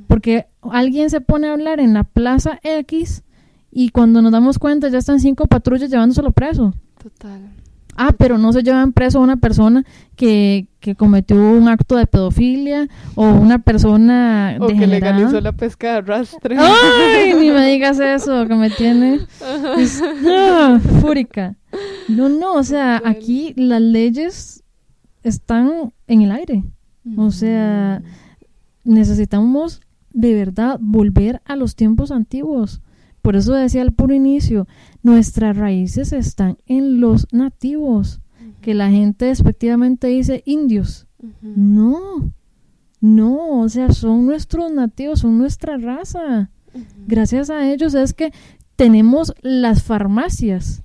Porque 0.07 0.47
alguien 0.61 1.09
se 1.09 1.21
pone 1.21 1.47
a 1.47 1.53
hablar 1.53 1.79
en 1.79 1.93
la 1.93 2.03
plaza 2.03 2.59
X 2.63 3.23
y 3.71 3.89
cuando 3.89 4.21
nos 4.21 4.33
damos 4.33 4.59
cuenta 4.59 4.89
ya 4.89 4.97
están 4.97 5.21
cinco 5.21 5.45
patrullas 5.47 5.89
llevándoselo 5.89 6.31
preso. 6.31 6.73
Total. 7.01 7.39
Ah, 7.97 8.13
pero 8.17 8.37
no 8.37 8.53
se 8.53 8.63
llevan 8.63 8.93
preso 8.93 9.19
a 9.19 9.21
una 9.21 9.37
persona 9.37 9.83
que, 10.15 10.67
que 10.79 10.95
cometió 10.95 11.35
un 11.35 11.67
acto 11.67 11.95
de 11.97 12.07
pedofilia 12.07 12.87
o 13.15 13.25
una 13.25 13.59
persona 13.59 14.57
o 14.59 14.67
que 14.67 14.87
legalizó 14.87 15.41
la 15.41 15.51
pesca 15.51 15.91
de 15.91 15.97
arrastre. 15.97 16.55
Ay, 16.57 17.33
ni 17.33 17.51
me 17.51 17.67
digas 17.71 17.99
eso, 17.99 18.47
que 18.47 18.55
me 18.55 18.69
tiene 18.69 19.19
ah, 19.41 20.79
fúrica. 21.01 21.55
No, 22.07 22.29
no, 22.29 22.53
o 22.53 22.63
sea, 22.63 23.01
aquí 23.05 23.53
las 23.57 23.81
leyes 23.81 24.63
están 25.23 25.93
en 26.07 26.21
el 26.21 26.31
aire. 26.31 26.63
O 27.17 27.31
sea, 27.31 28.01
necesitamos 28.83 29.81
de 30.13 30.33
verdad 30.33 30.77
volver 30.79 31.41
a 31.45 31.55
los 31.55 31.75
tiempos 31.75 32.11
antiguos 32.11 32.81
por 33.21 33.35
eso 33.35 33.53
decía 33.53 33.81
al 33.81 33.93
puro 33.93 34.13
inicio, 34.13 34.67
nuestras 35.03 35.55
raíces 35.57 36.13
están 36.13 36.57
en 36.65 36.99
los 36.99 37.27
nativos, 37.31 38.21
que 38.61 38.73
la 38.73 38.89
gente 38.89 39.25
despectivamente 39.25 40.07
dice 40.07 40.43
indios. 40.45 41.07
No, 41.41 42.31
no, 42.99 43.61
o 43.61 43.69
sea, 43.69 43.91
son 43.91 44.25
nuestros 44.25 44.71
nativos, 44.71 45.19
son 45.19 45.37
nuestra 45.37 45.77
raza. 45.77 46.49
Gracias 47.07 47.49
a 47.49 47.69
ellos 47.71 47.93
es 47.93 48.13
que 48.13 48.31
tenemos 48.75 49.33
las 49.41 49.83
farmacias. 49.83 50.83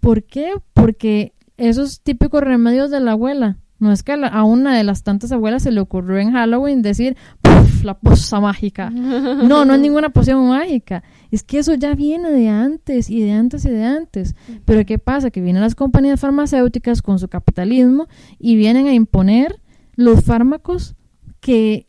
¿Por 0.00 0.24
qué? 0.24 0.52
Porque 0.74 1.32
esos 1.56 2.00
típicos 2.00 2.42
remedios 2.42 2.90
de 2.90 3.00
la 3.00 3.12
abuela, 3.12 3.58
no 3.78 3.92
es 3.92 4.02
que 4.02 4.12
a 4.12 4.44
una 4.44 4.76
de 4.76 4.84
las 4.84 5.02
tantas 5.02 5.32
abuelas 5.32 5.62
se 5.62 5.70
le 5.70 5.80
ocurrió 5.80 6.18
en 6.18 6.32
Halloween 6.32 6.82
decir, 6.82 7.16
¡puf! 7.42 7.84
la 7.84 7.94
posa 7.94 8.40
mágica. 8.40 8.90
No, 9.46 9.64
no 9.64 9.74
es 9.74 9.80
ninguna 9.80 10.10
poción 10.10 10.48
mágica. 10.48 11.02
Es 11.30 11.42
que 11.42 11.58
eso 11.58 11.74
ya 11.74 11.94
viene 11.94 12.30
de 12.30 12.48
antes 12.48 13.10
y 13.10 13.22
de 13.22 13.32
antes 13.32 13.64
y 13.64 13.70
de 13.70 13.84
antes. 13.84 14.34
Pero 14.64 14.84
¿qué 14.86 14.98
pasa? 14.98 15.30
Que 15.30 15.40
vienen 15.40 15.62
las 15.62 15.74
compañías 15.74 16.20
farmacéuticas 16.20 17.02
con 17.02 17.18
su 17.18 17.28
capitalismo 17.28 18.06
y 18.38 18.56
vienen 18.56 18.86
a 18.86 18.94
imponer 18.94 19.60
los 19.94 20.22
fármacos 20.24 20.94
que 21.40 21.86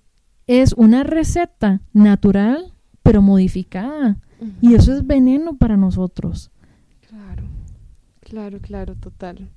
es 0.48 0.74
una 0.74 1.04
receta 1.04 1.82
natural 1.94 2.74
pero 3.08 3.22
modificada. 3.22 4.18
Y 4.62 4.76
eso 4.76 4.94
es 4.94 5.08
veneno 5.08 5.56
para 5.56 5.78
nosotros. 5.78 6.52
Claro, 7.08 7.44
claro, 8.20 8.60
claro, 8.60 8.96
total. 8.96 9.50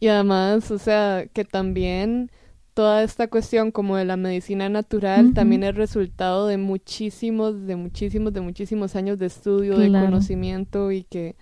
Y 0.00 0.08
además, 0.08 0.68
o 0.72 0.78
sea, 0.78 1.26
que 1.32 1.44
también 1.44 2.32
toda 2.74 3.02
esta 3.02 3.28
cuestión 3.28 3.70
como 3.70 3.96
de 3.96 4.04
la 4.04 4.16
medicina 4.16 4.68
natural 4.68 5.32
también 5.34 5.62
es 5.62 5.74
resultado 5.74 6.46
de 6.46 6.56
muchísimos, 6.58 7.66
de 7.66 7.76
muchísimos, 7.76 8.32
de 8.32 8.40
muchísimos 8.40 8.96
años 8.96 9.18
de 9.18 9.26
estudio, 9.26 9.76
de 9.78 9.90
conocimiento 9.90 10.90
y 10.90 11.04
que, 11.04 11.36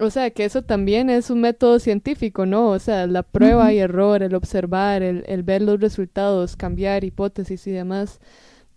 o 0.00 0.10
sea, 0.10 0.30
que 0.30 0.44
eso 0.44 0.62
también 0.62 1.10
es 1.10 1.30
un 1.30 1.40
método 1.40 1.78
científico, 1.80 2.46
¿no? 2.46 2.68
O 2.70 2.78
sea, 2.78 3.06
la 3.06 3.22
prueba 3.22 3.72
y 3.72 3.78
error, 3.78 4.22
el 4.22 4.34
observar, 4.34 5.02
el, 5.02 5.24
el 5.26 5.42
ver 5.42 5.62
los 5.62 5.80
resultados, 5.80 6.56
cambiar 6.56 7.04
hipótesis 7.04 7.66
y 7.66 7.70
demás. 7.72 8.20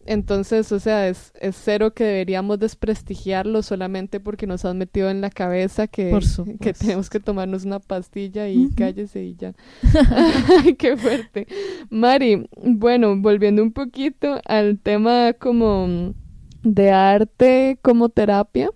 Entonces, 0.07 0.71
o 0.71 0.79
sea, 0.79 1.09
es, 1.09 1.33
es 1.39 1.55
cero 1.61 1.93
que 1.93 2.05
deberíamos 2.05 2.59
desprestigiarlo 2.59 3.61
solamente 3.61 4.21
porque 4.21 4.47
nos 4.47 4.63
han 4.63 4.77
metido 4.77 5.09
en 5.09 5.19
la 5.19 5.29
cabeza 5.29 5.87
que, 5.87 6.17
que 6.61 6.73
tenemos 6.73 7.09
que 7.09 7.19
tomarnos 7.19 7.65
una 7.65 7.79
pastilla 7.79 8.47
y 8.47 8.69
cállese 8.75 9.23
y 9.23 9.35
ya. 9.35 9.53
qué 10.79 10.95
fuerte. 10.95 11.47
Mari, 11.89 12.47
bueno, 12.55 13.15
volviendo 13.17 13.61
un 13.61 13.73
poquito 13.73 14.39
al 14.45 14.79
tema 14.79 15.33
como 15.33 16.13
de 16.63 16.91
arte 16.91 17.77
como 17.81 18.09
terapia. 18.09 18.69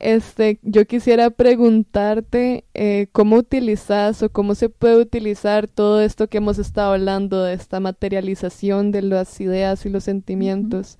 Este, 0.00 0.58
yo 0.62 0.86
quisiera 0.86 1.30
preguntarte 1.30 2.64
eh, 2.74 3.08
cómo 3.12 3.36
utilizas 3.36 4.22
o 4.22 4.30
cómo 4.30 4.54
se 4.54 4.68
puede 4.68 4.96
utilizar 4.96 5.68
todo 5.68 6.00
esto 6.00 6.28
que 6.28 6.38
hemos 6.38 6.58
estado 6.58 6.92
hablando 6.92 7.42
de 7.42 7.54
esta 7.54 7.80
materialización 7.80 8.90
de 8.90 9.02
las 9.02 9.40
ideas 9.40 9.84
y 9.86 9.90
los 9.90 10.04
sentimientos. 10.04 10.98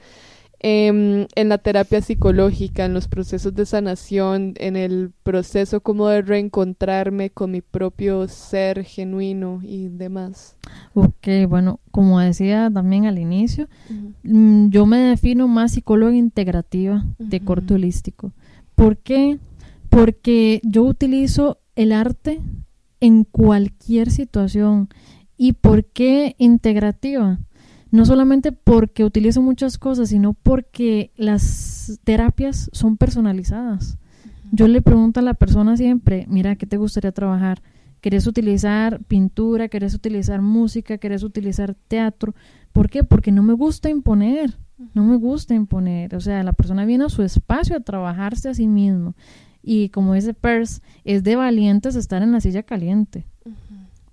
Em, 0.67 1.27
en 1.35 1.51
la 1.51 1.59
terapia 1.59 2.01
psicológica, 2.01 2.87
en 2.87 2.95
los 2.95 3.07
procesos 3.07 3.55
de 3.55 3.67
sanación, 3.67 4.55
en 4.57 4.77
el 4.77 5.13
proceso 5.23 5.83
como 5.83 6.09
de 6.09 6.23
reencontrarme 6.23 7.29
con 7.29 7.51
mi 7.51 7.61
propio 7.61 8.27
ser 8.29 8.83
genuino 8.83 9.61
y 9.63 9.89
demás. 9.89 10.57
Ok, 10.95 11.29
bueno, 11.51 11.81
como 11.91 12.19
decía 12.19 12.71
también 12.73 13.05
al 13.05 13.19
inicio, 13.19 13.69
mm, 14.23 14.69
yo 14.71 14.87
me 14.87 15.01
defino 15.01 15.49
más 15.49 15.73
psicóloga 15.73 16.17
integrativa 16.17 17.05
de 17.19 17.41
corte 17.41 17.75
holístico. 17.75 18.33
¿Por 18.75 18.97
qué? 18.97 19.39
Porque 19.91 20.63
yo 20.65 20.85
utilizo 20.85 21.59
el 21.77 21.93
arte 21.93 22.41
en 23.01 23.25
cualquier 23.25 24.11
situación. 24.11 24.89
¿Y 25.37 25.53
por 25.53 25.85
qué 25.85 26.37
integrativa? 26.39 27.39
No 27.95 28.05
solamente 28.05 28.51
porque 28.51 29.05
utilizo 29.05 29.41
muchas 29.41 29.79
cosas, 29.79 30.09
sino 30.09 30.33
porque 30.33 31.13
las 31.15 32.01
terapias 32.03 32.69
son 32.73 32.97
personalizadas. 32.97 33.99
Yo 34.51 34.67
le 34.67 34.83
pregunto 34.83 35.21
a 35.21 35.23
la 35.23 35.35
persona 35.35 35.77
siempre, 35.77 36.27
mira, 36.29 36.57
¿qué 36.57 36.67
te 36.67 36.77
gustaría 36.77 37.13
trabajar? 37.13 37.63
¿Querés 38.01 38.27
utilizar 38.27 38.99
pintura? 39.05 39.69
¿Querés 39.69 39.95
utilizar 39.95 40.43
música? 40.43 40.99
¿Querés 40.99 41.23
utilizar 41.23 41.77
teatro? 41.87 42.35
¿Por 42.73 42.91
qué? 42.91 43.05
Porque 43.05 43.31
no 43.31 43.45
me 43.45 43.53
gusta 43.53 43.91
imponer, 43.91 44.59
no 44.93 45.05
me 45.05 45.15
gusta 45.15 45.55
imponer. 45.55 46.17
O 46.17 46.21
sea, 46.21 46.43
la 46.43 46.53
persona 46.53 46.85
viene 46.85 47.05
a 47.05 47.11
su 47.11 47.23
espacio 47.23 47.77
a 47.77 47.81
trabajarse 47.81 48.49
a 48.49 48.55
sí 48.55 48.67
mismo. 48.67 49.15
Y 49.63 49.91
como 49.91 50.15
dice 50.15 50.35
Peirce, 50.35 50.83
es 51.05 51.23
de 51.23 51.37
valientes 51.37 51.95
estar 51.95 52.25
en 52.25 52.33
la 52.33 52.41
silla 52.41 52.65
caliente 52.65 53.25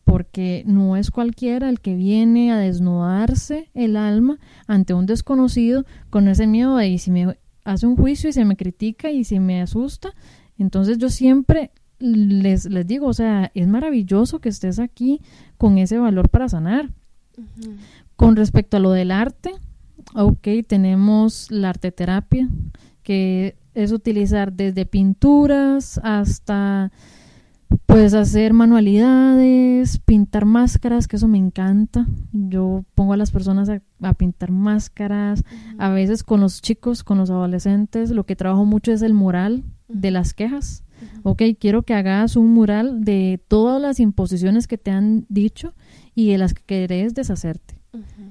porque 0.03 0.63
no 0.65 0.97
es 0.97 1.11
cualquiera 1.11 1.69
el 1.69 1.79
que 1.79 1.95
viene 1.95 2.51
a 2.51 2.57
desnudarse 2.57 3.69
el 3.73 3.95
alma 3.95 4.39
ante 4.67 4.93
un 4.93 5.05
desconocido 5.05 5.85
con 6.09 6.27
ese 6.27 6.47
miedo 6.47 6.75
de 6.77 6.89
y 6.89 6.97
si 6.97 7.11
me 7.11 7.37
hace 7.63 7.87
un 7.87 7.95
juicio 7.95 8.29
y 8.29 8.33
se 8.33 8.45
me 8.45 8.55
critica 8.55 9.11
y 9.11 9.23
si 9.23 9.39
me 9.39 9.61
asusta. 9.61 10.13
Entonces 10.57 10.97
yo 10.97 11.09
siempre 11.09 11.71
les, 11.99 12.65
les 12.65 12.87
digo, 12.87 13.07
o 13.07 13.13
sea, 13.13 13.51
es 13.53 13.67
maravilloso 13.67 14.39
que 14.39 14.49
estés 14.49 14.79
aquí 14.79 15.21
con 15.57 15.77
ese 15.77 15.97
valor 15.97 16.29
para 16.29 16.49
sanar. 16.49 16.89
Con 18.15 18.35
respecto 18.35 18.77
a 18.77 18.79
lo 18.79 18.91
del 18.91 19.11
arte, 19.11 19.51
ok, 20.15 20.47
tenemos 20.67 21.49
la 21.51 21.69
arteterapia, 21.69 22.49
que 23.03 23.55
es 23.73 23.91
utilizar 23.91 24.53
desde 24.53 24.85
pinturas 24.85 25.99
hasta 26.03 26.91
Puedes 27.85 28.13
hacer 28.13 28.53
manualidades, 28.53 29.99
pintar 29.99 30.45
máscaras, 30.45 31.07
que 31.07 31.17
eso 31.17 31.27
me 31.27 31.37
encanta. 31.37 32.07
Yo 32.31 32.85
pongo 32.95 33.13
a 33.13 33.17
las 33.17 33.31
personas 33.31 33.69
a, 33.69 34.13
pintar 34.13 34.51
máscaras, 34.51 35.43
a 35.77 35.89
veces 35.89 36.23
con 36.23 36.41
los 36.41 36.61
chicos, 36.61 37.03
con 37.03 37.17
los 37.17 37.29
adolescentes. 37.29 38.11
Lo 38.11 38.25
que 38.25 38.35
trabajo 38.35 38.65
mucho 38.65 38.91
es 38.91 39.01
el 39.01 39.13
mural 39.13 39.63
de 39.87 40.11
las 40.11 40.33
quejas. 40.33 40.83
Ok, 41.23 41.43
quiero 41.59 41.83
que 41.83 41.93
hagas 41.93 42.35
un 42.35 42.53
mural 42.53 43.03
de 43.03 43.41
todas 43.47 43.81
las 43.81 43.99
imposiciones 43.99 44.67
que 44.67 44.77
te 44.77 44.91
han 44.91 45.25
dicho 45.29 45.73
y 46.15 46.31
de 46.31 46.37
las 46.37 46.53
que 46.53 46.63
querés 46.63 47.13
deshacerte. 47.13 47.81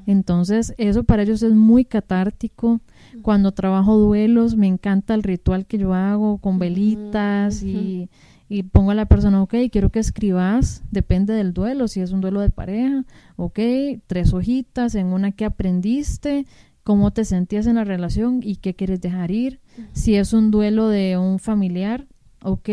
Entonces, 0.07 0.75
eso 0.79 1.05
para 1.05 1.23
ellos 1.23 1.43
es 1.43 1.53
muy 1.53 1.85
catártico. 1.85 2.81
Cuando 3.23 3.53
trabajo 3.53 3.99
duelos, 3.99 4.57
me 4.57 4.67
encanta 4.67 5.15
el 5.15 5.23
ritual 5.23 5.67
que 5.67 5.79
yo 5.79 5.95
hago 5.95 6.39
con 6.39 6.59
velitas 6.59 7.63
y 7.63 8.09
y 8.53 8.65
pongo 8.65 8.91
a 8.91 8.97
la 8.97 9.07
persona, 9.07 9.41
ok, 9.45 9.55
quiero 9.71 9.91
que 9.91 10.01
escribas, 10.01 10.83
depende 10.91 11.35
del 11.35 11.55
duelo, 11.55 11.87
si 11.87 12.01
es 12.01 12.11
un 12.11 12.21
duelo 12.21 12.41
de 12.41 12.51
pareja, 12.51 13.05
ok, 13.37 13.61
tres 14.09 14.35
hojitas, 14.35 14.97
en 14.97 15.07
una 15.07 15.31
que 15.31 15.45
aprendiste, 15.45 16.47
cómo 16.83 17.13
te 17.13 17.25
sentías 17.25 17.69
en 17.69 17.77
la 17.77 17.85
relación 17.85 18.41
y 18.43 18.57
qué 18.57 18.75
quieres 18.75 19.01
dejar 19.01 19.31
ir, 19.31 19.61
si 19.93 20.17
es 20.17 20.33
un 20.33 20.51
duelo 20.51 20.89
de 20.89 21.17
un 21.17 21.39
familiar, 21.39 22.09
ok, 22.43 22.69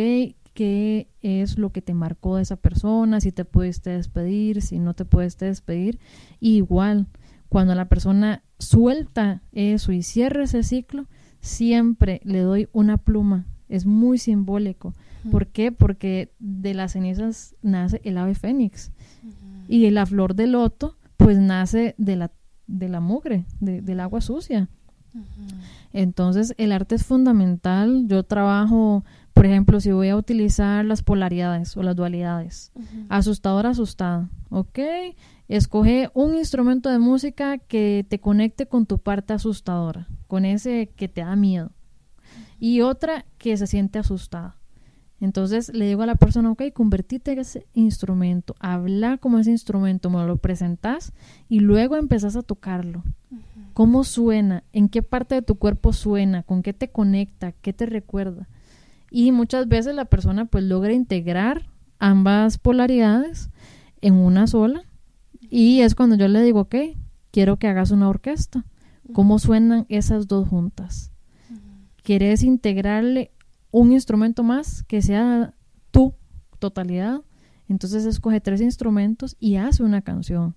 qué 0.55 1.09
es 1.21 1.59
lo 1.59 1.71
que 1.71 1.84
te 1.84 1.93
marcó 1.93 2.38
de 2.38 2.41
esa 2.41 2.55
persona, 2.55 3.21
si 3.21 3.32
te 3.32 3.45
pudiste 3.45 3.91
despedir, 3.91 4.63
si 4.63 4.80
no 4.80 4.95
te 4.95 5.05
pudiste 5.05 5.45
despedir, 5.45 5.99
igual, 6.39 7.05
cuando 7.49 7.75
la 7.75 7.88
persona 7.88 8.41
suelta 8.57 9.43
eso 9.51 9.91
y 9.91 10.01
cierra 10.01 10.45
ese 10.45 10.63
ciclo, 10.63 11.05
siempre 11.39 12.19
le 12.23 12.39
doy 12.39 12.67
una 12.73 12.97
pluma, 12.97 13.45
es 13.69 13.86
muy 13.86 14.17
simbólico 14.17 14.95
¿Por 15.32 15.47
qué? 15.47 15.71
Porque 15.71 16.34
de 16.39 16.73
las 16.73 16.93
cenizas 16.93 17.55
nace 17.61 18.01
el 18.03 18.17
ave 18.17 18.36
fénix. 18.36 18.91
Y 19.67 19.89
la 19.89 20.05
flor 20.05 20.36
de 20.36 20.47
loto, 20.47 20.97
pues 21.17 21.38
nace 21.38 21.95
de 21.97 22.15
la, 22.15 22.32
de 22.67 22.89
la 22.89 22.99
mugre, 22.99 23.45
del 23.59 23.99
agua 23.99 24.21
sucia. 24.21 24.69
Entonces, 25.93 26.53
el 26.57 26.71
arte 26.71 26.95
es 26.95 27.03
fundamental. 27.03 28.05
Yo 28.07 28.23
trabajo, 28.23 29.03
por 29.34 29.45
ejemplo, 29.45 29.80
si 29.80 29.91
voy 29.91 30.09
a 30.09 30.17
utilizar 30.17 30.86
las 30.86 31.03
polaridades 31.03 31.75
o 31.75 31.84
las 31.84 31.95
dualidades. 31.95 32.71
Asustador, 33.09 33.65
asustada. 33.65 34.30
¿Ok? 34.49 34.80
Escoge 35.47 36.09
un 36.13 36.36
instrumento 36.36 36.89
de 36.89 36.99
música 36.99 37.57
que 37.57 38.05
te 38.07 38.19
conecte 38.19 38.67
con 38.67 38.86
tu 38.86 38.99
parte 38.99 39.34
asustadora, 39.34 40.07
con 40.28 40.43
ese 40.45 40.91
que 40.95 41.07
te 41.07 41.21
da 41.21 41.36
miedo. 41.36 41.71
Y 42.59 42.82
otra 42.82 43.25
que 43.38 43.55
se 43.55 43.67
siente 43.67 43.99
asustada. 43.99 44.57
Entonces 45.20 45.74
le 45.74 45.88
digo 45.88 46.03
a 46.03 46.05
la 46.05 46.15
persona, 46.15 46.51
ok, 46.51 46.63
convertite 46.74 47.32
en 47.32 47.39
ese 47.39 47.65
instrumento, 47.74 48.55
habla 48.59 49.18
como 49.18 49.39
ese 49.39 49.51
instrumento, 49.51 50.09
me 50.09 50.24
lo 50.26 50.38
presentas 50.38 51.13
y 51.49 51.59
luego 51.59 51.95
empezás 51.95 52.36
a 52.36 52.43
tocarlo. 52.43 53.03
¿Cómo 53.74 54.03
suena? 54.03 54.63
¿En 54.74 54.89
qué 54.89 55.01
parte 55.01 55.36
de 55.36 55.41
tu 55.41 55.55
cuerpo 55.55 55.93
suena? 55.93 56.43
¿Con 56.43 56.61
qué 56.61 56.74
te 56.74 56.89
conecta? 56.89 57.51
¿Qué 57.51 57.74
te 57.74 57.86
recuerda? 57.86 58.47
Y 59.09 59.32
muchas 59.32 59.68
veces 59.68 59.95
la 59.95 60.05
persona 60.05 60.45
pues 60.45 60.63
logra 60.63 60.93
integrar 60.93 61.63
ambas 61.99 62.57
polaridades 62.57 63.49
en 64.01 64.15
una 64.15 64.45
sola 64.47 64.84
y 65.49 65.82
es 65.82 65.95
cuando 65.95 66.15
yo 66.15 66.28
le 66.28 66.41
digo, 66.43 66.61
ok, 66.61 66.76
quiero 67.32 67.57
que 67.57 67.68
hagas 67.68 67.91
una 67.91 68.09
orquesta. 68.09 68.65
¿Cómo 69.13 69.39
suenan 69.39 69.86
esas 69.89 70.28
dos 70.28 70.47
juntas? 70.47 71.11
¿Quieres 72.03 72.43
integrarle 72.43 73.32
un 73.72 73.91
instrumento 73.91 74.43
más 74.43 74.84
que 74.84 75.01
sea 75.01 75.53
tu 75.91 76.13
totalidad, 76.59 77.22
Entonces 77.70 78.05
escoge 78.05 78.39
tres 78.39 78.61
instrumentos 78.61 79.36
y 79.39 79.57
hace 79.57 79.84
una 79.84 80.01
canción. 80.01 80.55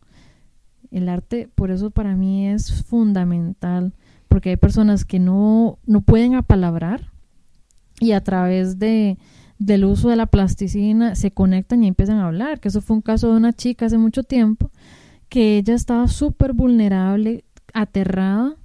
El 0.92 1.08
arte, 1.08 1.48
por 1.54 1.72
eso 1.72 1.90
para 1.90 2.14
mí 2.14 2.46
es 2.46 2.84
fundamental, 2.84 3.94
porque 4.28 4.50
hay 4.50 4.56
personas 4.56 5.04
que 5.04 5.18
no, 5.18 5.78
no 5.86 6.02
pueden 6.02 6.36
apalabrar 6.36 7.11
y 8.00 8.12
a 8.12 8.22
través 8.22 8.78
de, 8.78 9.18
del 9.58 9.84
uso 9.84 10.08
de 10.08 10.16
la 10.16 10.26
plasticina 10.26 11.14
se 11.14 11.32
conectan 11.32 11.82
y 11.84 11.88
empiezan 11.88 12.18
a 12.18 12.26
hablar, 12.26 12.61
que 12.61 12.68
eso 12.68 12.80
fue 12.80 12.96
un 12.96 13.02
caso 13.02 13.30
de 13.30 13.36
una 13.36 13.52
chica 13.52 13.86
hace 13.86 13.98
mucho 13.98 14.22
tiempo, 14.22 14.70
que 15.28 15.58
ella 15.58 15.74
estaba 15.74 16.08
súper 16.08 16.52
vulnerable, 16.52 17.44
aterrada, 17.74 18.56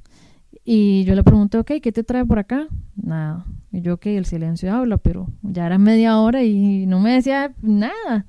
y 0.64 1.04
yo 1.04 1.14
le 1.14 1.24
pregunté, 1.24 1.60
ok, 1.60 1.74
¿qué 1.82 1.92
te 1.92 2.04
trae 2.04 2.26
por 2.26 2.40
acá? 2.40 2.68
Nada. 2.96 3.46
Y 3.76 3.82
yo, 3.82 3.96
ok, 3.96 4.06
el 4.06 4.26
silencio 4.26 4.74
habla, 4.74 4.96
pero 4.96 5.28
ya 5.42 5.66
era 5.66 5.78
media 5.78 6.18
hora 6.18 6.44
y 6.44 6.86
no 6.86 7.02
me 7.02 7.12
decía 7.12 7.54
nada. 7.62 8.26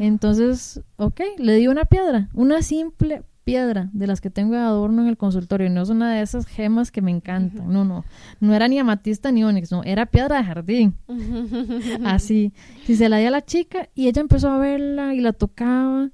Entonces, 0.00 0.82
ok, 0.96 1.20
le 1.38 1.54
di 1.54 1.68
una 1.68 1.84
piedra, 1.84 2.28
una 2.34 2.62
simple 2.62 3.22
piedra 3.44 3.90
de 3.92 4.08
las 4.08 4.20
que 4.20 4.28
tengo 4.28 4.54
de 4.54 4.60
adorno 4.60 5.02
en 5.02 5.08
el 5.08 5.16
consultorio. 5.16 5.70
No 5.70 5.82
es 5.82 5.88
una 5.88 6.14
de 6.14 6.22
esas 6.22 6.46
gemas 6.46 6.90
que 6.90 7.00
me 7.00 7.12
encantan. 7.12 7.72
No, 7.72 7.84
no. 7.84 8.04
No 8.40 8.54
era 8.54 8.66
ni 8.66 8.80
amatista 8.80 9.30
ni 9.30 9.44
onix, 9.44 9.70
no. 9.70 9.84
Era 9.84 10.04
piedra 10.06 10.38
de 10.38 10.44
jardín. 10.44 10.96
Así. 12.04 12.52
Y 12.88 12.96
se 12.96 13.08
la 13.08 13.18
di 13.18 13.26
a 13.26 13.30
la 13.30 13.44
chica 13.44 13.90
y 13.94 14.08
ella 14.08 14.20
empezó 14.20 14.50
a 14.50 14.58
verla 14.58 15.14
y 15.14 15.20
la 15.20 15.32
tocaba 15.32 16.10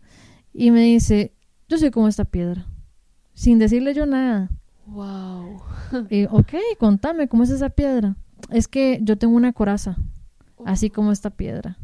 y 0.53 0.73
me 0.73 0.83
dice, 0.83 1.33
yo 1.71 1.79
soy 1.79 1.91
como 1.91 2.07
esta 2.07 2.27
piedra. 2.27 2.67
Sin 3.33 3.59
decirle 3.59 3.95
yo 3.95 4.05
nada. 4.05 4.51
Wow. 4.85 5.63
Y, 6.11 6.27
ok, 6.27 6.53
contame, 6.79 7.29
¿cómo 7.29 7.45
es 7.45 7.51
esa 7.51 7.71
piedra? 7.71 8.17
Es 8.51 8.69
que 8.69 9.01
yo 9.03 9.17
tengo 9.17 9.35
una 9.35 9.53
coraza, 9.53 9.97
así 10.65 10.91
como 10.91 11.13
esta 11.13 11.31
piedra. 11.31 11.79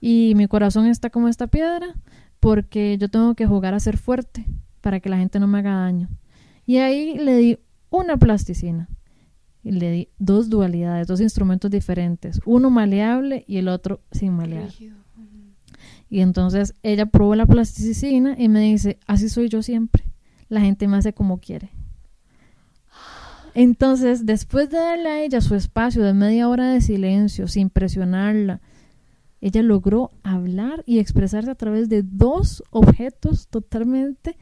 Y 0.00 0.34
mi 0.36 0.46
corazón 0.46 0.86
está 0.86 1.10
como 1.10 1.28
esta 1.28 1.46
piedra 1.46 1.94
porque 2.40 2.96
yo 2.98 3.08
tengo 3.08 3.34
que 3.34 3.46
jugar 3.46 3.74
a 3.74 3.80
ser 3.80 3.96
fuerte 3.96 4.46
para 4.80 5.00
que 5.00 5.08
la 5.08 5.18
gente 5.18 5.40
no 5.40 5.46
me 5.46 5.58
haga 5.58 5.74
daño. 5.74 6.08
Y 6.64 6.78
ahí 6.78 7.18
le 7.18 7.36
di 7.36 7.58
una 7.90 8.16
plasticina. 8.16 8.88
Y 9.62 9.72
le 9.72 9.90
di 9.90 10.08
dos 10.18 10.48
dualidades, 10.48 11.08
dos 11.08 11.20
instrumentos 11.20 11.70
diferentes. 11.70 12.40
Uno 12.44 12.70
maleable 12.70 13.44
y 13.48 13.56
el 13.56 13.66
otro 13.68 14.00
sin 14.12 14.32
malear. 14.32 14.68
Y 16.08 16.20
entonces 16.20 16.74
ella 16.84 17.06
probó 17.06 17.34
la 17.34 17.46
plasticina 17.46 18.36
y 18.38 18.48
me 18.48 18.60
dice, 18.60 18.98
así 19.06 19.28
soy 19.28 19.48
yo 19.48 19.62
siempre. 19.62 20.04
La 20.48 20.60
gente 20.60 20.86
me 20.86 20.96
hace 20.96 21.12
como 21.12 21.40
quiere. 21.40 21.70
Entonces, 23.58 24.26
después 24.26 24.68
de 24.68 24.76
darle 24.76 25.08
a 25.08 25.22
ella 25.22 25.40
su 25.40 25.54
espacio 25.54 26.02
de 26.02 26.12
media 26.12 26.46
hora 26.46 26.68
de 26.72 26.82
silencio, 26.82 27.48
sin 27.48 27.70
presionarla, 27.70 28.60
ella 29.40 29.62
logró 29.62 30.10
hablar 30.22 30.84
y 30.84 30.98
expresarse 30.98 31.50
a 31.50 31.54
través 31.54 31.88
de 31.88 32.02
dos 32.02 32.62
objetos 32.68 33.48
totalmente 33.48 34.36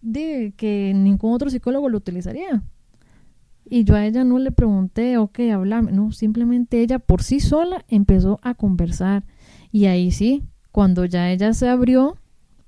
de 0.00 0.54
que 0.56 0.92
ningún 0.94 1.32
otro 1.32 1.50
psicólogo 1.50 1.88
lo 1.88 1.98
utilizaría. 1.98 2.62
Y 3.64 3.82
yo 3.82 3.96
a 3.96 4.06
ella 4.06 4.22
no 4.22 4.38
le 4.38 4.52
pregunté, 4.52 5.18
ok, 5.18 5.40
hablame. 5.52 5.90
No, 5.90 6.12
simplemente 6.12 6.82
ella 6.82 7.00
por 7.00 7.24
sí 7.24 7.40
sola 7.40 7.84
empezó 7.88 8.38
a 8.44 8.54
conversar. 8.54 9.24
Y 9.72 9.86
ahí 9.86 10.12
sí, 10.12 10.44
cuando 10.70 11.04
ya 11.04 11.32
ella 11.32 11.52
se 11.52 11.68
abrió, 11.68 12.16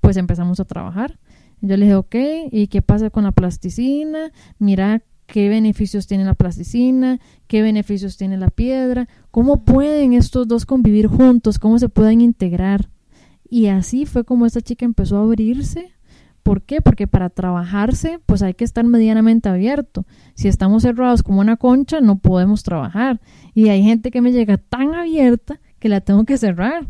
pues 0.01 0.17
empezamos 0.17 0.59
a 0.59 0.65
trabajar. 0.65 1.19
Yo 1.61 1.77
le 1.77 1.85
dije, 1.85 1.95
ok, 1.95 2.15
¿y 2.51 2.67
qué 2.67 2.81
pasa 2.81 3.09
con 3.09 3.23
la 3.23 3.31
plasticina? 3.31 4.31
Mira 4.59 5.01
qué 5.25 5.49
beneficios 5.49 6.07
tiene 6.07 6.23
la 6.23 6.35
plasticina, 6.35 7.19
qué 7.47 7.61
beneficios 7.61 8.17
tiene 8.17 8.37
la 8.37 8.49
piedra, 8.49 9.07
cómo 9.31 9.63
pueden 9.63 10.13
estos 10.13 10.47
dos 10.47 10.65
convivir 10.65 11.07
juntos, 11.07 11.59
cómo 11.59 11.79
se 11.79 11.89
pueden 11.89 12.21
integrar. 12.21 12.89
Y 13.49 13.67
así 13.67 14.05
fue 14.05 14.23
como 14.23 14.45
esta 14.45 14.61
chica 14.61 14.85
empezó 14.85 15.17
a 15.17 15.21
abrirse. 15.21 15.91
¿Por 16.43 16.61
qué? 16.61 16.79
Porque 16.79 17.07
para 17.07 17.31
trabajarse, 17.31 18.19
pues 18.27 18.43
hay 18.43 18.53
que 18.53 18.65
estar 18.65 18.85
medianamente 18.85 19.49
abierto. 19.49 20.05
Si 20.35 20.47
estamos 20.47 20.83
cerrados 20.83 21.23
como 21.23 21.39
una 21.39 21.57
concha, 21.57 22.01
no 22.01 22.19
podemos 22.19 22.61
trabajar. 22.61 23.19
Y 23.55 23.69
hay 23.69 23.81
gente 23.81 24.11
que 24.11 24.21
me 24.21 24.31
llega 24.31 24.57
tan 24.57 24.93
abierta 24.93 25.59
que 25.79 25.89
la 25.89 26.01
tengo 26.01 26.23
que 26.23 26.37
cerrar. 26.37 26.87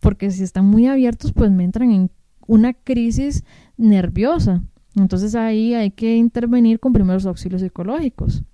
Porque 0.00 0.30
si 0.30 0.42
están 0.42 0.64
muy 0.64 0.86
abiertos, 0.86 1.32
pues 1.32 1.50
me 1.50 1.64
entran 1.64 1.90
en 1.90 2.10
una 2.46 2.72
crisis 2.72 3.44
nerviosa. 3.80 4.62
Entonces 4.94 5.34
ahí 5.34 5.74
hay 5.74 5.90
que 5.90 6.16
intervenir 6.16 6.78
con 6.78 6.92
primeros 6.92 7.26
auxilios 7.26 7.62
psicológicos. 7.62 8.44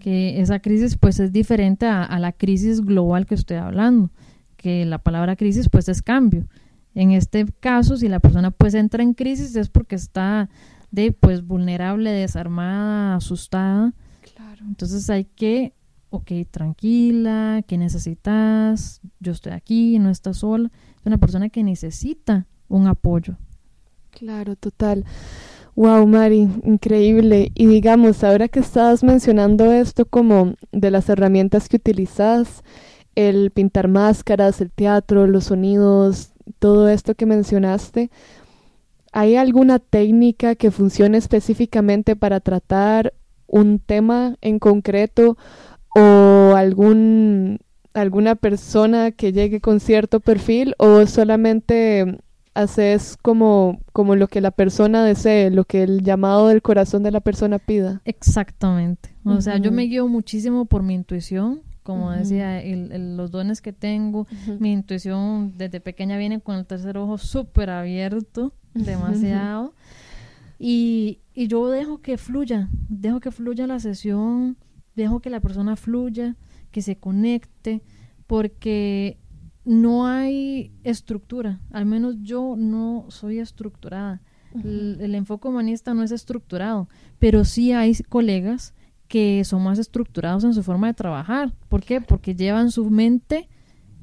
Que 0.00 0.40
esa 0.40 0.60
crisis 0.60 0.96
pues 0.96 1.20
es 1.20 1.30
diferente 1.30 1.86
a, 1.86 2.18
la 2.18 2.32
crisis 2.32 2.80
global 2.80 3.26
que 3.26 3.34
estoy 3.34 3.58
hablando, 3.58 4.10
que 4.56 4.86
la 4.86 4.98
palabra 4.98 5.36
crisis 5.36 5.68
pues 5.68 5.88
es 5.88 6.00
cambio. 6.00 6.46
En 6.94 7.12
este 7.12 7.46
caso, 7.60 7.96
si 7.96 8.08
la 8.08 8.18
persona 8.18 8.50
pues 8.50 8.74
entra 8.74 9.02
en 9.02 9.14
crisis 9.14 9.54
es 9.56 9.68
porque 9.68 9.94
está 9.94 10.48
de 10.90 11.12
pues 11.12 11.46
vulnerable, 11.46 12.10
desarmada, 12.10 13.16
asustada. 13.16 13.92
Claro. 14.34 14.64
Entonces 14.66 15.08
hay 15.10 15.26
que, 15.26 15.74
ok, 16.08 16.32
tranquila, 16.50 17.62
¿qué 17.68 17.76
necesitas? 17.76 19.02
Yo 19.20 19.32
estoy 19.32 19.52
aquí, 19.52 19.98
no 19.98 20.08
estás 20.08 20.38
sola. 20.38 20.70
Es 20.98 21.06
una 21.06 21.18
persona 21.18 21.50
que 21.50 21.62
necesita 21.62 22.46
un 22.68 22.86
apoyo. 22.86 23.36
Claro, 24.10 24.56
total. 24.56 25.04
Wow, 25.76 26.06
Mari, 26.06 26.48
increíble. 26.64 27.52
Y 27.54 27.66
digamos, 27.66 28.24
ahora 28.24 28.48
que 28.48 28.60
estabas 28.60 29.02
mencionando 29.04 29.72
esto 29.72 30.04
como 30.06 30.54
de 30.72 30.90
las 30.90 31.08
herramientas 31.08 31.68
que 31.68 31.76
utilizas, 31.76 32.64
el 33.14 33.50
pintar 33.50 33.88
máscaras, 33.88 34.60
el 34.60 34.70
teatro, 34.72 35.26
los 35.26 35.44
sonidos, 35.44 36.32
todo 36.58 36.88
esto 36.88 37.14
que 37.14 37.26
mencionaste, 37.26 38.10
¿hay 39.12 39.36
alguna 39.36 39.78
técnica 39.78 40.54
que 40.54 40.70
funcione 40.70 41.18
específicamente 41.18 42.16
para 42.16 42.40
tratar 42.40 43.14
un 43.46 43.78
tema 43.80 44.36
en 44.40 44.58
concreto 44.58 45.36
o 45.96 46.54
algún 46.56 47.58
alguna 47.94 48.36
persona 48.36 49.10
que 49.10 49.32
llegue 49.32 49.60
con 49.60 49.80
cierto 49.80 50.20
perfil 50.20 50.74
o 50.78 51.06
solamente 51.06 52.18
haces 52.54 53.16
como, 53.22 53.80
como 53.92 54.16
lo 54.16 54.28
que 54.28 54.40
la 54.40 54.50
persona 54.50 55.04
desee, 55.04 55.50
lo 55.50 55.64
que 55.64 55.82
el 55.82 56.02
llamado 56.02 56.48
del 56.48 56.62
corazón 56.62 57.02
de 57.02 57.10
la 57.10 57.20
persona 57.20 57.58
pida. 57.58 58.02
Exactamente. 58.04 59.14
O 59.24 59.40
sea, 59.40 59.58
yo 59.58 59.72
me 59.72 59.82
guío 59.84 60.08
muchísimo 60.08 60.64
por 60.64 60.82
mi 60.82 60.94
intuición, 60.94 61.62
como 61.82 62.10
decía, 62.10 62.62
los 62.64 63.30
dones 63.30 63.60
que 63.60 63.72
tengo, 63.72 64.26
mi 64.58 64.72
intuición 64.72 65.54
desde 65.56 65.80
pequeña 65.80 66.18
viene 66.18 66.40
con 66.40 66.56
el 66.56 66.66
tercer 66.66 66.98
ojo 66.98 67.18
súper 67.18 67.70
abierto, 67.70 68.52
demasiado. 68.74 69.74
Y, 70.58 71.20
y 71.34 71.48
yo 71.48 71.68
dejo 71.70 72.02
que 72.02 72.18
fluya, 72.18 72.68
dejo 72.88 73.20
que 73.20 73.30
fluya 73.30 73.66
la 73.66 73.80
sesión, 73.80 74.58
dejo 74.94 75.20
que 75.20 75.30
la 75.30 75.40
persona 75.40 75.76
fluya, 75.76 76.36
que 76.70 76.82
se 76.82 76.96
conecte, 76.96 77.82
porque 78.26 79.18
no 79.64 80.06
hay 80.06 80.72
estructura, 80.84 81.60
al 81.70 81.86
menos 81.86 82.16
yo 82.22 82.54
no 82.56 83.06
soy 83.08 83.38
estructurada. 83.38 84.20
el, 84.64 85.14
enfoque 85.14 85.48
humanista 85.48 85.94
no 85.94 86.02
es 86.02 86.10
estructurado, 86.10 86.88
pero 87.18 87.44
sí 87.44 87.72
hay 87.72 87.94
colegas 88.08 88.74
que 89.06 89.44
son 89.44 89.62
más 89.62 89.78
estructurados 89.78 90.44
en 90.44 90.54
su 90.54 90.62
forma 90.62 90.86
de 90.86 90.94
trabajar. 90.94 91.52
¿Por 91.68 91.82
qué? 91.82 92.00
Porque 92.00 92.34
llevan 92.34 92.70
su 92.70 92.88
mente 92.90 93.48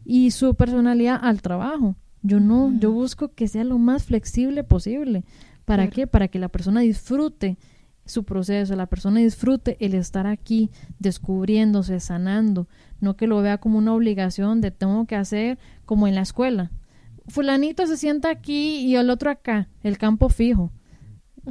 y 0.05 0.31
su 0.31 0.53
personalidad 0.55 1.19
al 1.21 1.41
trabajo. 1.41 1.95
Yo 2.21 2.39
no, 2.39 2.73
yo 2.79 2.91
busco 2.91 3.29
que 3.29 3.47
sea 3.47 3.63
lo 3.63 3.77
más 3.77 4.03
flexible 4.03 4.63
posible. 4.63 5.23
¿Para 5.65 5.89
qué? 5.89 6.07
Para 6.07 6.27
que 6.27 6.39
la 6.39 6.49
persona 6.49 6.81
disfrute 6.81 7.57
su 8.05 8.23
proceso, 8.23 8.75
la 8.75 8.87
persona 8.87 9.19
disfrute 9.19 9.77
el 9.79 9.93
estar 9.93 10.27
aquí 10.27 10.71
descubriéndose, 10.99 11.99
sanando, 11.99 12.67
no 12.99 13.15
que 13.15 13.27
lo 13.27 13.41
vea 13.41 13.57
como 13.57 13.77
una 13.77 13.93
obligación 13.93 14.61
de 14.61 14.71
tengo 14.71 15.05
que 15.05 15.15
hacer 15.15 15.57
como 15.85 16.07
en 16.07 16.15
la 16.15 16.21
escuela. 16.21 16.71
Fulanito 17.27 17.85
se 17.87 17.97
sienta 17.97 18.29
aquí 18.29 18.77
y 18.79 18.95
el 18.95 19.09
otro 19.09 19.29
acá, 19.29 19.67
el 19.83 19.97
campo 19.97 20.29
fijo. 20.29 20.71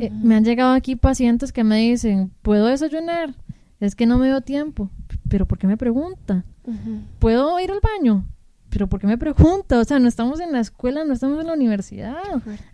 Eh, 0.01 0.11
me 0.11 0.35
han 0.35 0.45
llegado 0.45 0.73
aquí 0.73 0.97
pacientes 0.97 1.53
que 1.53 1.65
me 1.65 1.79
dicen, 1.79 2.33
¿puedo 2.43 2.67
desayunar? 2.67 3.35
Es 3.81 3.95
que 3.95 4.07
no 4.07 4.19
me 4.19 4.27
dio 4.27 4.41
tiempo. 4.41 4.91
¿Pero 5.29 5.47
por 5.47 5.59
qué 5.59 5.67
me 5.67 5.77
pregunta? 5.77 6.45
¿Puedo 7.19 7.59
ir 7.61 7.71
al 7.71 7.81
baño? 7.81 8.27
pero 8.77 8.89
¿por 8.89 9.01
qué 9.01 9.07
me 9.07 9.17
pregunta? 9.17 9.79
O 9.79 9.85
sea, 9.85 9.99
no 9.99 10.07
estamos 10.07 10.39
en 10.39 10.53
la 10.53 10.61
escuela, 10.61 11.03
no 11.05 11.15
estamos 11.15 11.41
en 11.41 11.47
la 11.47 11.55
universidad. 11.55 12.17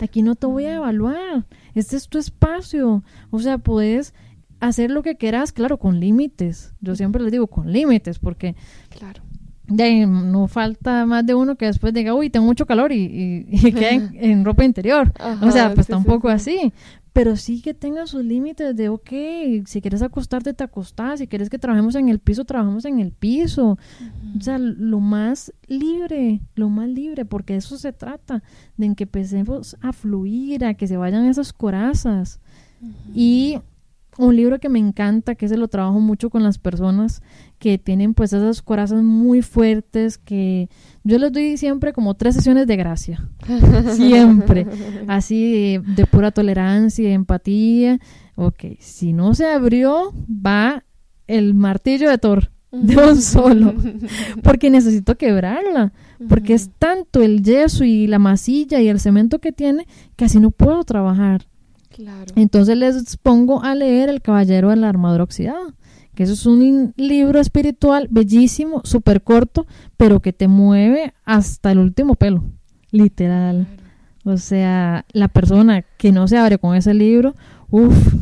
Aquí 0.01 0.23
no 0.23 0.35
te 0.35 0.49
voy 0.49 0.65
a 0.65 0.75
evaluar. 0.75 1.45
Este 1.75 1.97
es 1.97 2.09
tu 2.09 2.19
espacio. 2.19 3.05
O 3.31 3.39
sea, 3.39 3.59
puedes 3.59 4.13
hacer 4.63 4.93
lo 4.93 5.03
que 5.03 5.17
quieras, 5.17 5.53
claro, 5.53 5.77
con 5.77 5.99
límites. 5.99 6.73
Yo 6.81 6.95
siempre 6.95 7.21
les 7.21 7.33
digo 7.33 7.49
con 7.49 7.73
límites, 7.73 8.21
porque 8.21 8.55
claro. 8.91 9.23
ahí 9.77 10.07
no 10.07 10.47
falta 10.47 11.05
más 11.05 11.27
de 11.27 11.35
uno 11.35 11.57
que 11.57 11.67
después 11.67 11.93
diga, 11.93 12.15
uy, 12.15 12.31
tengo 12.31 12.47
mucho 12.47 12.65
calor 12.65 12.93
y, 12.93 13.03
y, 13.03 13.47
y 13.51 13.73
quede 13.73 13.95
en, 13.95 14.11
en 14.15 14.45
ropa 14.45 14.65
interior. 14.65 15.13
o 15.43 15.51
sea, 15.51 15.75
pues 15.75 15.87
sí, 15.87 15.93
tampoco 15.93 16.29
sí. 16.29 16.35
así. 16.35 16.73
Pero 17.13 17.37
sí 17.37 17.61
que 17.61 17.75
tenga 17.75 18.07
sus 18.07 18.25
límites 18.25 18.75
de, 18.77 18.89
ok, 18.89 19.11
si 19.67 19.83
quieres 19.83 20.01
acostarte, 20.01 20.55
te 20.55 20.63
acostás. 20.63 21.19
Si 21.19 21.27
quieres 21.27 21.51
que 21.51 21.59
trabajemos 21.59 21.97
en 21.97 22.09
el 22.09 22.21
piso, 22.21 22.45
trabajamos 22.45 22.85
en 22.85 23.01
el 23.01 23.11
piso. 23.11 23.79
O 24.39 24.41
sea, 24.41 24.59
lo 24.59 25.01
más 25.01 25.53
libre, 25.67 26.41
lo 26.55 26.71
más 26.71 26.89
libre, 26.89 27.25
porque 27.25 27.55
de 27.55 27.59
eso 27.59 27.77
se 27.77 27.93
trata, 27.93 28.45
de 28.77 28.87
en 28.87 28.95
que 28.95 29.05
empecemos 29.05 29.77
a 29.83 29.93
fluir, 29.93 30.65
a 30.65 30.75
que 30.75 30.87
se 30.87 30.97
vayan 30.97 31.27
esas 31.27 31.53
corazas. 31.53 32.41
Y 33.15 33.59
un 34.19 34.37
libro 34.37 34.59
que 34.59 34.69
me 34.69 34.79
encanta, 34.79 35.35
que 35.35 35.49
se 35.49 35.57
lo 35.57 35.69
trabajo 35.69 35.99
mucho 36.01 36.29
con 36.29 36.43
las 36.43 36.59
personas 36.59 37.23
que 37.59 37.79
tienen 37.79 38.15
pues 38.15 38.33
esas 38.33 38.61
corazas 38.61 39.03
muy 39.03 39.41
fuertes, 39.41 40.19
que 40.19 40.69
yo 41.03 41.19
les 41.19 41.33
doy 41.33 41.57
siempre 41.57 41.93
como 41.93 42.15
tres 42.15 42.35
sesiones 42.35 42.67
de 42.67 42.77
gracia, 42.77 43.29
siempre, 43.95 44.67
así 45.09 45.53
de, 45.53 45.95
de 45.95 46.07
pura 46.07 46.31
tolerancia, 46.31 47.09
de 47.09 47.15
empatía. 47.15 47.99
Ok, 48.35 48.65
si 48.81 49.13
no 49.13 49.35
se 49.35 49.47
abrió, 49.47 50.13
va 50.29 50.85
el 51.27 51.55
martillo 51.55 52.11
de 52.11 52.19
Thor, 52.19 52.51
de 52.71 52.97
un 52.97 53.21
solo, 53.21 53.75
porque 54.43 54.71
necesito 54.71 55.17
quebrarla, 55.17 55.93
porque 56.29 56.55
es 56.55 56.71
tanto 56.79 57.23
el 57.23 57.43
yeso 57.43 57.85
y 57.85 58.07
la 58.07 58.19
masilla 58.19 58.81
y 58.81 58.89
el 58.89 59.01
cemento 59.01 59.39
que 59.39 59.53
tiene 59.53 59.87
que 60.17 60.27
así 60.27 60.41
no 60.41 60.51
puedo 60.51 60.83
trabajar. 60.85 61.47
Claro. 61.93 62.33
Entonces 62.37 62.77
les 62.77 63.17
pongo 63.17 63.63
a 63.63 63.75
leer 63.75 64.09
El 64.09 64.23
Caballero 64.23 64.71
de 64.71 64.77
la 64.77 64.89
Armadura 64.89 65.25
Oxidada, 65.25 65.75
que 66.15 66.25
eso 66.25 66.33
es 66.33 66.47
un 66.47 66.93
libro 66.97 67.41
espiritual 67.41 68.09
bellísimo, 68.11 68.83
súper 68.85 69.23
corto, 69.23 69.67
pero 69.97 70.21
que 70.21 70.33
te 70.33 70.49
mueve 70.49 71.15
hasta 71.25 71.73
el 71.73 71.79
último 71.79 72.15
pelo, 72.15 72.45
literal. 72.91 73.67
O 74.25 74.37
sea, 74.37 75.05
la 75.13 75.29
persona 75.29 75.83
que 75.83 76.13
no 76.13 76.29
se 76.29 76.39
abre 76.39 76.59
con 76.59 76.77
ese 76.77 76.95
libro, 76.95 77.35
uff, 77.71 78.15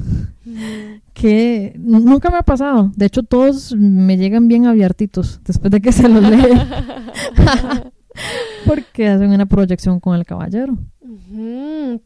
que 1.13 1.75
nunca 1.79 2.31
me 2.31 2.39
ha 2.39 2.43
pasado. 2.43 2.91
De 2.97 3.07
hecho, 3.07 3.23
todos 3.23 3.75
me 3.77 4.17
llegan 4.17 4.49
bien 4.49 4.67
abiertitos 4.67 5.41
después 5.45 5.71
de 5.71 5.81
que 5.81 5.93
se 5.93 6.09
los 6.09 6.23
lee. 6.23 6.39
Porque 8.67 9.09
hacen 9.09 9.31
una 9.31 9.47
proyección 9.47 10.01
con 10.01 10.17
el 10.17 10.25
caballero. 10.25 10.79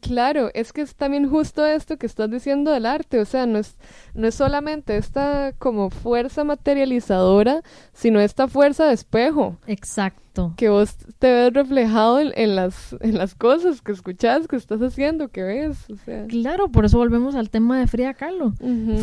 Claro, 0.01 0.49
es 0.53 0.73
que 0.73 0.81
es 0.81 0.95
también 0.95 1.29
justo 1.29 1.65
esto 1.65 1.97
que 1.97 2.05
estás 2.05 2.29
diciendo 2.29 2.71
del 2.71 2.85
arte, 2.85 3.19
o 3.19 3.25
sea, 3.25 3.45
no 3.45 3.59
es, 3.59 3.75
no 4.13 4.27
es 4.27 4.35
solamente 4.35 4.97
esta 4.97 5.53
como 5.57 5.89
fuerza 5.89 6.43
materializadora, 6.43 7.61
sino 7.93 8.19
esta 8.19 8.47
fuerza 8.47 8.85
de 8.87 8.93
espejo, 8.93 9.57
Exacto. 9.67 10.53
que 10.57 10.69
vos 10.69 10.95
te 11.19 11.31
ves 11.31 11.53
reflejado 11.53 12.19
en, 12.19 12.31
en 12.35 12.55
las, 12.55 12.95
en 13.01 13.17
las 13.17 13.35
cosas 13.35 13.81
que 13.81 13.91
escuchás, 13.91 14.47
que 14.47 14.55
estás 14.55 14.81
haciendo, 14.81 15.27
que 15.29 15.43
ves, 15.43 15.89
o 15.91 15.97
sea. 15.97 16.25
Claro, 16.27 16.69
por 16.69 16.85
eso 16.85 16.97
volvemos 16.97 17.35
al 17.35 17.49
tema 17.49 17.79
de 17.79 17.87
Frida 17.87 18.13
Kahlo. 18.13 18.53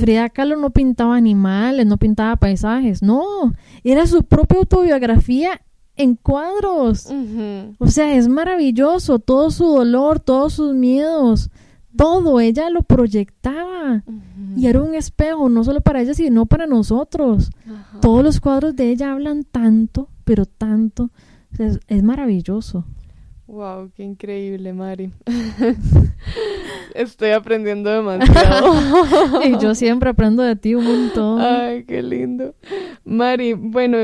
Frida 0.00 0.28
Kahlo 0.30 0.56
no 0.56 0.70
pintaba 0.70 1.16
animales, 1.16 1.86
no 1.86 1.96
pintaba 1.96 2.36
paisajes, 2.36 3.02
no, 3.02 3.54
era 3.84 4.06
su 4.06 4.24
propia 4.24 4.58
autobiografía 4.58 5.60
en 5.96 6.16
cuadros. 6.16 7.08
O 7.78 7.86
sea, 7.86 8.14
es 8.14 8.28
maravilloso, 8.28 9.18
todo 9.18 9.50
su 9.50 9.66
dolor, 9.66 10.20
todos 10.20 10.54
sus 10.54 10.74
miedos, 10.74 11.50
todo, 11.96 12.40
ella 12.40 12.70
lo 12.70 12.82
proyectaba. 12.82 14.02
Y 14.56 14.66
era 14.66 14.82
un 14.82 14.94
espejo, 14.94 15.48
no 15.48 15.64
solo 15.64 15.80
para 15.80 16.02
ella, 16.02 16.14
sino 16.14 16.46
para 16.46 16.66
nosotros. 16.66 17.50
Todos 18.00 18.24
los 18.24 18.40
cuadros 18.40 18.76
de 18.76 18.90
ella 18.90 19.12
hablan 19.12 19.44
tanto, 19.44 20.08
pero 20.24 20.46
tanto. 20.46 21.10
O 21.52 21.56
sea, 21.56 21.66
es, 21.66 21.80
es 21.88 22.02
maravilloso. 22.02 22.84
Wow, 23.46 23.90
qué 23.94 24.02
increíble, 24.02 24.72
Mari. 24.72 25.12
Estoy 26.94 27.30
aprendiendo 27.30 27.90
demasiado. 27.90 28.72
Y 29.44 29.58
yo 29.58 29.74
siempre 29.74 30.10
aprendo 30.10 30.42
de 30.42 30.56
ti 30.56 30.74
un 30.74 30.84
montón. 30.84 31.40
Ay, 31.40 31.84
qué 31.84 32.02
lindo. 32.02 32.54
Mari, 33.04 33.52
bueno, 33.52 33.98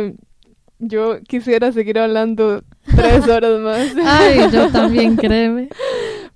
yo 0.79 1.21
quisiera 1.23 1.73
seguir 1.73 1.99
hablando 1.99 2.63
tres 2.85 3.27
horas 3.29 3.61
más. 3.61 3.95
Ay, 4.05 4.51
yo 4.53 4.71
también, 4.71 5.17
créeme. 5.17 5.69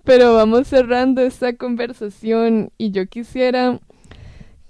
Pero 0.04 0.34
vamos 0.34 0.66
cerrando 0.66 1.22
esta 1.22 1.56
conversación 1.56 2.72
y 2.76 2.90
yo 2.90 3.06
quisiera 3.06 3.78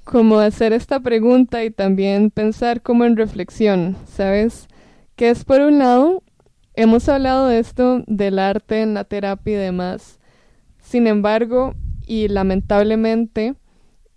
como 0.04 0.38
hacer 0.38 0.72
esta 0.72 1.00
pregunta 1.00 1.64
y 1.64 1.70
también 1.70 2.30
pensar 2.30 2.82
como 2.82 3.04
en 3.04 3.16
reflexión, 3.16 3.96
¿sabes? 4.06 4.68
Que 5.16 5.30
es 5.30 5.44
por 5.44 5.60
un 5.60 5.78
lado, 5.78 6.22
hemos 6.74 7.08
hablado 7.08 7.48
de 7.48 7.58
esto 7.58 8.02
del 8.06 8.38
arte 8.38 8.82
en 8.82 8.94
la 8.94 9.04
terapia 9.04 9.54
y 9.54 9.56
demás. 9.56 10.18
Sin 10.80 11.06
embargo, 11.06 11.74
y 12.06 12.28
lamentablemente, 12.28 13.54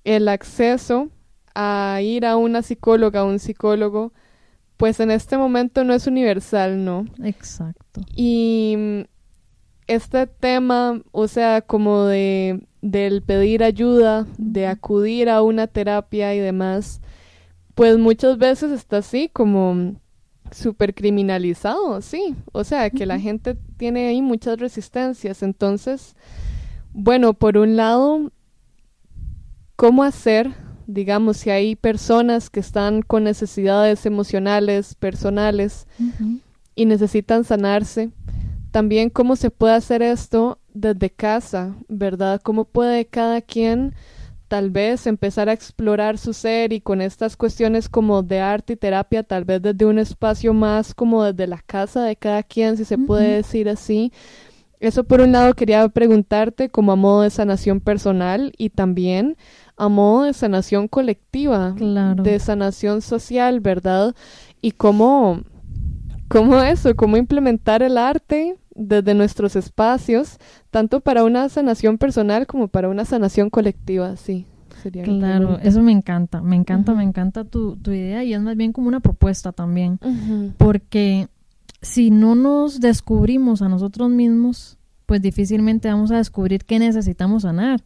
el 0.04 0.28
acceso 0.28 1.10
a 1.54 2.00
ir 2.02 2.26
a 2.26 2.36
una 2.36 2.62
psicóloga 2.62 3.24
o 3.24 3.28
un 3.30 3.40
psicólogo, 3.40 4.12
pues 4.78 5.00
en 5.00 5.12
este 5.12 5.38
momento 5.38 5.84
no 5.84 5.94
es 5.94 6.08
universal, 6.08 6.84
¿no? 6.84 7.06
Exacto. 7.24 8.02
Y 8.16 8.76
mm, 8.78 9.02
este 9.88 10.28
tema, 10.28 11.02
o 11.12 11.28
sea, 11.28 11.62
como 11.62 12.06
de 12.06 12.68
del 12.82 13.24
pedir 13.24 13.64
ayuda, 13.64 14.28
de 14.38 14.68
acudir 14.68 15.30
a 15.30 15.42
una 15.42 15.66
terapia 15.66 16.36
y 16.36 16.40
demás, 16.40 17.02
pues 17.74 17.98
muchas 17.98 18.38
veces 18.38 18.72
está 18.72 18.98
así 18.98 19.28
como 19.28 19.96
súper 20.52 20.94
criminalizado, 20.94 22.02
sí. 22.02 22.36
O 22.52 22.64
sea, 22.64 22.90
que 22.90 23.06
la 23.06 23.20
gente 23.20 23.58
tiene 23.78 24.08
ahí 24.08 24.22
muchas 24.22 24.60
resistencias. 24.60 25.42
Entonces, 25.42 26.16
bueno, 26.94 27.34
por 27.34 27.58
un 27.58 27.76
lado, 27.76 28.32
¿cómo 29.76 30.04
hacer, 30.04 30.54
digamos, 30.88 31.38
si 31.38 31.50
hay 31.50 31.76
personas 31.76 32.50
que 32.50 32.60
están 32.60 33.02
con 33.02 33.24
necesidades 33.24 34.06
emocionales, 34.06 34.96
personales, 34.96 35.88
y 36.76 36.86
necesitan 36.86 37.44
sanarse. 37.44 38.12
También 38.72 39.10
cómo 39.10 39.38
se 39.38 39.50
puede 39.52 39.74
hacer 39.74 40.02
esto 40.02 40.60
desde 40.74 41.10
casa, 41.10 41.76
¿verdad? 41.88 42.42
¿Cómo 42.44 42.66
puede 42.66 43.06
cada 43.06 43.42
quien 43.42 43.96
tal 44.48 44.70
vez 44.70 45.08
empezar 45.08 45.50
a 45.50 45.54
explorar 45.54 46.18
su 46.18 46.34
ser 46.34 46.74
y 46.74 46.82
con 46.82 47.02
estas 47.02 47.36
cuestiones 47.36 47.90
como 47.90 48.22
de 48.22 48.42
arte 48.42 48.74
y 48.74 48.76
terapia, 48.76 49.24
tal 49.24 49.46
vez 49.46 49.62
desde 49.62 49.86
un 49.86 49.98
espacio 49.98 50.54
más 50.54 50.94
como 50.94 51.24
desde 51.24 51.48
la 51.48 51.62
casa 51.66 52.04
de 52.04 52.16
cada 52.16 52.44
quien, 52.44 52.78
si 52.78 52.86
se 52.86 52.98
puede 52.98 53.38
decir 53.38 53.70
así? 53.70 54.12
Eso 54.80 55.06
por 55.06 55.22
un 55.22 55.32
lado 55.32 55.54
quería 55.56 55.88
preguntarte 55.90 56.70
como 56.70 56.92
a 56.92 56.96
modo 56.96 57.22
de 57.22 57.30
sanación 57.30 57.80
personal 57.80 58.52
y 58.58 58.70
también 58.70 59.38
a 59.78 59.90
modo 59.90 60.24
de 60.24 60.34
sanación 60.34 60.88
colectiva, 60.88 61.74
Claro. 61.76 62.24
de 62.24 62.40
sanación 62.40 63.02
social, 63.02 63.60
¿verdad? 63.60 64.16
Y 64.62 64.72
cómo, 64.72 65.42
cómo 66.28 66.58
eso, 66.62 66.96
cómo 66.96 67.18
implementar 67.18 67.84
el 67.84 67.98
arte 67.98 68.58
desde 68.74 69.14
nuestros 69.14 69.56
espacios, 69.56 70.38
tanto 70.70 71.00
para 71.00 71.24
una 71.24 71.48
sanación 71.50 71.98
personal 71.98 72.46
como 72.48 72.68
para 72.68 72.90
una 72.90 73.06
sanación 73.06 73.50
colectiva, 73.50 74.16
sí. 74.18 74.46
Sería 74.84 75.04
Claro, 75.04 75.58
eso 75.64 75.82
me 75.82 75.92
encanta, 75.94 76.42
me 76.42 76.56
encanta, 76.56 76.94
me 76.94 77.04
encanta 77.04 77.44
tu, 77.46 77.76
tu 77.78 77.92
idea 77.92 78.24
y 78.24 78.34
es 78.34 78.42
más 78.42 78.56
bien 78.56 78.72
como 78.74 78.88
una 78.88 79.00
propuesta 79.00 79.52
también, 79.52 80.00
porque 80.58 81.28
si 81.82 82.12
no 82.12 82.36
nos 82.36 82.80
descubrimos 82.82 83.62
a 83.62 83.70
nosotros 83.70 84.10
mismos, 84.10 84.78
pues 85.06 85.22
difícilmente 85.22 85.88
vamos 85.88 86.12
a 86.12 86.18
descubrir 86.18 86.66
qué 86.66 86.80
necesitamos 86.80 87.44
sanar. 87.44 87.84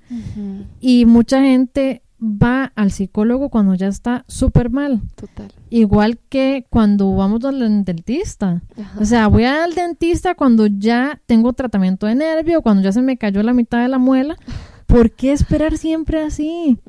Y 0.80 1.06
mucha 1.06 1.42
gente 1.42 2.04
va 2.22 2.72
al 2.76 2.92
psicólogo 2.92 3.50
cuando 3.50 3.76
ya 3.76 3.88
está 3.88 4.26
súper 4.28 4.70
mal, 4.70 5.02
Total. 5.16 5.52
igual 5.70 6.20
que 6.30 6.66
cuando 6.70 7.16
vamos 7.16 7.46
al 7.46 7.86
dentista. 7.86 8.62
Ajá. 8.78 9.00
O 9.00 9.06
sea, 9.06 9.28
voy 9.28 9.46
al 9.46 9.74
dentista 9.74 10.36
cuando 10.36 10.68
ya 10.68 11.22
tengo 11.26 11.54
tratamiento 11.54 12.08
de 12.08 12.16
nervio, 12.16 12.62
cuando 12.62 12.84
ya 12.84 12.92
se 12.92 13.02
me 13.02 13.18
cayó 13.18 13.42
la 13.44 13.54
mitad 13.54 13.82
de 13.82 13.88
la 13.88 13.98
muela. 14.00 14.38
¿Por 14.86 15.12
qué 15.12 15.32
esperar 15.32 15.78
siempre 15.78 16.22
así? 16.22 16.80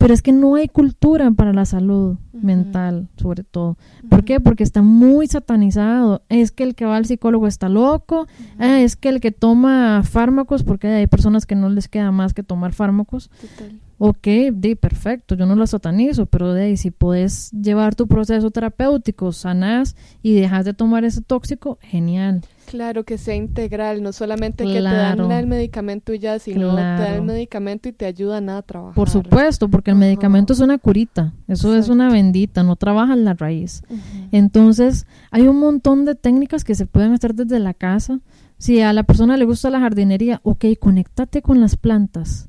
Pero 0.00 0.14
es 0.14 0.22
que 0.22 0.32
no 0.32 0.54
hay 0.54 0.66
cultura 0.66 1.30
para 1.32 1.52
la 1.52 1.66
salud 1.66 2.16
mental, 2.32 3.10
sobre 3.18 3.44
todo. 3.44 3.76
¿Por 4.08 4.24
qué? 4.24 4.40
Porque 4.40 4.62
está 4.62 4.80
muy 4.80 5.26
satanizado. 5.26 6.22
Es 6.30 6.52
que 6.52 6.62
el 6.62 6.74
que 6.74 6.86
va 6.86 6.96
al 6.96 7.04
psicólogo 7.04 7.46
está 7.46 7.68
loco. 7.68 8.26
Ah, 8.58 8.80
es 8.80 8.96
que 8.96 9.10
el 9.10 9.20
que 9.20 9.30
toma 9.30 10.02
fármacos, 10.02 10.62
porque 10.62 10.88
hay 10.88 11.06
personas 11.06 11.44
que 11.44 11.54
no 11.54 11.68
les 11.68 11.88
queda 11.88 12.12
más 12.12 12.32
que 12.32 12.42
tomar 12.42 12.72
fármacos. 12.72 13.28
Total. 13.42 13.78
Ok, 13.98 14.26
di, 14.54 14.74
perfecto, 14.74 15.34
yo 15.34 15.44
no 15.44 15.54
lo 15.54 15.66
satanizo, 15.66 16.24
pero 16.24 16.54
de 16.54 16.78
si 16.78 16.90
puedes 16.90 17.50
llevar 17.50 17.94
tu 17.94 18.08
proceso 18.08 18.50
terapéutico, 18.50 19.32
sanás 19.32 19.96
y 20.22 20.32
dejas 20.32 20.64
de 20.64 20.72
tomar 20.72 21.04
ese 21.04 21.20
tóxico, 21.20 21.78
genial. 21.82 22.40
Claro, 22.70 23.02
que 23.04 23.18
sea 23.18 23.34
integral, 23.34 24.00
no 24.00 24.12
solamente 24.12 24.62
que 24.64 24.74
te 24.74 24.78
Claro. 24.78 25.26
dan 25.26 25.40
el 25.40 25.46
medicamento 25.48 26.14
y 26.14 26.20
ya, 26.20 26.38
sino 26.38 26.68
te 26.70 26.76
dan 26.76 26.78
el 26.78 26.96
Claro. 26.96 27.24
medicamento 27.24 27.88
y 27.88 27.92
te 27.92 28.06
ayudan 28.06 28.48
a 28.48 28.62
trabajar. 28.62 28.94
Por 28.94 29.10
supuesto, 29.10 29.68
porque 29.68 29.90
el 29.90 29.96
Ajá. 29.96 30.06
medicamento 30.06 30.52
es 30.52 30.60
una 30.60 30.78
curita, 30.78 31.32
eso 31.48 31.74
es 31.74 31.88
una 31.88 32.08
bendita, 32.12 32.62
no 32.62 32.76
trabaja 32.76 33.14
en 33.14 33.24
la 33.24 33.34
raíz. 33.34 33.82
Entonces, 34.30 35.04
hay 35.32 35.48
un 35.48 35.58
montón 35.58 36.04
de 36.04 36.14
técnicas 36.14 36.62
que 36.62 36.76
se 36.76 36.86
pueden 36.86 37.12
hacer 37.12 37.34
desde 37.34 37.58
la 37.58 37.74
casa. 37.74 38.20
Si 38.56 38.80
a 38.80 38.92
la 38.92 39.02
persona 39.02 39.36
le 39.36 39.46
gusta 39.46 39.68
la 39.70 39.80
jardinería, 39.80 40.40
ok, 40.44 40.66
conéctate 40.78 41.42
con 41.42 41.60
las 41.60 41.76
plantas. 41.76 42.48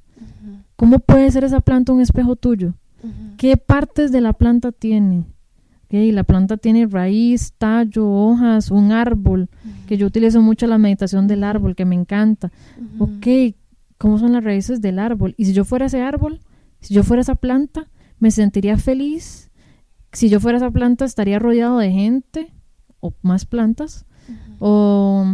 ¿Cómo 0.75 0.99
puede 0.99 1.31
ser 1.31 1.45
esa 1.45 1.61
planta 1.61 1.93
un 1.93 2.01
espejo 2.01 2.35
tuyo? 2.35 2.75
¿Qué 3.37 3.57
partes 3.57 4.11
de 4.11 4.21
la 4.21 4.33
planta 4.33 4.71
tiene? 4.71 5.23
Ok, 5.91 5.97
la 6.13 6.23
planta 6.23 6.55
tiene 6.55 6.87
raíz, 6.87 7.51
tallo, 7.57 8.09
hojas, 8.09 8.71
un 8.71 8.93
árbol, 8.93 9.49
que 9.87 9.97
yo 9.97 10.07
utilizo 10.07 10.41
mucho 10.41 10.65
la 10.65 10.77
meditación 10.77 11.27
del 11.27 11.43
árbol, 11.43 11.75
que 11.75 11.83
me 11.83 11.95
encanta. 11.95 12.49
Ujú. 12.95 13.03
Ok, 13.03 13.55
¿cómo 13.97 14.17
son 14.17 14.31
las 14.31 14.41
raíces 14.41 14.79
del 14.79 14.99
árbol? 14.99 15.35
Y 15.35 15.43
si 15.43 15.51
yo 15.51 15.65
fuera 15.65 15.87
ese 15.87 16.01
árbol, 16.01 16.39
si 16.79 16.93
yo 16.93 17.03
fuera 17.03 17.19
esa 17.19 17.35
planta, 17.35 17.89
me 18.19 18.31
sentiría 18.31 18.77
feliz. 18.77 19.51
Si 20.13 20.29
yo 20.29 20.39
fuera 20.39 20.59
esa 20.59 20.71
planta, 20.71 21.03
estaría 21.03 21.39
rodeado 21.39 21.77
de 21.79 21.91
gente 21.91 22.53
o 23.01 23.13
más 23.21 23.43
plantas. 23.43 24.05
O 24.59 25.25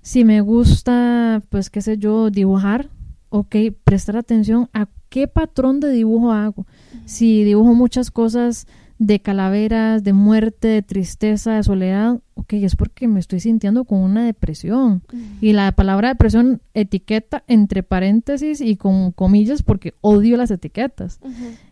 si 0.00 0.24
me 0.24 0.42
gusta, 0.42 1.42
pues 1.48 1.70
qué 1.70 1.82
sé 1.82 1.98
yo, 1.98 2.30
dibujar, 2.30 2.88
ok, 3.30 3.56
prestar 3.82 4.16
atención 4.16 4.70
a 4.74 4.86
qué 5.08 5.26
patrón 5.26 5.80
de 5.80 5.90
dibujo 5.90 6.30
hago. 6.30 6.66
Si 7.04 7.42
dibujo 7.42 7.74
muchas 7.74 8.12
cosas 8.12 8.68
de 8.98 9.20
calaveras, 9.20 10.04
de 10.04 10.12
muerte, 10.12 10.68
de 10.68 10.82
tristeza, 10.82 11.56
de 11.56 11.62
soledad, 11.62 12.20
ok, 12.34 12.52
es 12.54 12.76
porque 12.76 13.08
me 13.08 13.20
estoy 13.20 13.40
sintiendo 13.40 13.84
con 13.84 13.98
una 13.98 14.24
depresión. 14.24 15.02
Y 15.40 15.52
la 15.52 15.72
palabra 15.72 16.08
depresión 16.08 16.60
etiqueta 16.74 17.42
entre 17.48 17.82
paréntesis 17.82 18.60
y 18.60 18.76
con 18.76 19.12
comillas 19.12 19.62
porque 19.62 19.94
odio 20.00 20.36
las 20.36 20.50
etiquetas. 20.50 21.20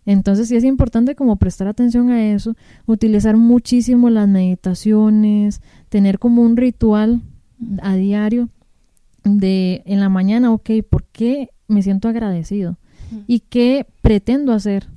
Entonces 0.04 0.48
sí 0.48 0.56
es 0.56 0.64
importante 0.64 1.14
como 1.14 1.36
prestar 1.36 1.68
atención 1.68 2.10
a 2.10 2.32
eso, 2.32 2.56
utilizar 2.86 3.36
muchísimo 3.36 4.10
las 4.10 4.28
meditaciones, 4.28 5.60
tener 5.88 6.18
como 6.18 6.42
un 6.42 6.56
ritual 6.56 7.22
a 7.82 7.94
diario 7.94 8.48
de 9.24 9.82
en 9.86 10.00
la 10.00 10.08
mañana, 10.08 10.52
ok, 10.52 10.70
¿por 10.88 11.04
qué 11.04 11.50
me 11.68 11.82
siento 11.82 12.08
agradecido? 12.08 12.78
¿Y 13.26 13.40
qué 13.40 13.86
pretendo 14.00 14.52
hacer 14.52 14.88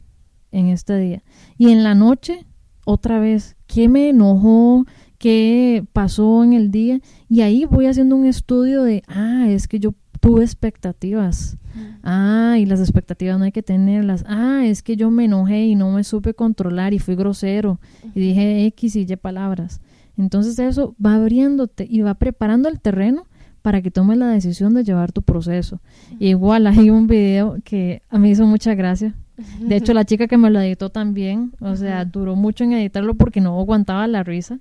en 0.52 0.68
este 0.68 0.98
día? 0.98 1.22
Y 1.58 1.70
en 1.70 1.84
la 1.84 1.96
noche, 1.96 2.46
otra 2.86 3.20
vez, 3.20 3.56
¿qué 3.68 3.90
me 3.90 4.10
enojó? 4.10 4.86
¿Qué 5.18 5.86
pasó 5.94 6.44
en 6.44 6.54
el 6.54 6.72
día? 6.72 7.00
Y 7.30 7.42
ahí 7.42 7.66
voy 7.66 7.88
haciendo 7.88 8.16
un 8.16 8.26
estudio 8.26 8.84
de, 8.84 9.04
ah, 9.08 9.46
es 9.48 9.68
que 9.68 9.80
yo 9.80 9.94
tuve 10.20 10.44
expectativas. 10.44 11.58
Ah, 12.04 12.56
y 12.58 12.66
las 12.66 12.80
expectativas 12.80 13.38
no 13.38 13.46
hay 13.46 13.52
que 13.52 13.64
tenerlas. 13.64 14.24
Ah, 14.28 14.64
es 14.66 14.82
que 14.82 14.96
yo 14.96 15.12
me 15.12 15.26
enojé 15.26 15.66
y 15.66 15.76
no 15.76 15.92
me 15.92 16.04
supe 16.04 16.34
controlar 16.34 16.94
y 16.94 17.00
fui 17.00 17.16
grosero 17.16 17.80
y 18.14 18.20
dije 18.20 18.66
X 18.68 18.96
y 18.96 19.02
Y 19.02 19.16
palabras. 19.18 19.82
Entonces 20.18 20.58
eso 20.60 20.96
va 21.04 21.16
abriéndote 21.16 21.86
y 21.90 22.02
va 22.02 22.14
preparando 22.14 22.70
el 22.70 22.80
terreno 22.80 23.26
para 23.62 23.82
que 23.82 23.92
tomes 23.92 24.18
la 24.18 24.28
decisión 24.28 24.74
de 24.74 24.84
llevar 24.84 25.12
tu 25.12 25.22
proceso. 25.22 25.82
Igual 26.20 26.68
hay 26.68 26.90
un 26.90 27.08
video 27.08 27.58
que 27.64 28.02
a 28.10 28.18
mí 28.18 28.30
hizo 28.30 28.46
mucha 28.46 28.76
gracia. 28.76 29.16
De 29.60 29.76
hecho, 29.76 29.94
la 29.94 30.06
chica 30.06 30.28
que 30.28 30.38
me 30.38 30.50
lo 30.50 30.62
editó 30.62 30.90
también, 30.90 31.54
o 31.60 31.76
sea, 31.76 32.06
duró 32.06 32.36
mucho 32.36 32.64
en 32.64 32.74
editarlo 32.74 33.16
porque 33.16 33.42
no 33.42 33.60
aguantaba 33.60 34.08
la 34.08 34.24
risa. 34.24 34.60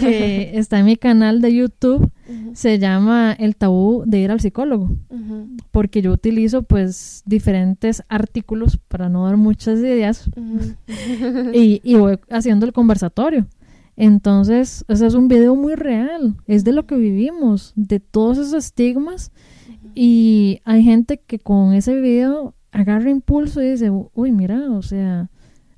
Que 0.00 0.50
está 0.58 0.78
en 0.78 0.86
mi 0.86 0.96
canal 0.96 1.40
de 1.40 1.54
YouTube, 1.54 2.10
se 2.54 2.78
llama 2.78 3.32
El 3.32 3.56
tabú 3.56 4.04
de 4.06 4.20
ir 4.20 4.30
al 4.30 4.40
psicólogo 4.40 4.90
porque 5.70 6.02
yo 6.02 6.12
utilizo 6.12 6.62
pues 6.62 7.22
diferentes 7.26 8.02
artículos 8.08 8.78
para 8.88 9.08
no 9.08 9.26
dar 9.26 9.36
muchas 9.36 9.78
ideas 9.80 10.30
y, 11.52 11.80
y 11.82 11.94
voy 11.96 12.18
haciendo 12.30 12.66
el 12.66 12.72
conversatorio. 12.72 13.46
Entonces, 13.96 14.84
ese 14.88 15.06
es 15.06 15.14
un 15.14 15.28
video 15.28 15.54
muy 15.54 15.74
real, 15.74 16.36
es 16.46 16.64
de 16.64 16.72
lo 16.72 16.86
que 16.86 16.96
vivimos, 16.96 17.72
de 17.76 18.00
todos 18.00 18.38
esos 18.38 18.54
estigmas 18.54 19.30
y 19.94 20.60
hay 20.64 20.82
gente 20.82 21.18
que 21.18 21.38
con 21.38 21.74
ese 21.74 22.00
video 22.00 22.54
agarra 22.72 23.10
impulso 23.10 23.62
y 23.62 23.70
dice, 23.70 23.90
uy, 23.90 24.32
mira, 24.32 24.70
o 24.70 24.82
sea, 24.82 25.30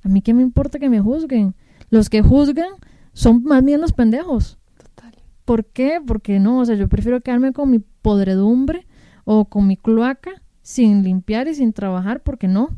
a 0.03 0.07
mí 0.07 0.21
qué 0.21 0.33
me 0.33 0.41
importa 0.41 0.79
que 0.79 0.89
me 0.89 0.99
juzguen. 0.99 1.55
Los 1.89 2.09
que 2.09 2.21
juzgan 2.21 2.71
son 3.13 3.43
más 3.43 3.63
bien 3.63 3.81
los 3.81 3.93
pendejos. 3.93 4.57
Total. 4.77 5.13
¿Por 5.45 5.65
qué? 5.65 5.99
Porque 6.05 6.39
no, 6.39 6.59
o 6.59 6.65
sea, 6.65 6.75
yo 6.75 6.87
prefiero 6.87 7.21
quedarme 7.21 7.53
con 7.53 7.69
mi 7.69 7.79
podredumbre 7.79 8.87
o 9.25 9.45
con 9.45 9.67
mi 9.67 9.77
cloaca 9.77 10.41
sin 10.61 11.03
limpiar 11.03 11.47
y 11.47 11.55
sin 11.55 11.73
trabajar 11.73 12.21
porque 12.21 12.47
no, 12.47 12.77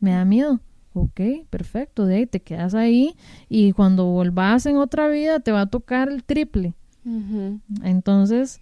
me 0.00 0.12
da 0.12 0.24
miedo. 0.24 0.60
Ok, 0.96 1.20
perfecto, 1.50 2.06
de 2.06 2.16
ahí 2.16 2.26
te 2.26 2.40
quedas 2.40 2.72
ahí 2.74 3.16
y 3.48 3.72
cuando 3.72 4.04
volvás 4.06 4.64
en 4.66 4.76
otra 4.76 5.08
vida 5.08 5.40
te 5.40 5.50
va 5.50 5.62
a 5.62 5.66
tocar 5.66 6.08
el 6.08 6.22
triple. 6.22 6.74
Entonces, 7.82 8.60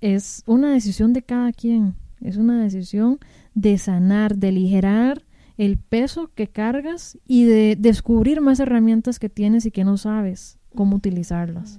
es 0.00 0.44
una 0.46 0.72
decisión 0.72 1.12
de 1.12 1.22
cada 1.22 1.52
quien, 1.52 1.94
es 2.20 2.36
una 2.36 2.62
decisión 2.62 3.18
de 3.54 3.78
sanar, 3.78 4.36
de 4.36 4.48
aligerar 4.48 5.24
el 5.58 5.78
peso 5.78 6.30
que 6.34 6.48
cargas 6.48 7.18
y 7.26 7.44
de 7.44 7.76
descubrir 7.78 8.40
más 8.40 8.60
herramientas 8.60 9.18
que 9.18 9.28
tienes 9.28 9.66
y 9.66 9.70
que 9.70 9.84
no 9.84 9.96
sabes 9.96 10.58
cómo 10.74 10.96
utilizarlas. 10.96 11.78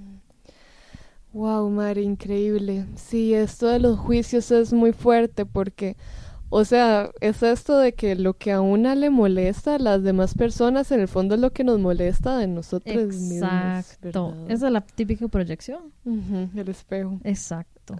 Wow, 1.32 1.68
Mari, 1.68 2.02
increíble. 2.02 2.86
Sí, 2.94 3.34
esto 3.34 3.66
de 3.66 3.80
los 3.80 3.98
juicios 3.98 4.52
es 4.52 4.72
muy 4.72 4.92
fuerte 4.92 5.44
porque, 5.44 5.96
o 6.56 6.64
sea, 6.64 7.10
es 7.20 7.42
esto 7.42 7.78
de 7.78 7.94
que 7.94 8.14
lo 8.14 8.34
que 8.34 8.52
a 8.52 8.60
una 8.60 8.94
le 8.94 9.10
molesta 9.10 9.74
a 9.74 9.78
las 9.80 10.04
demás 10.04 10.34
personas, 10.34 10.92
en 10.92 11.00
el 11.00 11.08
fondo 11.08 11.34
es 11.34 11.40
lo 11.40 11.52
que 11.52 11.64
nos 11.64 11.80
molesta 11.80 12.38
de 12.38 12.46
nosotros 12.46 13.08
mismos. 13.08 13.42
Exacto. 13.42 14.36
Esa 14.48 14.66
es 14.68 14.72
la 14.72 14.80
típica 14.80 15.26
proyección. 15.26 15.80
El 16.54 16.68
espejo. 16.68 17.18
Exacto. 17.24 17.96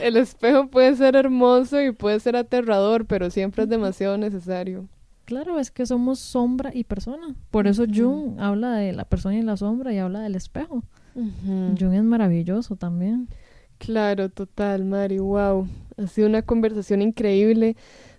el 0.00 0.16
espejo 0.16 0.68
puede 0.68 0.94
ser 0.94 1.16
hermoso 1.16 1.82
y 1.82 1.90
puede 1.90 2.20
ser 2.20 2.36
aterrador, 2.36 3.06
pero 3.06 3.28
siempre 3.28 3.64
es 3.64 3.68
demasiado 3.68 4.16
necesario. 4.16 4.86
Claro, 5.24 5.58
es 5.58 5.72
que 5.72 5.86
somos 5.86 6.20
sombra 6.20 6.70
y 6.72 6.84
persona. 6.84 7.34
Por 7.50 7.66
eso 7.66 7.86
Jung 7.92 8.38
habla 8.38 8.74
de 8.74 8.92
la 8.92 9.04
persona 9.04 9.34
y 9.34 9.42
la 9.42 9.56
sombra 9.56 9.92
y 9.92 9.98
habla 9.98 10.20
del 10.20 10.36
espejo. 10.36 10.84
Ujú. 11.16 11.74
Jung 11.76 11.92
es 11.92 12.04
maravilloso 12.04 12.76
también. 12.76 13.26
Claro, 13.78 14.28
total, 14.28 14.84
Mari, 14.84 15.18
wow. 15.18 15.66
Ha 16.00 16.06
sido 16.06 16.28
una 16.28 16.42
conversación 16.42 17.02
increíble. 17.02 17.76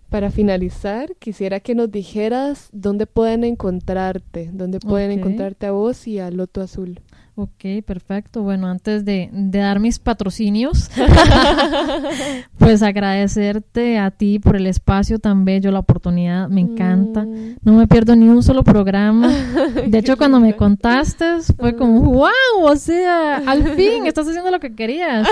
Para 0.10 0.30
finalizar, 0.30 1.16
quisiera 1.16 1.62
que 1.62 1.74
nos 1.74 1.90
dijeras 1.90 2.70
dónde 2.74 3.08
pueden 3.08 3.44
encontrarte, 3.46 4.50
dónde 4.52 4.80
pueden 4.80 5.12
encontrarte 5.12 5.68
a 5.68 5.72
vos 5.72 6.06
y 6.06 6.20
a 6.20 6.30
Loto 6.32 6.62
Azul. 6.62 7.00
Ok, 7.36 7.84
perfecto. 7.86 8.44
Bueno, 8.44 8.68
antes 8.68 9.06
de, 9.06 9.30
de 9.32 9.60
dar 9.60 9.80
mis 9.80 10.00
patrocinios, 10.00 10.92
pues 12.58 12.84
agradecerte 12.84 13.98
a 13.98 14.12
ti 14.12 14.38
por 14.38 14.58
el 14.58 14.68
espacio 14.68 15.18
tan 15.18 15.46
bello, 15.46 15.72
la 15.72 15.80
oportunidad, 15.80 16.50
me 16.50 16.60
encanta. 16.60 17.24
Mm. 17.24 17.56
No 17.64 17.74
me 17.74 17.88
pierdo 17.88 18.18
ni 18.18 18.28
un 18.28 18.44
solo 18.44 18.64
programa. 18.64 19.30
De 19.88 19.98
hecho, 19.98 20.18
cuando 20.18 20.42
me 20.42 20.56
contaste, 20.58 21.26
fue 21.58 21.76
como, 21.76 22.02
wow, 22.02 22.64
o 22.64 22.76
sea, 22.76 23.38
al 23.38 23.64
fin 23.76 24.06
estás 24.06 24.28
haciendo 24.28 24.52
lo 24.52 24.60
que 24.60 24.76
querías. 24.76 25.26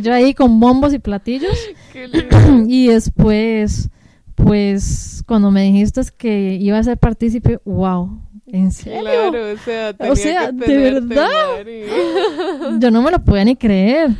Yo 0.00 0.14
ahí 0.14 0.32
con 0.32 0.58
bombos 0.58 0.94
y 0.94 0.98
platillos. 0.98 1.56
Qué 1.92 2.08
lindo. 2.08 2.36
Y 2.68 2.88
después, 2.88 3.90
pues, 4.34 5.22
cuando 5.26 5.50
me 5.50 5.62
dijiste 5.62 6.00
que 6.16 6.54
iba 6.54 6.78
a 6.78 6.82
ser 6.82 6.96
partícipe, 6.96 7.60
wow, 7.64 8.18
¿en 8.46 8.70
serio? 8.70 9.02
Claro, 9.02 9.52
o 9.52 9.56
sea, 9.58 9.92
tenía 9.92 10.16
sea, 10.16 10.52
que 10.52 10.66
¿de 10.66 10.78
verdad? 10.78 12.78
Yo 12.80 12.90
no 12.90 13.02
me 13.02 13.10
lo 13.10 13.18
podía 13.20 13.44
ni 13.44 13.56
creer. 13.56 14.12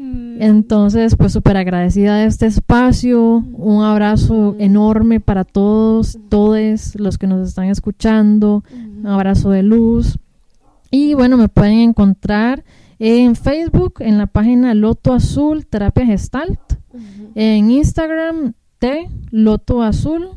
Mm. 0.00 0.40
Entonces, 0.40 1.14
pues 1.14 1.32
súper 1.32 1.58
agradecida 1.58 2.16
de 2.16 2.24
este 2.24 2.46
espacio. 2.46 3.44
Un 3.52 3.84
abrazo 3.84 4.56
enorme 4.58 5.20
para 5.20 5.44
todos, 5.44 6.18
todos 6.30 6.94
los 6.96 7.18
que 7.18 7.26
nos 7.26 7.46
están 7.46 7.66
escuchando. 7.66 8.64
Un 8.72 9.06
abrazo 9.06 9.50
de 9.50 9.62
luz. 9.62 10.18
Y 10.90 11.14
bueno, 11.14 11.36
me 11.36 11.48
pueden 11.48 11.80
encontrar 11.80 12.64
en 12.98 13.36
Facebook, 13.36 13.96
en 14.00 14.18
la 14.18 14.26
página 14.26 14.74
Loto 14.74 15.12
Azul 15.12 15.66
Terapia 15.66 16.06
Gestalt. 16.06 16.60
En 17.34 17.70
Instagram, 17.70 18.54
T 18.78 19.08
Loto 19.30 19.82
Azul. 19.82 20.30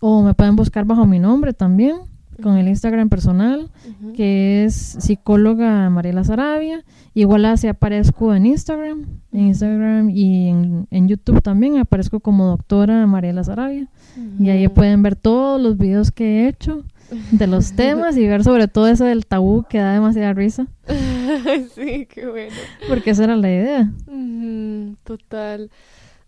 O 0.00 0.22
me 0.22 0.32
pueden 0.32 0.56
buscar 0.56 0.86
bajo 0.86 1.04
mi 1.04 1.18
nombre 1.18 1.52
también. 1.52 1.96
Con 2.42 2.56
el 2.56 2.68
Instagram 2.68 3.08
personal, 3.08 3.70
que 4.14 4.64
es 4.64 4.74
psicóloga 4.74 5.88
Mariela 5.90 6.24
Sarabia. 6.24 6.84
Igual 7.14 7.44
así 7.46 7.66
aparezco 7.66 8.34
en 8.34 8.46
Instagram, 8.46 9.06
en 9.32 9.40
Instagram 9.46 10.10
y 10.10 10.48
en, 10.48 10.86
en 10.90 11.08
YouTube 11.08 11.42
también 11.42 11.78
aparezco 11.78 12.20
como 12.20 12.46
doctora 12.46 13.06
Mariela 13.06 13.44
Sarabia. 13.44 13.88
Y 14.38 14.50
ahí 14.50 14.68
pueden 14.68 15.02
ver 15.02 15.16
todos 15.16 15.60
los 15.60 15.76
videos 15.76 16.10
que 16.10 16.44
he 16.44 16.48
hecho 16.48 16.84
de 17.30 17.46
los 17.46 17.72
temas 17.76 18.16
y 18.16 18.26
ver 18.26 18.44
sobre 18.44 18.68
todo 18.68 18.88
ese 18.88 19.04
del 19.04 19.26
tabú 19.26 19.64
que 19.68 19.78
da 19.78 19.92
demasiada 19.92 20.32
risa. 20.32 20.66
sí, 21.74 22.06
qué 22.06 22.26
bueno. 22.26 22.54
Porque 22.88 23.10
esa 23.10 23.24
era 23.24 23.36
la 23.36 23.48
idea. 23.48 23.92
Total. 25.04 25.70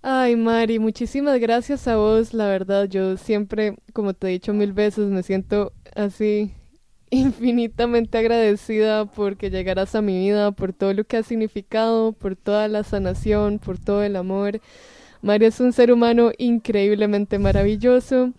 Ay, 0.02 0.36
Mari, 0.36 0.78
muchísimas 0.78 1.40
gracias 1.40 1.88
a 1.88 1.96
vos. 1.96 2.32
La 2.34 2.46
verdad, 2.46 2.84
yo 2.88 3.16
siempre, 3.16 3.76
como 3.92 4.14
te 4.14 4.28
he 4.28 4.30
dicho 4.30 4.52
mil 4.54 4.72
veces, 4.72 5.06
me 5.08 5.22
siento 5.22 5.72
así 5.94 6.52
infinitamente 7.10 8.18
agradecida 8.18 9.06
porque 9.06 9.50
llegaras 9.50 9.94
a 9.94 10.02
mi 10.02 10.18
vida, 10.18 10.52
por 10.52 10.72
todo 10.72 10.94
lo 10.94 11.04
que 11.04 11.16
ha 11.18 11.22
significado, 11.22 12.12
por 12.12 12.36
toda 12.36 12.68
la 12.68 12.84
sanación, 12.84 13.58
por 13.58 13.78
todo 13.78 14.02
el 14.02 14.16
amor. 14.16 14.60
Mari 15.22 15.46
es 15.46 15.60
un 15.60 15.72
ser 15.72 15.92
humano 15.92 16.32
increíblemente 16.38 17.38
maravilloso. 17.38 18.32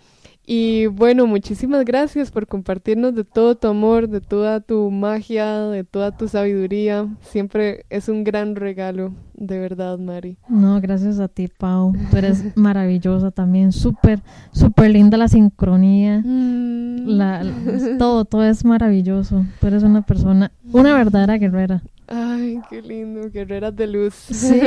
Y 0.51 0.87
bueno, 0.87 1.27
muchísimas 1.27 1.85
gracias 1.85 2.31
por 2.31 2.47
compartirnos 2.47 3.13
de 3.13 3.23
todo 3.23 3.53
tu 3.55 3.67
amor, 3.67 4.09
de 4.09 4.19
toda 4.19 4.61
tu 4.61 4.89
magia, 4.89 5.59
de 5.67 5.83
toda 5.83 6.09
tu 6.17 6.27
sabiduría. 6.27 7.05
Siempre 7.21 7.85
es 7.91 8.09
un 8.09 8.23
gran 8.23 8.55
regalo, 8.55 9.13
de 9.35 9.59
verdad, 9.59 9.99
Mari. 9.99 10.37
No, 10.47 10.81
gracias 10.81 11.19
a 11.19 11.27
ti, 11.27 11.49
Pau. 11.55 11.93
Tú 12.09 12.17
eres 12.17 12.57
maravillosa 12.57 13.29
también. 13.29 13.71
Súper, 13.71 14.21
súper 14.51 14.89
linda 14.89 15.17
la 15.19 15.27
sincronía. 15.27 16.23
Mm. 16.25 17.07
La, 17.09 17.43
la- 17.43 17.97
todo, 17.99 18.25
todo 18.25 18.43
es 18.43 18.65
maravilloso. 18.65 19.45
Tú 19.61 19.67
eres 19.67 19.83
una 19.83 20.01
persona, 20.01 20.51
una 20.71 20.95
verdadera 20.95 21.37
guerrera. 21.37 21.83
Ay, 22.07 22.59
qué 22.71 22.81
lindo, 22.81 23.29
guerreras 23.29 23.75
de 23.75 23.85
luz. 23.85 24.15
Sí, 24.15 24.59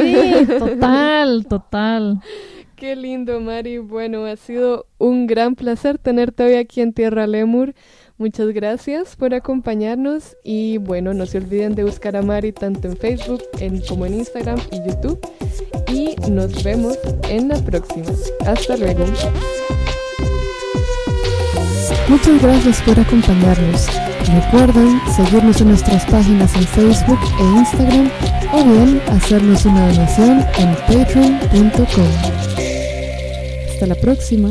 total, 0.61 1.45
total. 1.49 2.21
Qué 2.83 2.97
lindo, 2.97 3.39
Mari. 3.39 3.79
Bueno, 3.79 4.25
ha 4.27 4.35
sido 4.35 4.87
un 4.99 5.29
gran 5.29 5.55
placer 5.55 5.99
tenerte 5.99 6.43
hoy 6.43 6.55
aquí 6.55 6.81
en 6.81 6.93
Tierra 6.93 7.29
Lemur. 7.29 7.75
Muchas 8.19 8.49
gracias 8.49 9.15
por 9.15 9.35
acompañarnos 9.35 10.37
y 10.43 10.79
bueno, 10.79 11.15
no 11.15 11.25
se 11.27 11.39
olviden 11.39 11.77
de 11.77 11.85
buscar 11.85 12.17
a 12.17 12.23
Mari 12.23 12.51
tanto 12.51 12.89
en 12.89 12.97
Facebook 12.97 13.41
en- 13.61 13.83
como 13.83 14.05
en 14.05 14.15
Instagram 14.15 14.59
y 14.73 14.79
YouTube. 14.85 15.21
Y 15.93 16.17
nos 16.29 16.65
vemos 16.65 16.99
en 17.29 17.51
la 17.51 17.59
próxima. 17.65 18.07
Hasta 18.47 18.77
luego. 18.77 19.05
Muchas 22.09 22.43
gracias 22.43 22.83
por 22.83 22.99
acompañarnos. 22.99 23.87
Recuerden 24.27 25.01
seguirnos 25.15 25.61
en 25.61 25.69
nuestras 25.69 26.05
páginas 26.07 26.53
en 26.57 26.65
Facebook 26.67 27.21
e 27.39 27.45
Instagram 27.59 28.11
o 28.53 28.65
bien 28.65 29.01
hacernos 29.07 29.65
una 29.67 29.87
donación 29.87 30.45
en 30.59 30.75
patreon.com. 30.89 32.52
Hasta 33.83 33.97
la 33.97 34.01
próxima. 34.01 34.51